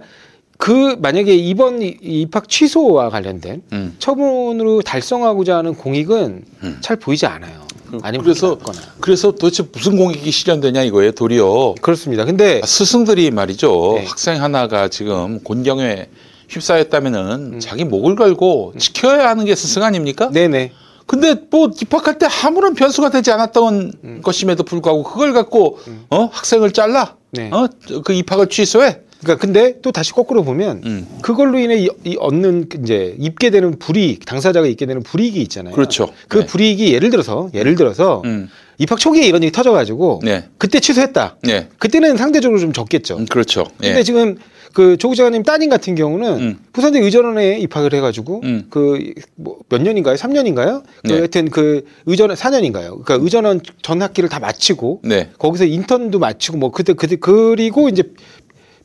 그 0.58 0.96
만약에 0.98 1.36
이번 1.36 1.82
입학 1.82 2.48
취소와 2.48 3.10
관련된 3.10 3.64
음. 3.74 3.96
처분으로 4.00 4.82
달성하고자 4.82 5.58
하는 5.58 5.76
공익은 5.76 6.46
음. 6.64 6.78
잘 6.80 6.96
보이지 6.96 7.26
않아요. 7.26 7.68
아니면 8.02 8.24
그래서 8.24 8.58
그래서 9.02 9.32
도대체 9.32 9.64
무슨 9.74 9.98
공익이 9.98 10.32
실현되냐 10.32 10.84
이거예요. 10.84 11.12
도리어 11.12 11.76
그렇습니다. 11.82 12.24
근데 12.24 12.62
스승들이 12.64 13.32
말이죠. 13.32 13.96
네. 13.98 14.06
학생 14.06 14.42
하나가 14.42 14.88
지금 14.88 15.42
곤경에 15.42 16.08
휩싸였다면은 16.50 17.54
음. 17.54 17.60
자기 17.60 17.86
목을 17.86 18.16
걸고 18.16 18.74
지켜야 18.78 19.30
하는 19.30 19.45
게 19.45 19.56
스승 19.56 19.84
아닙니까? 19.84 20.30
네네 20.32 20.72
근데 21.06 21.36
뭐 21.50 21.72
입학할 21.82 22.20
때 22.20 22.28
아무런 22.43 22.76
변수가 22.76 23.10
되지 23.10 23.32
않았던 23.32 23.93
음. 24.04 24.22
것임에도 24.24 24.64
불구하고 24.64 25.04
그걸 25.04 25.34
갖고 25.34 25.80
어 26.10 26.30
학생을 26.32 26.72
잘라 26.72 27.16
네. 27.32 27.50
어그 27.52 28.14
입학을 28.14 28.47
취소해. 28.47 29.00
그러니까 29.22 29.41
근데 29.41 29.82
또 29.82 29.91
다시 29.91 30.14
거꾸로 30.14 30.43
보면 30.43 30.82
음. 30.86 31.08
그걸로 31.22 31.60
인해 31.60 31.78
이, 31.78 31.89
이 32.06 32.16
얻는 32.20 32.70
그 32.70 32.80
이제 32.84 33.16
입게 33.20 33.50
되는 33.50 33.78
불이익 33.78 34.26
당사자가 34.26 34.68
입게 34.68 34.86
되는 34.86 35.04
불이익이 35.04 35.41
있잖아요. 35.41 35.74
그렇죠. 35.74 36.10
그 36.28 36.39
네. 36.39 36.45
불이익이 36.45 36.93
예를 36.93 37.10
들어서 37.10 37.50
예를 37.54 37.76
들어서 37.76 38.22
음. 38.26 38.50
입학 38.78 38.97
초기에 39.00 39.26
이런 39.26 39.43
일이 39.43 39.52
터져가지고 39.52 40.22
네. 40.24 40.47
그때 40.58 40.80
취소했다. 40.80 41.38
네. 41.41 41.68
그때는 41.80 42.18
상대적으로 42.18 42.60
좀 42.60 42.72
적겠죠. 42.72 43.18
음, 43.18 43.26
그렇죠. 43.26 43.66
예. 43.84 43.88
근데 43.88 44.04
지금 44.04 44.38
그 44.74 44.97
조국 44.97 45.15
장관님 45.15 45.43
따님 45.43 45.70
같은 45.70 45.95
경우는 45.95 46.39
음. 46.39 46.59
부산대 46.74 46.99
의전원에 46.99 47.59
입학을 47.59 47.93
해가지고 47.93 48.41
음. 48.43 48.67
그뭐몇 48.70 49.82
년인가요? 49.82 50.15
3년인가요? 50.15 50.84
그 51.03 51.07
네. 51.07 51.13
하여튼 51.15 51.49
그 51.49 51.86
의전 52.05 52.30
4년인가요? 52.30 53.03
그러니까 53.03 53.15
의전원 53.15 53.61
전 53.82 54.01
학기를 54.01 54.30
다 54.30 54.39
마치고 54.39 55.01
네. 55.03 55.30
거기서 55.38 55.65
인턴도 55.65 56.20
마치고 56.20 56.57
뭐 56.57 56.72
그때 56.72 56.93
그때 56.93 57.15
그리고 57.15 57.89
이제 57.89 58.03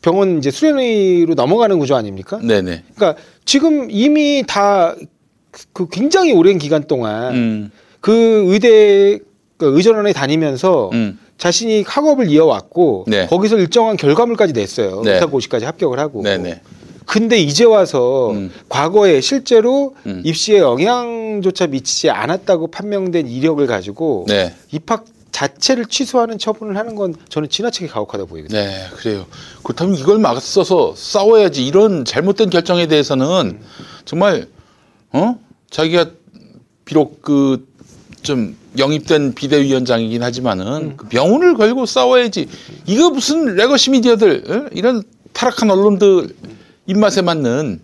병원 0.03 0.39
이제 0.39 0.51
수련의로 0.51 1.35
넘어가는 1.35 1.79
구조 1.79 1.97
아닙니까? 1.97 2.39
네네. 2.43 2.85
그러니까 2.95 3.21
지금 3.45 3.91
이미 3.91 4.43
다 4.47 4.95
그 5.73 5.89
굉장히 5.89 6.33
오랜 6.33 6.59
기간 6.59 6.85
동안 6.85 7.35
음. 7.35 7.71
그 8.01 8.45
의대 8.47 9.19
그 9.57 9.77
의전원에 9.77 10.13
다니면서 10.13 10.91
음. 10.93 11.19
자신이 11.45 11.85
학업을 11.87 12.31
이어왔고 12.31 13.05
네. 13.07 13.27
거기서 13.27 13.59
일정한 13.59 13.99
결과물까지 13.99 14.55
냈어요. 14.55 15.03
네. 15.03 15.15
의사고시까지 15.15 15.67
합격을 15.67 15.99
하고. 15.99 16.23
네네. 16.23 16.63
근데 17.05 17.37
이제 17.37 17.65
와서 17.65 18.31
음. 18.31 18.51
과거에 18.71 19.21
실제로 19.21 19.95
음. 20.07 20.23
입시에 20.25 20.61
영향조차 20.61 21.67
미치지 21.67 22.09
않았다고 22.09 22.69
판명된 22.69 23.29
이력을 23.29 23.67
가지고 23.67 24.25
네. 24.27 24.55
입학 24.73 25.05
자체를 25.33 25.85
취소하는 25.85 26.39
처분을 26.39 26.79
하는 26.79 26.95
건 26.95 27.15
저는 27.29 27.51
지나치게 27.51 27.89
가혹하다 27.89 28.25
보이거든요. 28.25 28.59
네, 28.59 28.87
그래요. 28.95 29.27
그렇다면 29.65 29.97
이걸 29.97 30.19
막서서 30.21 30.95
싸워야지. 30.97 31.67
이런 31.67 32.07
잘못된 32.07 32.49
결정에 32.49 32.87
대해서는 32.87 33.61
정말 34.07 34.49
어 35.13 35.37
자기가 35.69 36.07
비록 36.87 37.21
그 37.21 37.67
좀 38.25 38.57
영입된 38.77 39.35
비대위원장이긴 39.35 40.23
하지만은 40.23 40.97
그 40.97 41.07
명운을 41.13 41.55
걸고 41.55 41.87
싸워야지. 41.87 42.49
이거 42.87 43.11
무슨 43.11 43.55
legacy 43.55 43.91
미디어들 43.91 44.45
어? 44.49 44.69
이런 44.73 45.03
타락한 45.33 45.71
언론들 45.71 46.35
입맛에 46.87 47.23
맞는 47.23 47.81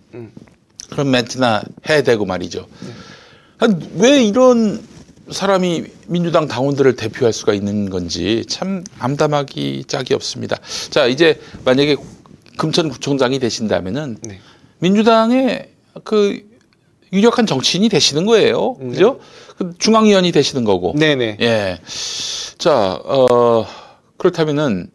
그런 0.89 1.11
멘트나 1.11 1.61
해야 1.87 2.03
되고 2.03 2.25
말이죠. 2.25 2.67
아니, 3.59 3.75
왜 3.95 4.23
이런 4.23 4.81
사람이 5.29 5.85
민주당 6.07 6.47
당원들을 6.47 6.95
대표할 6.95 7.31
수가 7.31 7.53
있는 7.53 7.89
건지 7.89 8.43
참 8.49 8.83
암담하기 8.99 9.85
짝이 9.87 10.13
없습니다. 10.13 10.57
자 10.89 11.05
이제 11.05 11.39
만약에 11.63 11.95
금천구청장이 12.57 13.39
되신다면은 13.39 14.17
네. 14.23 14.39
민주당의 14.79 15.69
그 16.03 16.50
유력한 17.13 17.45
정치인이 17.45 17.89
되시는 17.89 18.25
거예요. 18.25 18.75
그죠? 18.75 19.19
그 19.57 19.73
중앙위원이 19.77 20.31
되시는 20.31 20.63
거고. 20.63 20.93
네네. 20.97 21.37
예. 21.41 21.79
자, 22.57 22.99
어, 23.03 23.65
그렇다면은 24.17 24.89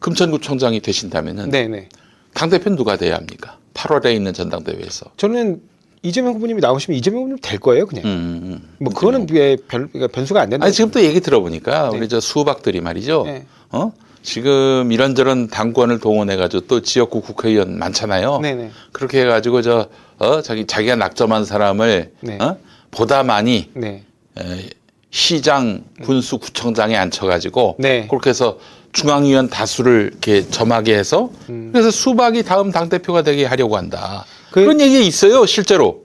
금천구청장이 0.00 0.80
되신다면은 0.80 1.50
네네. 1.50 1.88
당대표는 2.34 2.76
누가 2.76 2.96
돼야 2.96 3.14
합니까? 3.14 3.58
8월에 3.74 4.14
있는 4.14 4.32
전당대회에서. 4.32 5.06
저는 5.16 5.62
이재명 6.02 6.34
후보님이 6.34 6.60
나오시면 6.60 6.98
이재명 6.98 7.20
후보님 7.22 7.38
될 7.40 7.58
거예요, 7.58 7.86
그냥. 7.86 8.04
음, 8.04 8.10
음. 8.10 8.76
뭐 8.78 8.92
그거는 8.92 9.26
왜 9.30 9.56
별, 9.56 9.88
그러니까 9.88 10.08
변수가 10.08 10.40
안 10.40 10.50
된다. 10.50 10.66
아니 10.66 10.74
지금 10.74 10.90
또 10.90 11.02
얘기 11.02 11.20
들어보니까 11.20 11.90
네. 11.90 11.98
우리 11.98 12.08
저 12.08 12.20
수박들이 12.20 12.82
말이죠. 12.82 13.22
네. 13.24 13.46
어? 13.70 13.92
지금 14.22 14.90
이런저런 14.92 15.48
당권을 15.48 16.00
동원해가지고 16.00 16.66
또 16.66 16.80
지역구 16.80 17.20
국회의원 17.20 17.78
많잖아요. 17.78 18.40
네네. 18.40 18.70
그렇게 18.92 19.20
해가지고 19.20 19.62
저 19.62 19.88
어? 20.18 20.42
자기 20.42 20.66
자기가 20.66 20.96
낙점한 20.96 21.44
사람을 21.44 22.12
네. 22.20 22.38
어? 22.40 22.56
보다 22.90 23.22
많이 23.22 23.70
네. 23.74 24.04
에, 24.38 24.68
시장, 25.10 25.84
군수, 26.02 26.38
구청장에 26.38 26.96
앉혀가지고 26.96 27.76
네. 27.78 28.06
그렇게 28.08 28.30
해서 28.30 28.58
중앙위원 28.92 29.48
다수를 29.48 30.10
이렇게 30.12 30.48
점하게 30.48 30.96
해서 30.96 31.30
그래서 31.72 31.90
수박이 31.90 32.42
다음 32.44 32.70
당 32.70 32.88
대표가 32.88 33.22
되게 33.22 33.44
하려고 33.44 33.76
한다. 33.76 34.24
음. 34.26 34.50
그- 34.52 34.60
그, 34.60 34.66
런 34.66 34.80
얘기 34.80 35.04
있어요, 35.06 35.46
실제로. 35.46 36.04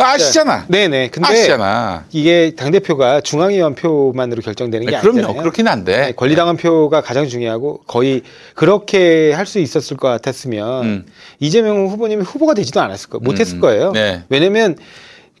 아, 0.00 0.12
아시잖아. 0.12 0.66
네네. 0.68 1.08
근데 1.10 1.28
아시잖아. 1.28 2.04
이게 2.12 2.52
당 2.56 2.70
대표가 2.70 3.20
중앙위원 3.20 3.74
표만으로 3.74 4.42
결정되는 4.42 4.86
게 4.86 4.92
네, 4.92 5.00
그럼요. 5.00 5.18
아니잖아요. 5.18 5.42
그렇긴 5.42 5.68
한데. 5.68 5.96
네, 6.06 6.12
권리당원 6.12 6.56
표가 6.56 7.00
가장 7.02 7.28
중요하고 7.28 7.82
거의 7.86 8.22
그렇게 8.54 9.32
할 9.32 9.46
수 9.48 9.58
있었을 9.60 9.96
것 9.96 10.08
같았으면 10.08 10.84
음. 10.84 11.06
이재명 11.40 11.86
후보님이 11.86 12.22
후보가 12.22 12.52
되지도 12.54 12.80
않았을 12.82 13.08
거, 13.08 13.18
못했을 13.18 13.56
음, 13.56 13.60
거예요. 13.60 13.92
네. 13.92 14.22
왜냐면 14.28 14.76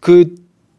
그 0.00 0.34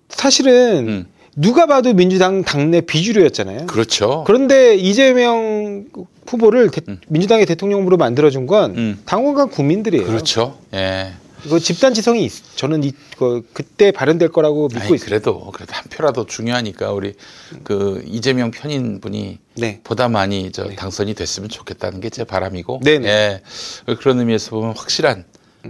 사실은 0.10 0.88
음. 0.88 1.06
누가 1.36 1.68
봐도 1.68 1.94
민주당 1.94 2.44
당내 2.44 2.82
비주류였잖아요. 2.82 3.68
그렇죠. 3.68 4.24
그런데 4.26 4.76
이재명 4.76 5.86
후보를 6.28 6.70
대- 6.72 6.82
민주당의 7.08 7.46
대통령 7.46 7.82
후보로 7.82 7.98
만들어준 7.98 8.48
건 8.48 8.72
음. 8.78 9.00
당원과 9.06 9.46
국민들이에요. 9.46 10.06
그렇죠. 10.06 10.58
예. 10.74 11.12
이거 11.46 11.58
집단 11.60 11.94
지성이 11.94 12.26
있- 12.26 12.58
저는 12.58 12.84
이, 12.84 12.92
그, 13.18 13.48
그때 13.54 13.92
발현될 13.92 14.30
거라고 14.30 14.68
믿고 14.68 14.80
아니, 14.84 14.96
있어요. 14.96 15.06
그래도 15.08 15.52
그래도 15.52 15.74
한 15.74 15.84
표라도 15.90 16.26
중요하니까 16.26 16.92
우리 16.92 17.14
그 17.64 18.04
이재명 18.06 18.52
편인 18.52 19.00
분이 19.02 19.40
네. 19.56 19.80
보다 19.84 20.10
많이 20.10 20.52
저 20.52 20.68
당선이 20.70 21.14
됐으면 21.14 21.50
좋겠다는 21.50 22.02
게 22.02 22.10
제 22.10 22.24
바람이고. 22.24 22.82
네네. 22.84 23.08
예. 23.08 23.42
그런 23.96 24.20
의미에서 24.20 24.50
보면 24.52 24.76
확실한 24.76 25.26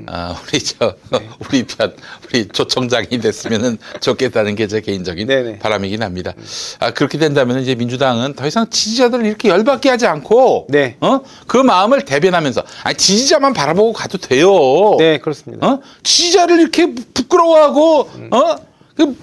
아, 0.08 0.36
우리 0.48 0.60
저 0.64 0.96
우리 1.50 1.64
편 1.64 1.94
우리 2.28 2.48
조청장이 2.48 3.08
됐으면은 3.20 3.78
좋겠다는 4.00 4.56
게 4.56 4.68
제 4.70 4.82
개인적인 4.82 5.28
네네. 5.28 5.60
바람이긴 5.60 6.04
합니다. 6.04 6.34
아 6.80 6.92
그렇게 6.92 7.18
된다면 7.18 7.60
이제 7.60 7.74
민주당은 7.76 8.34
더 8.36 8.46
이상 8.46 8.70
지지자들을 8.70 9.26
이렇게 9.26 9.50
열받게 9.50 9.90
하지 9.90 10.06
않고 10.06 10.68
네. 10.70 10.96
어그 11.00 11.58
마음을 11.58 12.06
대변하면서 12.06 12.64
아니 12.84 12.96
지지자만 12.98 13.54
바라보고 13.54 13.94
가도 13.94 14.20
돼요. 14.20 14.96
네, 15.00 15.18
그렇습니다. 15.18 15.66
어? 15.68 15.80
지지자를 16.04 16.60
이렇게 16.60 16.94
부끄러워하고 17.14 18.10
어? 18.32 18.56
그 18.96 19.16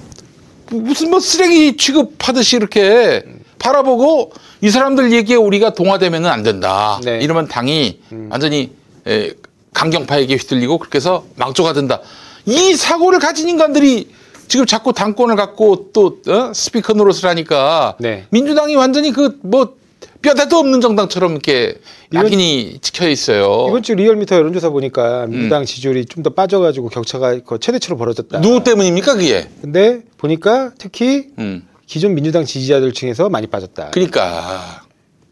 무슨 0.71 1.11
뭐 1.11 1.21
쓰레기 1.21 1.77
취급하듯이 1.77 2.57
이렇게 2.57 3.23
바라보고 3.61 4.33
이 4.63 4.69
사람들 4.71 5.13
얘기에 5.13 5.37
우리가 5.37 5.75
동화되면은 5.75 6.29
안 6.29 6.43
된다. 6.43 7.01
네. 7.05 7.21
이러면 7.21 7.47
당이 7.47 8.01
완전히 8.31 8.73
에, 9.07 9.33
강경파에게 9.77 10.37
휘둘리고 10.37 10.79
그렇게 10.79 10.97
해서 10.97 11.25
망조가 11.37 11.75
된다. 11.75 12.01
이 12.47 12.75
사고를 12.75 13.19
가진 13.19 13.49
인간들이 13.49 14.09
지금 14.49 14.65
자꾸 14.65 14.93
당권을 14.93 15.37
갖고 15.37 15.91
또 15.93 16.19
어? 16.29 16.53
스피커 16.55 16.95
노릇을 16.95 17.29
하니까 17.29 17.97
네. 17.99 18.25
민주당이 18.31 18.75
완전히 18.75 19.13
그 19.13 19.39
뭐 19.43 19.77
뼈대도 20.23 20.57
없는 20.57 20.81
정당처럼 20.81 21.33
이렇게 21.33 21.77
낙인이 22.11 22.79
찍혀 22.81 23.09
있어요. 23.09 23.67
이번 23.69 23.83
주 23.83 23.95
리얼미터 23.95 24.35
여론조사 24.37 24.71
보니까 24.71 25.27
민주당 25.27 25.65
지지율이 25.65 26.07
좀 26.07 26.23
더 26.23 26.31
빠져가지고 26.31 26.89
격차가 26.89 27.39
그 27.47 27.59
최대치로 27.61 27.97
벌어졌다. 27.97 28.41
누구 28.41 28.65
때문입니까 28.65 29.15
그게? 29.15 29.49
근데 29.61 30.01
보니까 30.17 30.73
특히 30.79 31.29
음. 31.39 31.69
기존 31.87 32.15
민주당 32.15 32.45
지지자들 32.45 32.93
중에서 32.93 33.29
많이 33.29 33.47
빠졌다. 33.47 33.91
그러니까 33.91 34.83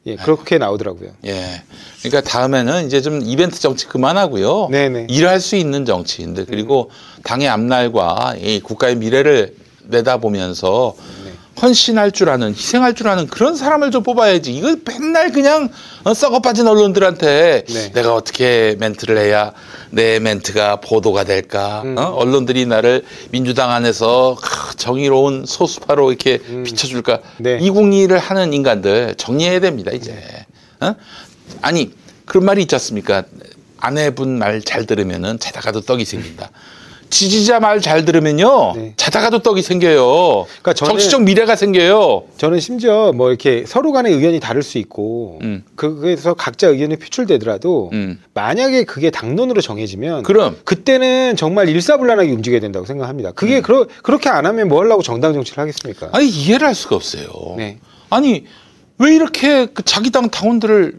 예, 0.07 0.17
그렇게 0.17 0.59
나오더라고요. 0.59 1.11
예. 1.27 1.63
그러니까 2.03 2.21
다음에는 2.31 2.87
이제 2.87 3.01
좀 3.01 3.23
이벤트 3.23 3.59
정치 3.59 3.87
그만하고요. 3.87 4.69
네네. 4.71 5.07
일할 5.09 5.41
수 5.41 5.57
있는 5.57 5.85
정치인들 5.85 6.45
그리고 6.47 6.91
당의 7.23 7.49
앞날과 7.49 8.37
이 8.39 8.61
국가의 8.61 8.97
미래를 8.97 9.55
내다보면서 9.85 10.95
네. 11.24 11.24
헌신할 11.61 12.11
줄 12.13 12.29
아는 12.31 12.51
희생할 12.55 12.95
줄 12.95 13.09
아는 13.09 13.27
그런 13.27 13.57
사람을 13.57 13.91
좀 13.91 14.03
뽑아야지. 14.03 14.53
이거 14.55 14.77
맨날 14.85 15.31
그냥 15.33 15.69
어, 16.03 16.13
썩어 16.13 16.41
빠진 16.41 16.67
언론들한테 16.67 17.65
네. 17.69 17.93
내가 17.93 18.15
어떻게 18.15 18.77
멘트를 18.79 19.17
해야 19.19 19.53
내 19.91 20.19
멘트가 20.19 20.81
보도가 20.81 21.25
될까? 21.25 21.83
음. 21.85 21.97
어? 21.97 22.03
언론들이 22.11 22.67
나를 22.67 23.05
민주당 23.31 23.71
안에서 23.71 24.37
크, 24.41 24.77
정의로운 24.77 25.45
소수파로 25.47 26.11
이렇게 26.11 26.39
비춰줄까? 26.39 27.21
네. 27.39 27.59
이국리를 27.61 28.17
하는 28.19 28.53
인간들 28.53 29.15
정리해야 29.17 29.61
됩니다 29.61 29.93
이제. 29.93 30.15
어? 30.81 30.95
아니 31.63 31.93
그런 32.27 32.45
말이 32.45 32.63
있지 32.63 32.75
않습니까? 32.75 33.23
아내분 33.79 34.39
말 34.39 34.61
잘 34.63 34.87
들으면은 34.87 35.39
자다가도 35.39 35.83
떡이 35.83 36.05
생긴다. 36.05 36.51
지지자 37.19 37.61
말 37.61 37.81
잘 37.81 38.05
들으면요 38.05 38.73
네. 38.75 38.93
자다가도 38.97 39.39
떡이 39.41 39.63
생겨요. 39.63 40.47
그러니까 40.63 40.73
저는- 40.73 40.87
정치적 40.89 41.23
미래가 41.23 41.55
생겨요. 41.55 42.25
저는 42.39 42.59
심지어 42.59 43.13
뭐 43.13 43.29
이렇게 43.29 43.65
서로 43.69 43.93
간의 43.93 44.13
의견이 44.15 44.41
다를 44.41 44.65
수 44.65 44.79
있고 44.79 45.39
음. 45.43 45.63
그래서 45.77 46.35
각자 46.35 46.67
의견이 46.69 46.97
표출되더라도 46.97 47.91
음. 47.93 48.21
만약에 48.35 48.83
그게 48.85 49.11
당론으로 49.11 49.61
정해지면 49.61 50.25
그럼 50.25 50.57
그때는 50.65 51.37
정말 51.37 51.69
일사불란하게 51.69 52.33
움직여야 52.33 52.59
된다고 52.61 52.85
생각합니다. 52.85 53.31
그게 53.33 53.61
그러, 53.61 53.87
그렇게 54.03 54.29
안 54.29 54.45
하면 54.47 54.67
뭐 54.67 54.81
하려고 54.83 55.03
정당 55.03 55.35
정치를 55.35 55.61
하겠습니까? 55.61 56.07
음. 56.07 56.11
아니 56.15 56.29
이해를 56.29 56.67
할 56.67 56.75
수가 56.75 56.97
없어요. 56.97 57.27
네. 57.57 57.79
아니 58.11 58.45
왜 58.99 59.15
이렇게 59.15 59.67
그 59.67 59.85
자기 59.85 60.11
당 60.11 60.31
당원들을 60.31 60.95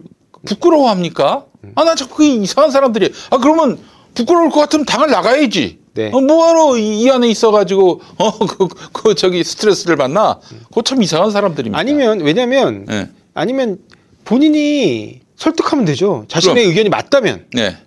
부끄러워합니까? 0.45 1.45
아 1.75 1.83
나 1.83 1.95
자꾸 1.95 2.15
그 2.17 2.23
이상한 2.23 2.71
사람들이 2.71 3.11
아 3.31 3.37
그러면 3.37 3.79
부끄러울 4.13 4.49
것 4.49 4.59
같으면 4.61 4.85
당을 4.85 5.09
나가야지. 5.09 5.79
네. 5.95 6.11
어, 6.13 6.19
뭐하러 6.19 6.77
이, 6.77 7.01
이 7.01 7.09
안에 7.09 7.27
있어가지고 7.29 8.01
어그 8.17 8.67
그, 8.91 9.15
저기 9.15 9.43
스트레스를 9.43 9.95
받나? 9.95 10.39
그거 10.65 10.81
참 10.83 11.01
이상한 11.01 11.31
사람들입니다. 11.31 11.79
아니면 11.79 12.19
왜냐면 12.19 12.85
네. 12.85 13.09
아니면 13.33 13.79
본인이 14.25 15.21
설득하면 15.37 15.85
되죠. 15.85 16.25
자신의 16.27 16.55
그럼. 16.55 16.69
의견이 16.69 16.89
맞다면. 16.89 17.45
네. 17.53 17.77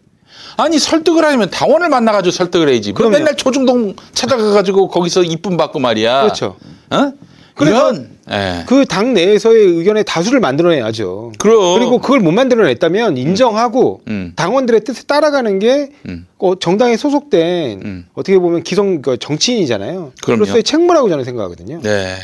아니 0.57 0.79
설득을 0.79 1.25
하려면 1.25 1.51
당원을 1.51 1.89
만나가지고 1.89 2.33
설득을 2.33 2.69
해야지. 2.71 2.91
왜 2.91 2.95
그럼요. 2.95 3.13
맨날 3.13 3.37
초중동 3.37 3.95
찾아가가지고 4.13 4.89
거기서 4.89 5.23
이쁨 5.23 5.57
받고 5.57 5.79
말이야. 5.79 6.23
그렇죠. 6.23 6.57
어? 6.91 7.13
그래서 7.55 7.93
이런, 7.93 8.18
예. 8.31 8.65
그당 8.67 9.15
내에서의 9.15 9.65
의견의 9.65 10.05
다수를 10.05 10.41
만들어내야죠. 10.41 11.33
그럼. 11.39 11.75
그리고 11.79 11.99
그걸 11.99 12.21
못 12.21 12.33
만들어냈다면 12.33 13.17
인정하고 13.17 14.01
음. 14.09 14.33
당원들의 14.37 14.85
뜻에 14.85 15.05
따라가는 15.07 15.59
게 15.59 15.91
음. 16.09 16.27
어, 16.39 16.59
정당에 16.59 16.97
소속된 16.97 17.83
음. 17.85 18.07
어떻게 18.15 18.39
보면 18.39 18.63
기성 18.63 19.03
그 19.03 19.17
정치인이잖아요. 19.19 20.13
그럼요. 20.23 20.41
그로서의 20.41 20.63
책무라고 20.63 21.09
저는 21.09 21.25
생각하거든요. 21.25 21.81
네. 21.83 22.17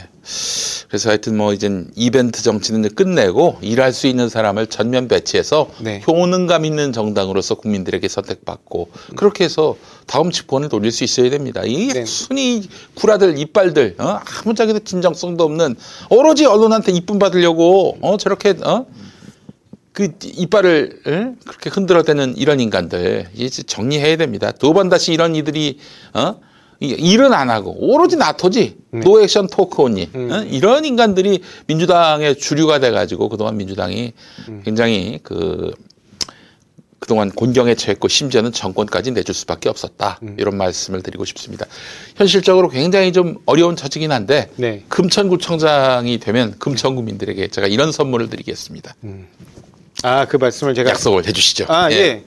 그래서 0.89 1.11
하여튼 1.11 1.37
뭐 1.37 1.53
이젠 1.53 1.91
이벤트 1.97 2.43
정치는 2.43 2.95
끝내고 2.95 3.59
일할 3.61 3.93
수 3.93 4.07
있는 4.07 4.29
사람을 4.29 4.67
전면 4.69 5.07
배치해서 5.09 5.71
네. 5.81 6.03
효능감 6.07 6.65
있는 6.65 6.93
정당으로서 6.93 7.57
국민들에게 7.57 8.07
선택받고 8.09 8.89
그렇게 9.17 9.45
해서 9.45 9.77
다음 10.07 10.31
집권을 10.31 10.69
돌릴 10.69 10.93
수 10.93 11.05
있어야 11.05 11.31
됩니다. 11.31 11.63
이 11.65 11.89
네. 11.89 12.05
순위 12.07 12.69
구라들 12.95 13.39
이빨들 13.39 13.97
어? 13.99 14.21
아무짝에도 14.45 14.81
진정성도 14.81 15.45
없는 15.45 15.77
오로지 16.11 16.47
언론한테 16.47 16.93
이쁨 16.93 17.19
받으려고 17.19 17.99
어 18.01 18.17
저렇게 18.17 18.55
어? 18.65 18.87
그 19.93 20.09
이빨을 20.25 21.01
에? 21.07 21.27
그렇게 21.47 21.71
흔들어대는 21.71 22.37
이런 22.37 22.59
인간들 22.61 23.29
이제 23.35 23.63
정리해야 23.63 24.17
됩니다. 24.17 24.51
두 24.51 24.73
번 24.73 24.89
다시 24.89 25.13
이런 25.13 25.37
이들이 25.37 25.79
어? 26.15 26.41
일은 26.91 27.33
안 27.33 27.51
하고 27.51 27.75
오로지 27.79 28.17
NATO지 28.17 28.77
no 29.03 29.21
action 29.21 29.49
talk 29.49 29.83
only 29.83 30.09
어? 30.15 30.45
이런 30.49 30.85
인간들이 30.85 31.41
민주당의 31.67 32.39
주류가 32.39 32.81
돼가지고 32.81 33.29
그동안 33.29 33.57
민주당이 33.57 34.13
굉장히 34.65 35.21
그 35.23 35.73
그동안 36.99 37.31
곤경에 37.31 37.75
처했고 37.75 38.09
심지어는 38.09 38.53
정권까지 38.53 39.11
내줄 39.11 39.35
수밖에 39.35 39.69
없었다 39.69 40.21
이런 40.39 40.57
말씀을 40.57 41.03
드리고 41.03 41.27
싶습니다. 41.27 41.67
현실적으로 42.17 42.71
굉장히 42.71 43.13
좀 43.13 43.37
어려운 43.45 43.77
처지긴 43.77 44.11
한데 44.11 44.51
네. 44.57 44.85
금천구청장이 44.89 46.19
되면 46.19 46.59
금천구민들에게 46.59 47.49
제가 47.49 47.67
이런 47.67 47.93
선물을 47.93 48.31
드리겠습니다. 48.31 48.95
아, 50.03 50.27
그 50.27 50.37
말씀을 50.39 50.75
제가 50.75 50.91
약속을 50.91 51.27
해주시죠. 51.27 51.67
아, 51.69 51.91
예. 51.93 52.25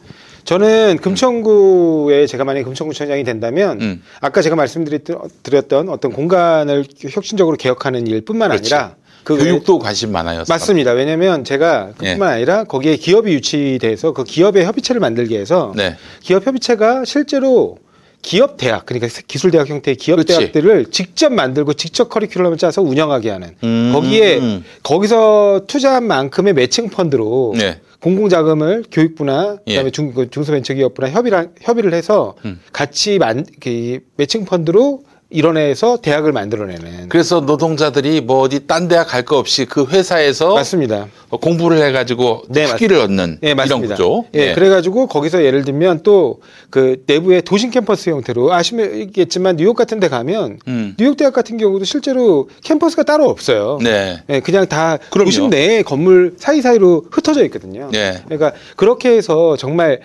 저는 0.57 0.99
금천구에 1.01 2.25
제가 2.25 2.45
만약에 2.45 2.63
금천구청장이 2.63 3.25
된다면 3.25 3.81
음. 3.81 4.03
아까 4.21 4.41
제가 4.41 4.55
말씀드렸던 4.55 5.89
어떤 5.89 6.13
공간을 6.13 6.85
혁신적으로 7.09 7.57
개혁하는 7.57 8.07
일뿐만 8.07 8.51
그렇죠. 8.51 8.75
아니라 8.75 8.95
그 9.25 9.35
외- 9.35 9.43
교육도 9.43 9.77
관심 9.79 10.13
많아요. 10.13 10.45
맞습니다. 10.47 10.93
왜냐하면 10.93 11.43
제가 11.43 11.89
예. 12.01 12.13
그뿐만 12.13 12.29
아니라 12.29 12.63
거기에 12.63 12.95
기업이 12.95 13.33
유치돼서 13.33 14.13
그 14.13 14.23
기업의 14.23 14.63
협의체를 14.65 15.01
만들게 15.01 15.37
해서 15.37 15.73
네. 15.75 15.97
기업 16.21 16.47
협의체가 16.47 17.03
실제로 17.03 17.77
기업 18.21 18.57
대학 18.57 18.85
그러니까 18.85 19.07
기술 19.27 19.51
대학 19.51 19.69
형태의 19.69 19.95
기업 19.95 20.17
그렇지. 20.17 20.37
대학들을 20.37 20.91
직접 20.91 21.31
만들고 21.31 21.73
직접 21.73 22.09
커리큘럼을 22.09 22.57
짜서 22.57 22.81
운영하게 22.81 23.29
하는 23.29 23.55
음. 23.63 23.91
거기에 23.93 24.61
거기서 24.83 25.61
투자한 25.67 26.05
만큼의 26.05 26.53
매칭 26.53 26.89
펀드로 26.89 27.53
네. 27.57 27.79
공공 27.99 28.29
자금을 28.29 28.83
교육부나 28.91 29.57
예. 29.67 29.73
그다음에 29.73 29.91
중, 29.91 30.13
그 30.13 30.29
중소벤처기업부나 30.29 31.09
협의를 31.09 31.51
협의를 31.61 31.93
해서 31.93 32.35
음. 32.45 32.59
같이 32.71 33.17
만, 33.17 33.45
그 33.59 33.99
매칭 34.17 34.45
펀드로 34.45 35.03
일원해서 35.29 35.97
대학을 35.97 36.31
만들어내는 36.31 37.09
그래서 37.09 37.41
노동자들이 37.41 38.21
뭐 38.21 38.39
어디 38.39 38.65
딴 38.65 38.87
대학 38.87 39.07
갈 39.09 39.25
거 39.25 39.37
없이 39.37 39.65
그 39.65 39.85
회사에서 39.85 40.53
맞습니다. 40.53 41.07
공부를 41.29 41.83
해가지고 41.83 42.43
네, 42.47 42.63
학위를 42.63 42.97
얻는 42.97 43.39
예, 43.43 43.47
이런 43.47 43.57
맞습니다. 43.57 43.95
구조. 43.95 44.25
예, 44.33 44.53
그래가지고 44.53 45.07
거기서 45.07 45.43
예를 45.43 45.65
들면 45.65 46.03
또 46.03 46.39
그 46.69 47.01
내부의 47.07 47.41
도심 47.41 47.71
캠퍼스 47.71 48.09
형태로 48.09 48.53
아시겠지만 48.53 49.55
뉴욕 49.57 49.75
같은 49.75 49.99
데 49.99 50.07
가면 50.09 50.59
음. 50.67 50.95
뉴욕 50.99 51.17
대학 51.17 51.33
같은 51.33 51.57
경우도 51.57 51.83
실제로 51.85 52.49
캠퍼스가 52.63 53.03
따로 53.03 53.29
없어요. 53.29 53.79
네. 53.81 54.21
예, 54.29 54.39
그냥 54.39 54.65
다 54.67 54.97
그럼요. 55.09 55.25
도심 55.27 55.49
내에 55.49 55.81
건물 55.81 56.35
사이사이로 56.37 57.05
흩어져 57.11 57.43
있거든요. 57.45 57.89
네. 57.91 58.21
그러니까 58.25 58.53
그렇게 58.75 59.09
해서 59.11 59.57
정말 59.57 59.99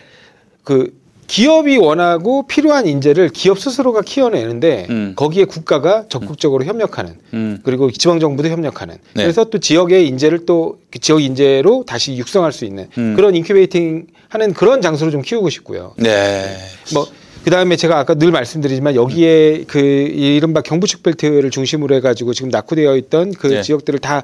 그 0.65 0.93
기업이 1.33 1.79
원하고 1.79 2.47
필요한 2.47 2.87
인재를 2.87 3.31
기업 3.31 3.59
스스로가 3.59 4.03
키워내는데 4.03 4.87
음. 4.91 5.13
거기에 5.17 5.47
국가가 5.47 6.05
적극적으로 6.11 6.63
협력하는 6.65 7.15
음. 7.33 7.59
그리고 7.63 7.91
지방 7.91 8.21
정부도 8.21 8.51
협력하는 8.51 8.97
네. 9.15 9.23
그래서 9.23 9.45
또 9.45 9.59
지역의 9.59 10.07
인재를 10.09 10.45
또그 10.45 10.99
지역 11.01 11.23
인재로 11.23 11.85
다시 11.87 12.17
육성할 12.17 12.53
수 12.53 12.67
있는 12.67 12.89
음. 12.99 13.15
그런 13.17 13.35
incubating 13.35 14.09
하는 14.29 14.53
그런 14.53 14.83
장소로 14.83 15.11
좀 15.11 15.23
키우고 15.23 15.49
싶고요. 15.49 15.95
네. 15.97 16.55
뭐 16.93 17.07
그다음에 17.45 17.77
제가 17.77 17.99
아까 17.99 18.13
늘 18.13 18.31
말씀드리지만 18.31 18.95
여기에 18.95 19.65
그 19.69 19.79
이른바 19.81 20.61
경부축 20.61 21.03
벨트를 21.03 21.51
중심으로 21.51 21.95
해 21.95 22.01
가지고 22.01 22.35
지금 22.35 22.51
낙후되어 22.51 22.95
있던 22.97 23.33
그 23.33 23.47
네. 23.47 23.63
지역들을 23.63 24.01
다 24.01 24.23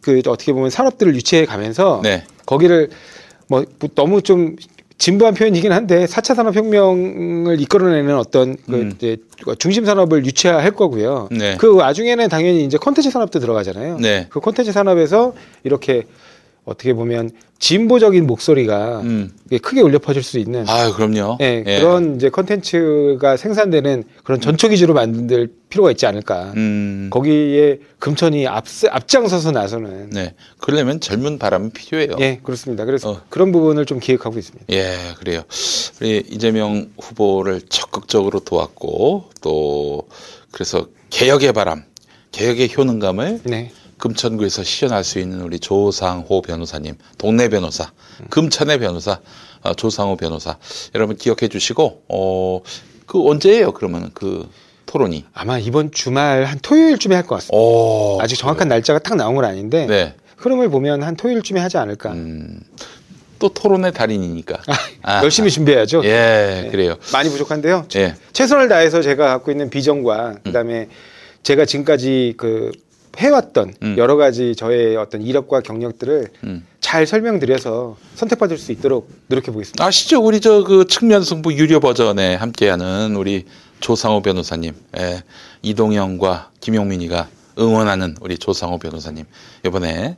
그 0.00 0.22
어떻게 0.26 0.52
보면 0.52 0.70
산업들을 0.70 1.14
유치해 1.14 1.44
가면서 1.44 2.00
네. 2.02 2.24
거기를 2.46 2.88
뭐 3.46 3.64
너무 3.94 4.22
좀 4.22 4.56
진부한 4.98 5.34
표현이긴 5.34 5.72
한데 5.72 6.06
4차 6.06 6.34
산업혁명을 6.34 7.60
이끌어내는 7.60 8.16
어떤 8.16 8.56
그 8.66 8.74
음. 8.74 8.92
이제 8.96 9.16
중심 9.58 9.84
산업을 9.84 10.26
유치할 10.26 10.72
거고요. 10.72 11.28
네. 11.30 11.56
그 11.56 11.72
와중에는 11.74 12.28
당연히 12.28 12.64
이제 12.64 12.78
콘텐츠 12.78 13.08
산업도 13.10 13.38
들어가잖아요. 13.38 13.98
네. 13.98 14.26
그 14.28 14.40
콘텐츠 14.40 14.72
산업에서 14.72 15.34
이렇게 15.62 16.04
어떻게 16.68 16.92
보면 16.92 17.30
진보적인 17.58 18.26
목소리가 18.26 19.00
음. 19.00 19.32
크게 19.62 19.80
울려 19.80 19.98
퍼질 19.98 20.22
수 20.22 20.38
있는 20.38 20.64
아, 20.68 20.92
그럼요. 20.92 21.38
예, 21.40 21.64
예. 21.66 21.80
그런 21.80 22.16
이제 22.16 22.28
컨텐츠가 22.28 23.36
생산되는 23.36 24.04
그런 24.22 24.40
전초 24.40 24.68
기지로 24.68 24.94
만들 24.94 25.50
필요가 25.68 25.90
있지 25.90 26.06
않을까. 26.06 26.52
음. 26.56 27.08
거기에 27.10 27.80
금천이 27.98 28.46
앞 28.46 28.66
앞장서서 28.90 29.50
나서는 29.50 30.10
네. 30.10 30.34
그러려면 30.58 31.00
젊은 31.00 31.38
바람이 31.38 31.70
필요해요. 31.70 32.16
예 32.20 32.38
그렇습니다. 32.42 32.84
그래서 32.84 33.10
어. 33.10 33.20
그런 33.28 33.50
부분을 33.50 33.86
좀 33.86 33.98
기획하고 33.98 34.38
있습니다. 34.38 34.66
예, 34.70 34.94
그래요. 35.18 35.42
우리 36.00 36.22
이재명 36.28 36.90
후보를 37.00 37.62
적극적으로 37.62 38.40
도왔고 38.40 39.30
또 39.40 40.06
그래서 40.52 40.86
개혁의 41.10 41.52
바람, 41.54 41.82
개혁의 42.30 42.70
효능감을 42.76 43.40
네. 43.44 43.72
금천구에서 43.98 44.62
실현할 44.62 45.04
수 45.04 45.18
있는 45.18 45.40
우리 45.42 45.58
조상호 45.58 46.40
변호사님, 46.42 46.94
동네 47.18 47.48
변호사, 47.48 47.90
금천의 48.30 48.78
변호사, 48.78 49.20
어, 49.62 49.74
조상호 49.74 50.16
변호사, 50.16 50.56
여러분 50.94 51.16
기억해 51.16 51.48
주시고, 51.48 52.04
어, 52.08 52.60
그 53.06 53.28
언제예요, 53.28 53.72
그러면 53.72 54.10
그 54.14 54.48
토론이? 54.86 55.24
아마 55.34 55.58
이번 55.58 55.90
주말 55.92 56.44
한 56.44 56.58
토요일쯤에 56.60 57.14
할 57.14 57.24
것 57.26 57.34
같습니다. 57.36 57.56
오, 57.56 58.18
아직 58.22 58.36
정확한 58.36 58.68
날짜가 58.68 59.00
딱 59.00 59.16
나온 59.16 59.34
건 59.34 59.44
아닌데 59.44 59.86
네. 59.86 60.14
흐름을 60.38 60.70
보면 60.70 61.02
한 61.02 61.16
토요일쯤에 61.16 61.60
하지 61.60 61.76
않을까. 61.76 62.12
음, 62.12 62.60
또 63.38 63.48
토론의 63.50 63.92
달인이니까. 63.92 64.62
아, 65.02 65.22
열심히 65.24 65.50
준비해야죠. 65.50 66.02
예, 66.04 66.08
네. 66.64 66.68
그래요. 66.70 66.96
많이 67.12 67.28
부족한데요. 67.28 67.86
예. 67.96 68.14
최선을 68.32 68.68
다해서 68.68 69.02
제가 69.02 69.26
갖고 69.28 69.50
있는 69.50 69.68
비전과 69.68 70.36
그다음에 70.44 70.88
제가 71.42 71.64
지금까지 71.66 72.34
그 72.36 72.70
해왔던 73.16 73.74
음. 73.82 73.94
여러 73.98 74.16
가지 74.16 74.54
저의 74.54 74.96
어떤 74.96 75.22
이력과 75.22 75.60
경력들을 75.60 76.28
음. 76.44 76.66
잘 76.80 77.06
설명드려서 77.06 77.96
선택받을 78.14 78.58
수 78.58 78.72
있도록 78.72 79.10
노력해 79.28 79.50
보겠습니다. 79.52 79.84
아시죠? 79.84 80.20
우리 80.22 80.40
저 80.40 80.62
그 80.62 80.86
측면 80.86 81.22
승부 81.24 81.52
유료 81.54 81.80
버전에 81.80 82.34
함께하는 82.34 83.16
우리 83.16 83.44
조상호 83.80 84.22
변호사님, 84.22 84.74
예, 84.98 85.22
이동영과 85.62 86.50
김용민이가 86.60 87.28
응원하는 87.58 88.16
우리 88.20 88.36
조상호 88.38 88.78
변호사님 88.78 89.24
이번에 89.64 90.16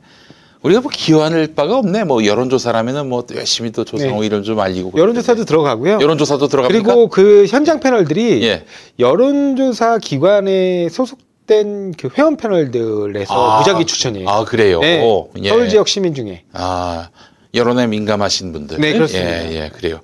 우리가 0.61 0.81
뭐 0.81 0.91
기여할 0.93 1.47
바가 1.55 1.77
없네. 1.79 2.03
뭐 2.03 2.23
여론조사라면은 2.23 3.09
뭐 3.09 3.25
열심히 3.33 3.71
또 3.71 3.83
조상호 3.83 4.19
네. 4.21 4.25
이름 4.27 4.43
좀 4.43 4.59
알리고 4.59 4.93
여론조사도 4.95 5.45
들어가고요. 5.45 5.93
여론조사도 6.01 6.47
들어갑니까? 6.47 6.83
그리고 6.83 7.07
그 7.09 7.45
현장 7.49 7.79
패널들이 7.79 8.43
예. 8.43 8.65
여론조사 8.99 9.97
기관에 9.99 10.87
소속 10.89 11.17
된 11.51 11.91
그 11.97 12.09
회원 12.17 12.37
패널들에서 12.37 13.33
아. 13.33 13.59
무작위 13.59 13.85
추천이에요. 13.85 14.29
아 14.29 14.45
그래요. 14.45 14.79
네, 14.79 15.03
예. 15.43 15.49
서울 15.49 15.67
지역 15.69 15.87
시민 15.89 16.13
중에 16.15 16.43
아 16.53 17.09
여론에 17.53 17.87
민감하신 17.87 18.53
분들. 18.53 18.79
네, 18.79 18.93
그렇습니다. 18.93 19.51
예, 19.51 19.63
예, 19.65 19.69
그래요. 19.69 19.99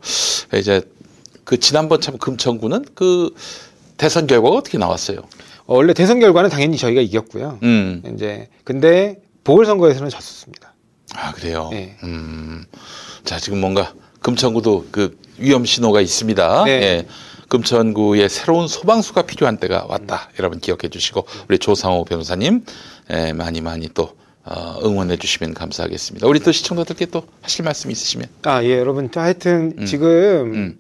이제 0.54 0.82
그 1.46 1.58
지난번 1.60 2.02
참 2.02 2.18
금천구는 2.18 2.86
그 2.94 3.34
대선 3.96 4.28
결과가 4.28 4.56
어떻게 4.56 4.78
나왔어요? 4.78 5.20
어, 5.66 5.76
원래 5.76 5.94
대선 5.94 6.20
결과는 6.20 6.50
당연히 6.50 6.78
저희가 6.78 7.00
이겼고요. 7.02 7.60
음. 7.64 8.04
이제 8.14 8.50
근데 8.66 9.16
보궐선거에서는 9.46 10.10
졌었습니다. 10.10 10.74
아 11.16 11.32
그래요. 11.32 11.70
네. 11.72 11.96
음. 12.04 12.66
자 13.24 13.40
지금 13.40 13.62
뭔가 13.62 13.94
금천구도 14.22 14.88
그 14.92 15.18
위험 15.38 15.64
신호가 15.66 16.02
있습니다. 16.02 16.64
네. 16.66 16.72
예. 16.72 17.06
금천구에 17.50 18.28
새로운 18.28 18.68
소방수가 18.68 19.24
필요한 19.24 19.58
때가 19.58 19.86
왔다. 19.90 20.30
여러분 20.40 20.60
기억해 20.60 20.90
주시고 20.90 21.26
우리 21.50 21.60
조상호 21.60 22.04
변호사님 22.04 22.66
예, 23.12 23.34
많이 23.34 23.62
많이 23.62 23.90
또 23.94 24.12
어, 24.44 24.80
응원해 24.84 25.18
주시면 25.18 25.54
감사하겠습니다. 25.54 26.26
우리 26.28 26.40
또 26.40 26.52
시청자들께 26.52 27.08
또 27.08 27.24
하실 27.42 27.66
말씀 27.66 27.92
있으시면. 27.92 28.28
아, 28.44 28.64
예, 28.64 28.78
여러분. 28.78 29.10
하여튼 29.14 29.74
음. 29.78 29.86
지금 29.86 30.08
음. 30.54 30.80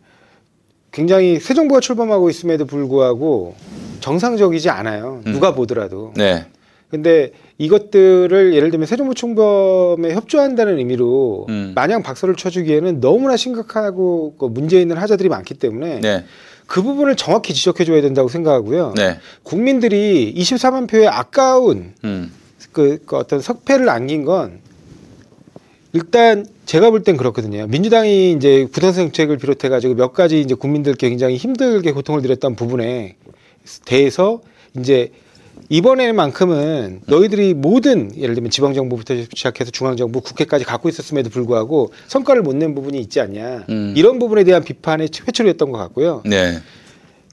굉장히 0.91 1.39
새 1.39 1.53
정부가 1.53 1.82
출범하고 1.82 2.30
있음에도 2.30 2.65
불구하고 2.65 3.55
정상적이지 3.99 4.70
않아요. 4.70 5.22
음. 5.26 5.34
누가 5.34 5.53
보더라도. 5.53 6.13
네. 6.15 6.45
근데 6.89 7.34
이것들을 7.57 8.53
예를 8.53 8.72
들면 8.72 8.86
새 8.86 8.95
정부 8.95 9.13
출범에 9.13 10.13
협조한다는 10.13 10.78
의미로 10.78 11.45
음. 11.49 11.74
마냥 11.76 12.01
박수를 12.03 12.36
쳐주기에는 12.36 13.01
너무나 13.01 13.36
심각하고 13.36 14.36
그 14.39 14.45
문제 14.45 14.80
있는 14.80 14.97
하자들이 14.97 15.28
많기 15.28 15.55
때문에 15.55 15.99
네. 15.99 16.24
그 16.68 16.84
부분을 16.84 17.15
정확히 17.15 17.53
지적해줘야 17.53 18.01
된다고 18.01 18.28
생각하고요. 18.30 18.93
네. 18.95 19.20
국민들이 19.43 20.34
24만 20.38 20.88
표의 20.88 21.07
아까운 21.07 21.93
음. 22.03 22.32
그, 22.72 22.99
그 23.05 23.15
어떤 23.15 23.39
석패를 23.41 23.86
남긴 23.86 24.24
건 24.26 24.59
일단 25.93 26.45
제가 26.65 26.89
볼 26.91 27.03
땐 27.03 27.15
그렇거든요. 27.18 27.65
민주당이 27.68 28.34
이제 28.34 28.68
부동산 28.72 29.05
정책을 29.05 29.38
비롯해 29.38 29.70
가지고 29.70 29.95
몇 29.95 30.13
가지 30.13 30.41
이제 30.41 30.53
국민들께 30.53 31.09
굉장히 31.09 31.38
힘들게 31.38 31.91
고통을 31.93 32.22
드렸던 32.22 32.55
부분에 32.55 33.15
대해서 33.86 34.41
이제 34.78 35.11
이번에만큼은 35.70 37.01
너희들이 37.07 37.53
모든 37.53 38.11
예를 38.18 38.36
들면 38.36 38.51
지방 38.51 38.74
정부부터 38.74 39.15
시작해서 39.34 39.72
중앙 39.72 39.97
정부, 39.97 40.22
국회까지 40.22 40.63
갖고 40.65 40.88
있었음에도 40.89 41.30
불구하고 41.30 41.91
성과를 42.07 42.41
못 42.41 42.57
낸 42.57 42.74
부분이 42.74 42.99
있지 43.01 43.20
않냐. 43.20 43.65
음. 43.70 43.93
이런 43.95 44.18
부분에 44.18 44.43
대한 44.43 44.63
비판의 44.63 45.09
회초리였던 45.28 45.72
것 45.72 45.78
같고요. 45.78 46.24
네. 46.26 46.59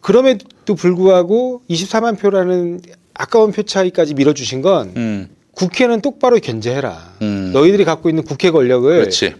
그럼에도 0.02 0.74
불구하고 0.76 1.62
24만 1.70 2.18
표라는 2.18 2.80
아까운 3.14 3.52
표 3.52 3.62
차이까지 3.62 4.12
밀어주신 4.14 4.60
건 4.60 4.92
음, 4.96 5.28
국회는 5.52 6.02
똑바로 6.02 6.38
견제해라. 6.38 7.14
음. 7.22 7.52
너희들이 7.54 7.84
갖고 7.84 8.10
있는 8.10 8.22
국회 8.24 8.50
권력을 8.50 8.90
그렇지. 8.98 9.34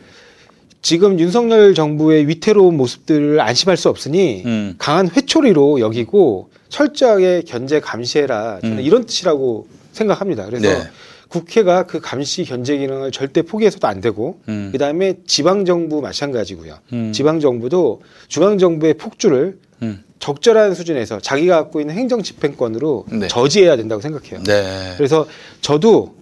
지금 0.81 1.19
윤석열 1.19 1.75
정부의 1.75 2.29
위태로운 2.29 2.77
모습들을 2.77 3.41
안심할 3.41 3.77
수 3.77 3.89
없으니 3.91 4.43
음. 4.47 4.75
강한 4.79 5.11
회초리로 5.11 5.81
여기고 5.81 6.49
철저하게 6.75 7.43
견제 7.47 7.79
감시해라. 7.79 8.59
저는 8.61 8.79
음. 8.79 8.83
이런 8.83 9.07
뜻이라고 9.07 9.69
생각합니다. 9.93 10.45
그래서 10.47 10.69
네. 10.69 10.89
국회가 11.29 11.85
그 11.85 12.01
감시 12.01 12.45
견제 12.45 12.77
기능을 12.77 13.13
절대 13.13 13.43
포기해서도 13.43 13.87
안 13.87 14.01
되고 14.01 14.41
음. 14.49 14.71
그다음에 14.73 15.15
지방 15.25 15.65
정부 15.65 16.01
마찬가지고요. 16.01 16.79
음. 16.93 17.13
지방 17.13 17.39
정부도 17.39 18.03
중앙 18.27 18.59
정부의 18.59 18.95
폭주를 18.95 19.59
음. 19.83 20.03
적절한 20.19 20.75
수준에서 20.75 21.21
자기가 21.21 21.63
갖고 21.63 21.81
있는 21.81 21.95
행정 21.95 22.25
집행권으로 22.25 23.07
네. 23.13 23.29
저지해야 23.29 23.77
된다고 23.77 24.03
생각해요. 24.03 24.43
네. 24.43 24.95
그래서 24.97 25.29
저도 25.61 26.17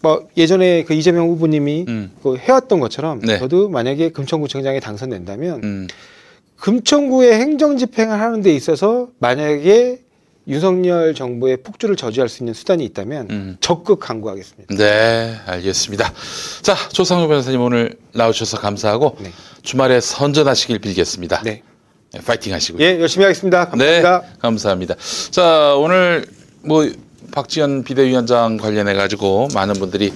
뭐 0.00 0.26
예전에 0.36 0.82
그 0.82 0.94
이재명 0.94 1.28
후보님이 1.28 1.84
음. 1.86 2.10
그 2.20 2.36
해왔던 2.36 2.80
것처럼 2.80 3.20
네. 3.20 3.38
저도 3.38 3.68
만약에 3.68 4.10
금천구청장에 4.10 4.80
당선된다면 4.80 5.62
음. 5.62 5.86
금천구의 6.60 7.34
행정 7.34 7.76
집행을 7.76 8.20
하는 8.20 8.42
데 8.42 8.52
있어서 8.54 9.08
만약에 9.18 10.00
윤석열 10.48 11.14
정부의 11.14 11.58
폭주를 11.58 11.96
저지할 11.96 12.28
수 12.28 12.42
있는 12.42 12.54
수단이 12.54 12.84
있다면 12.84 13.26
음. 13.30 13.56
적극 13.60 13.98
강구하겠습니다. 13.98 14.74
네, 14.76 15.34
알겠습니다. 15.44 16.12
자, 16.62 16.76
조상우 16.90 17.26
변호사님 17.26 17.60
오늘 17.60 17.96
나오셔서 18.12 18.58
감사하고 18.58 19.16
네. 19.20 19.32
주말에 19.62 20.00
선전하시길 20.00 20.78
빌겠습니다. 20.78 21.42
네. 21.42 21.62
네, 22.12 22.20
파이팅 22.24 22.54
하시고요. 22.54 22.82
예, 22.84 23.00
열심히 23.00 23.24
하겠습니다. 23.24 23.68
감사합니다. 23.68 24.20
네, 24.20 24.26
감사합니다. 24.38 24.94
자, 25.30 25.74
오늘 25.74 26.24
뭐 26.62 26.88
박지원 27.32 27.82
비대위원장 27.82 28.56
관련해 28.56 28.94
가지고 28.94 29.48
많은 29.52 29.74
분들이 29.74 30.12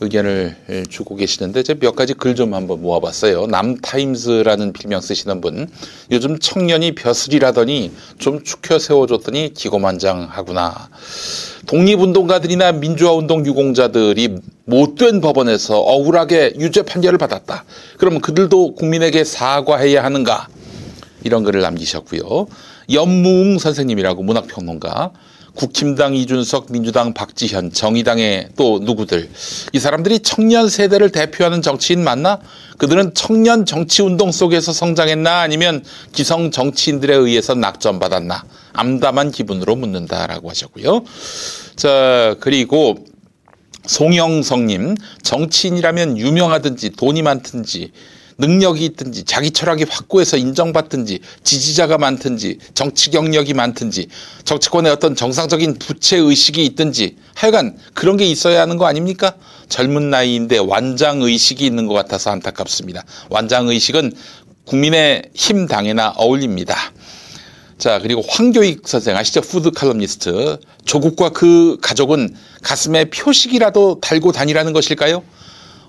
의견을 0.00 0.86
주고 0.88 1.16
계시는데 1.16 1.62
제가 1.62 1.80
몇 1.80 1.96
가지 1.96 2.14
글 2.14 2.34
좀 2.38 2.54
한번 2.54 2.80
모아봤어요. 2.82 3.46
남타임스라는 3.46 4.72
필명 4.72 5.00
쓰시는 5.00 5.40
분, 5.40 5.68
요즘 6.12 6.38
청년이 6.38 6.94
벼슬이라더니 6.94 7.90
좀 8.18 8.44
축혀 8.44 8.78
세워줬더니 8.78 9.54
기고만장하구나. 9.54 10.88
독립운동가들이나 11.66 12.72
민주화운동 12.72 13.44
유공자들이 13.44 14.36
못된 14.66 15.20
법원에서 15.20 15.80
억울하게 15.80 16.54
유죄 16.58 16.82
판결을 16.82 17.18
받았다. 17.18 17.64
그러면 17.96 18.20
그들도 18.20 18.74
국민에게 18.74 19.24
사과해야 19.24 20.04
하는가? 20.04 20.46
이런 21.24 21.42
글을 21.42 21.60
남기셨고요. 21.60 22.46
연무웅 22.92 23.58
선생님이라고 23.58 24.22
문학평론가, 24.22 25.10
국힘당 25.58 26.14
이준석, 26.14 26.70
민주당 26.70 27.12
박지현, 27.12 27.72
정의당의 27.72 28.50
또 28.56 28.78
누구들. 28.80 29.28
이 29.72 29.78
사람들이 29.80 30.20
청년 30.20 30.68
세대를 30.68 31.10
대표하는 31.10 31.62
정치인 31.62 32.04
맞나? 32.04 32.38
그들은 32.78 33.12
청년 33.14 33.66
정치 33.66 34.02
운동 34.02 34.30
속에서 34.30 34.72
성장했나? 34.72 35.40
아니면 35.40 35.84
기성 36.12 36.52
정치인들에 36.52 37.12
의해서 37.12 37.56
낙점받았나? 37.56 38.44
암담한 38.72 39.32
기분으로 39.32 39.74
묻는다라고 39.74 40.48
하셨고요. 40.48 41.02
자, 41.74 42.36
그리고 42.38 43.04
송영성님, 43.84 44.94
정치인이라면 45.22 46.18
유명하든지 46.18 46.90
돈이 46.90 47.22
많든지 47.22 47.90
능력이 48.38 48.84
있든지 48.86 49.24
자기 49.24 49.50
철학이 49.50 49.84
확고해서 49.88 50.36
인정받든지 50.36 51.20
지지자가 51.42 51.98
많든지 51.98 52.58
정치 52.72 53.10
경력이 53.10 53.52
많든지 53.52 54.06
정치권에 54.44 54.88
어떤 54.90 55.16
정상적인 55.16 55.78
부채 55.78 56.16
의식이 56.16 56.64
있든지 56.66 57.16
하여간 57.34 57.76
그런 57.94 58.16
게 58.16 58.24
있어야 58.24 58.62
하는 58.62 58.76
거 58.76 58.86
아닙니까? 58.86 59.34
젊은 59.68 60.10
나이인데 60.10 60.58
완장 60.58 61.20
의식이 61.20 61.66
있는 61.66 61.86
것 61.86 61.94
같아서 61.94 62.30
안타깝습니다. 62.30 63.04
완장 63.28 63.68
의식은 63.68 64.12
국민의 64.64 65.30
힘 65.34 65.66
당에나 65.66 66.14
어울립니다. 66.16 66.76
자, 67.76 67.98
그리고 68.00 68.22
황교익 68.28 68.86
선생 68.86 69.16
아시죠? 69.16 69.40
food 69.40 69.70
칼럼니스트. 69.70 70.58
조국과 70.84 71.30
그 71.30 71.78
가족은 71.80 72.34
가슴에 72.62 73.06
표식이라도 73.06 74.00
달고 74.00 74.32
다니라는 74.32 74.72
것일까요? 74.72 75.22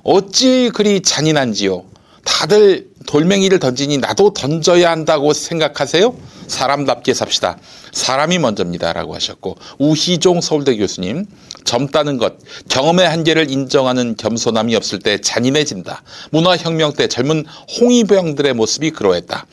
어찌 0.04 0.72
그리 0.74 1.02
잔인한지요? 1.02 1.84
다들 2.24 2.88
돌멩이를 3.06 3.60
던지니 3.60 3.98
나도 3.98 4.34
던져야 4.34 4.92
한다고 4.92 5.34
생각하세요? 5.34 6.16
사람답게 6.48 7.14
삽시다. 7.14 7.58
사람이 7.92 8.40
먼저입니다라고 8.40 9.16
하셨고 9.16 9.58
우희종 9.80 10.42
서울대 10.42 10.76
교수님 10.76 11.26
젊다는 11.64 12.18
것 12.18 12.36
경험의 12.70 13.08
한계를 13.08 13.52
인정하는 13.52 14.16
겸손함이 14.16 14.76
없을 14.76 15.00
때 15.00 15.20
잔인해진다. 15.20 16.04
문화혁명 16.32 16.94
때 16.94 17.08
젊은 17.08 17.46
홍위병들의 17.80 18.54
모습이 18.54 18.92
그러했다. 18.92 19.46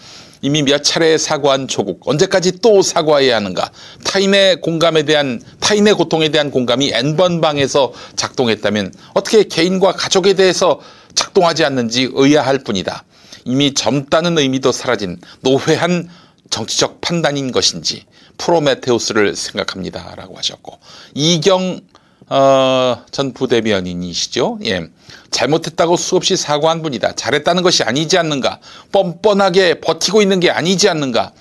이미 0.42 0.62
몇 0.62 0.84
차례 0.84 1.16
사과한 1.16 1.66
조국 1.66 2.06
언제까지 2.06 2.60
또 2.60 2.82
사과해야 2.82 3.36
하는가? 3.36 3.70
타인의 4.04 4.60
공감에 4.60 5.02
대한 5.02 5.40
타인의 5.60 5.94
고통에 5.94 6.28
대한 6.28 6.50
공감이 6.50 6.92
n번 6.92 7.40
방에서 7.40 7.92
작동했다면 8.16 8.92
어떻게 9.14 9.44
개인과 9.44 9.92
가족에 9.92 10.34
대해서 10.34 10.80
작동하지 11.16 11.64
않는지 11.64 12.10
의아할 12.12 12.58
뿐이다. 12.60 13.02
이미 13.44 13.74
젊다는 13.74 14.38
의미도 14.38 14.70
사라진 14.70 15.18
노회한 15.40 16.08
정치적 16.50 17.00
판단인 17.00 17.50
것인지 17.50 18.04
프로메테우스를 18.38 19.34
생각합니다 19.34 20.14
라고 20.16 20.36
하셨고 20.36 20.78
이경 21.14 21.80
어, 22.28 23.04
전 23.10 23.32
부대변인이시죠. 23.32 24.58
예. 24.64 24.88
잘못했다고 25.30 25.96
수없이 25.96 26.36
사과한 26.36 26.82
분이다. 26.82 27.12
잘했다는 27.12 27.62
것이 27.62 27.84
아니지 27.84 28.18
않는가. 28.18 28.58
뻔뻔하게 28.90 29.80
버티고 29.80 30.22
있는 30.22 30.40
게 30.40 30.50
아니지 30.50 30.88
않는가. 30.88 31.32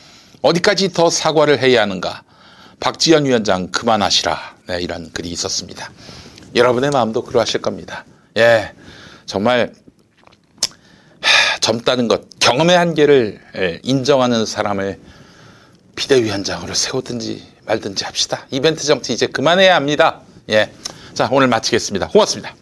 어디까지 0.41 0.93
더 0.93 1.09
사과를 1.09 1.59
해야 1.59 1.81
하는가. 1.81 2.21
박지현 2.79 3.25
위원장 3.25 3.71
그만하시라. 3.71 4.55
네, 4.67 4.81
이런 4.81 5.11
글이 5.11 5.29
있었습니다. 5.29 5.89
여러분의 6.53 6.91
마음도 6.91 7.23
그러하실 7.23 7.61
겁니다. 7.61 8.05
예. 8.37 8.71
정말 9.25 9.73
하, 11.21 11.57
젊다는 11.59 12.07
것, 12.07 12.23
경험의 12.39 12.77
한계를 12.77 13.39
예, 13.57 13.79
인정하는 13.83 14.45
사람을 14.45 14.99
비대위원장으로 15.95 16.73
세우든지 16.73 17.55
말든지 17.65 18.05
합시다. 18.05 18.45
이벤트 18.51 18.83
정치 18.83 19.13
이제 19.13 19.27
그만해야 19.27 19.75
합니다. 19.75 20.21
예. 20.49 20.71
자, 21.13 21.27
오늘 21.31 21.47
마치겠습니다. 21.47 22.09
고맙습니다. 22.09 22.53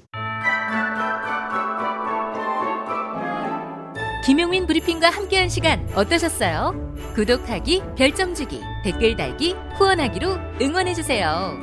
김용민 4.26 4.68
브리핑과 4.68 5.09
함께한 5.09 5.49
시간 5.49 5.89
어떠셨어요? 5.95 6.93
구독하기, 7.16 7.82
별점 7.97 8.34
주기, 8.34 8.61
댓글 8.84 9.18
달기, 9.18 9.53
후원하기로 9.78 10.38
응원해주세요. 10.61 11.57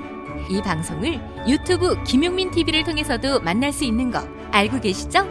이 0.50 0.60
방송을 0.60 1.20
유튜브 1.48 2.02
김용민 2.04 2.50
TV를 2.50 2.84
통해서도 2.84 3.40
만날 3.40 3.72
수 3.72 3.84
있는 3.84 4.10
거 4.10 4.20
알고 4.52 4.80
계시죠? 4.80 5.26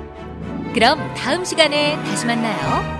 그럼 0.73 1.13
다음 1.15 1.43
시간에 1.45 1.95
다시 2.03 2.25
만나요. 2.25 2.98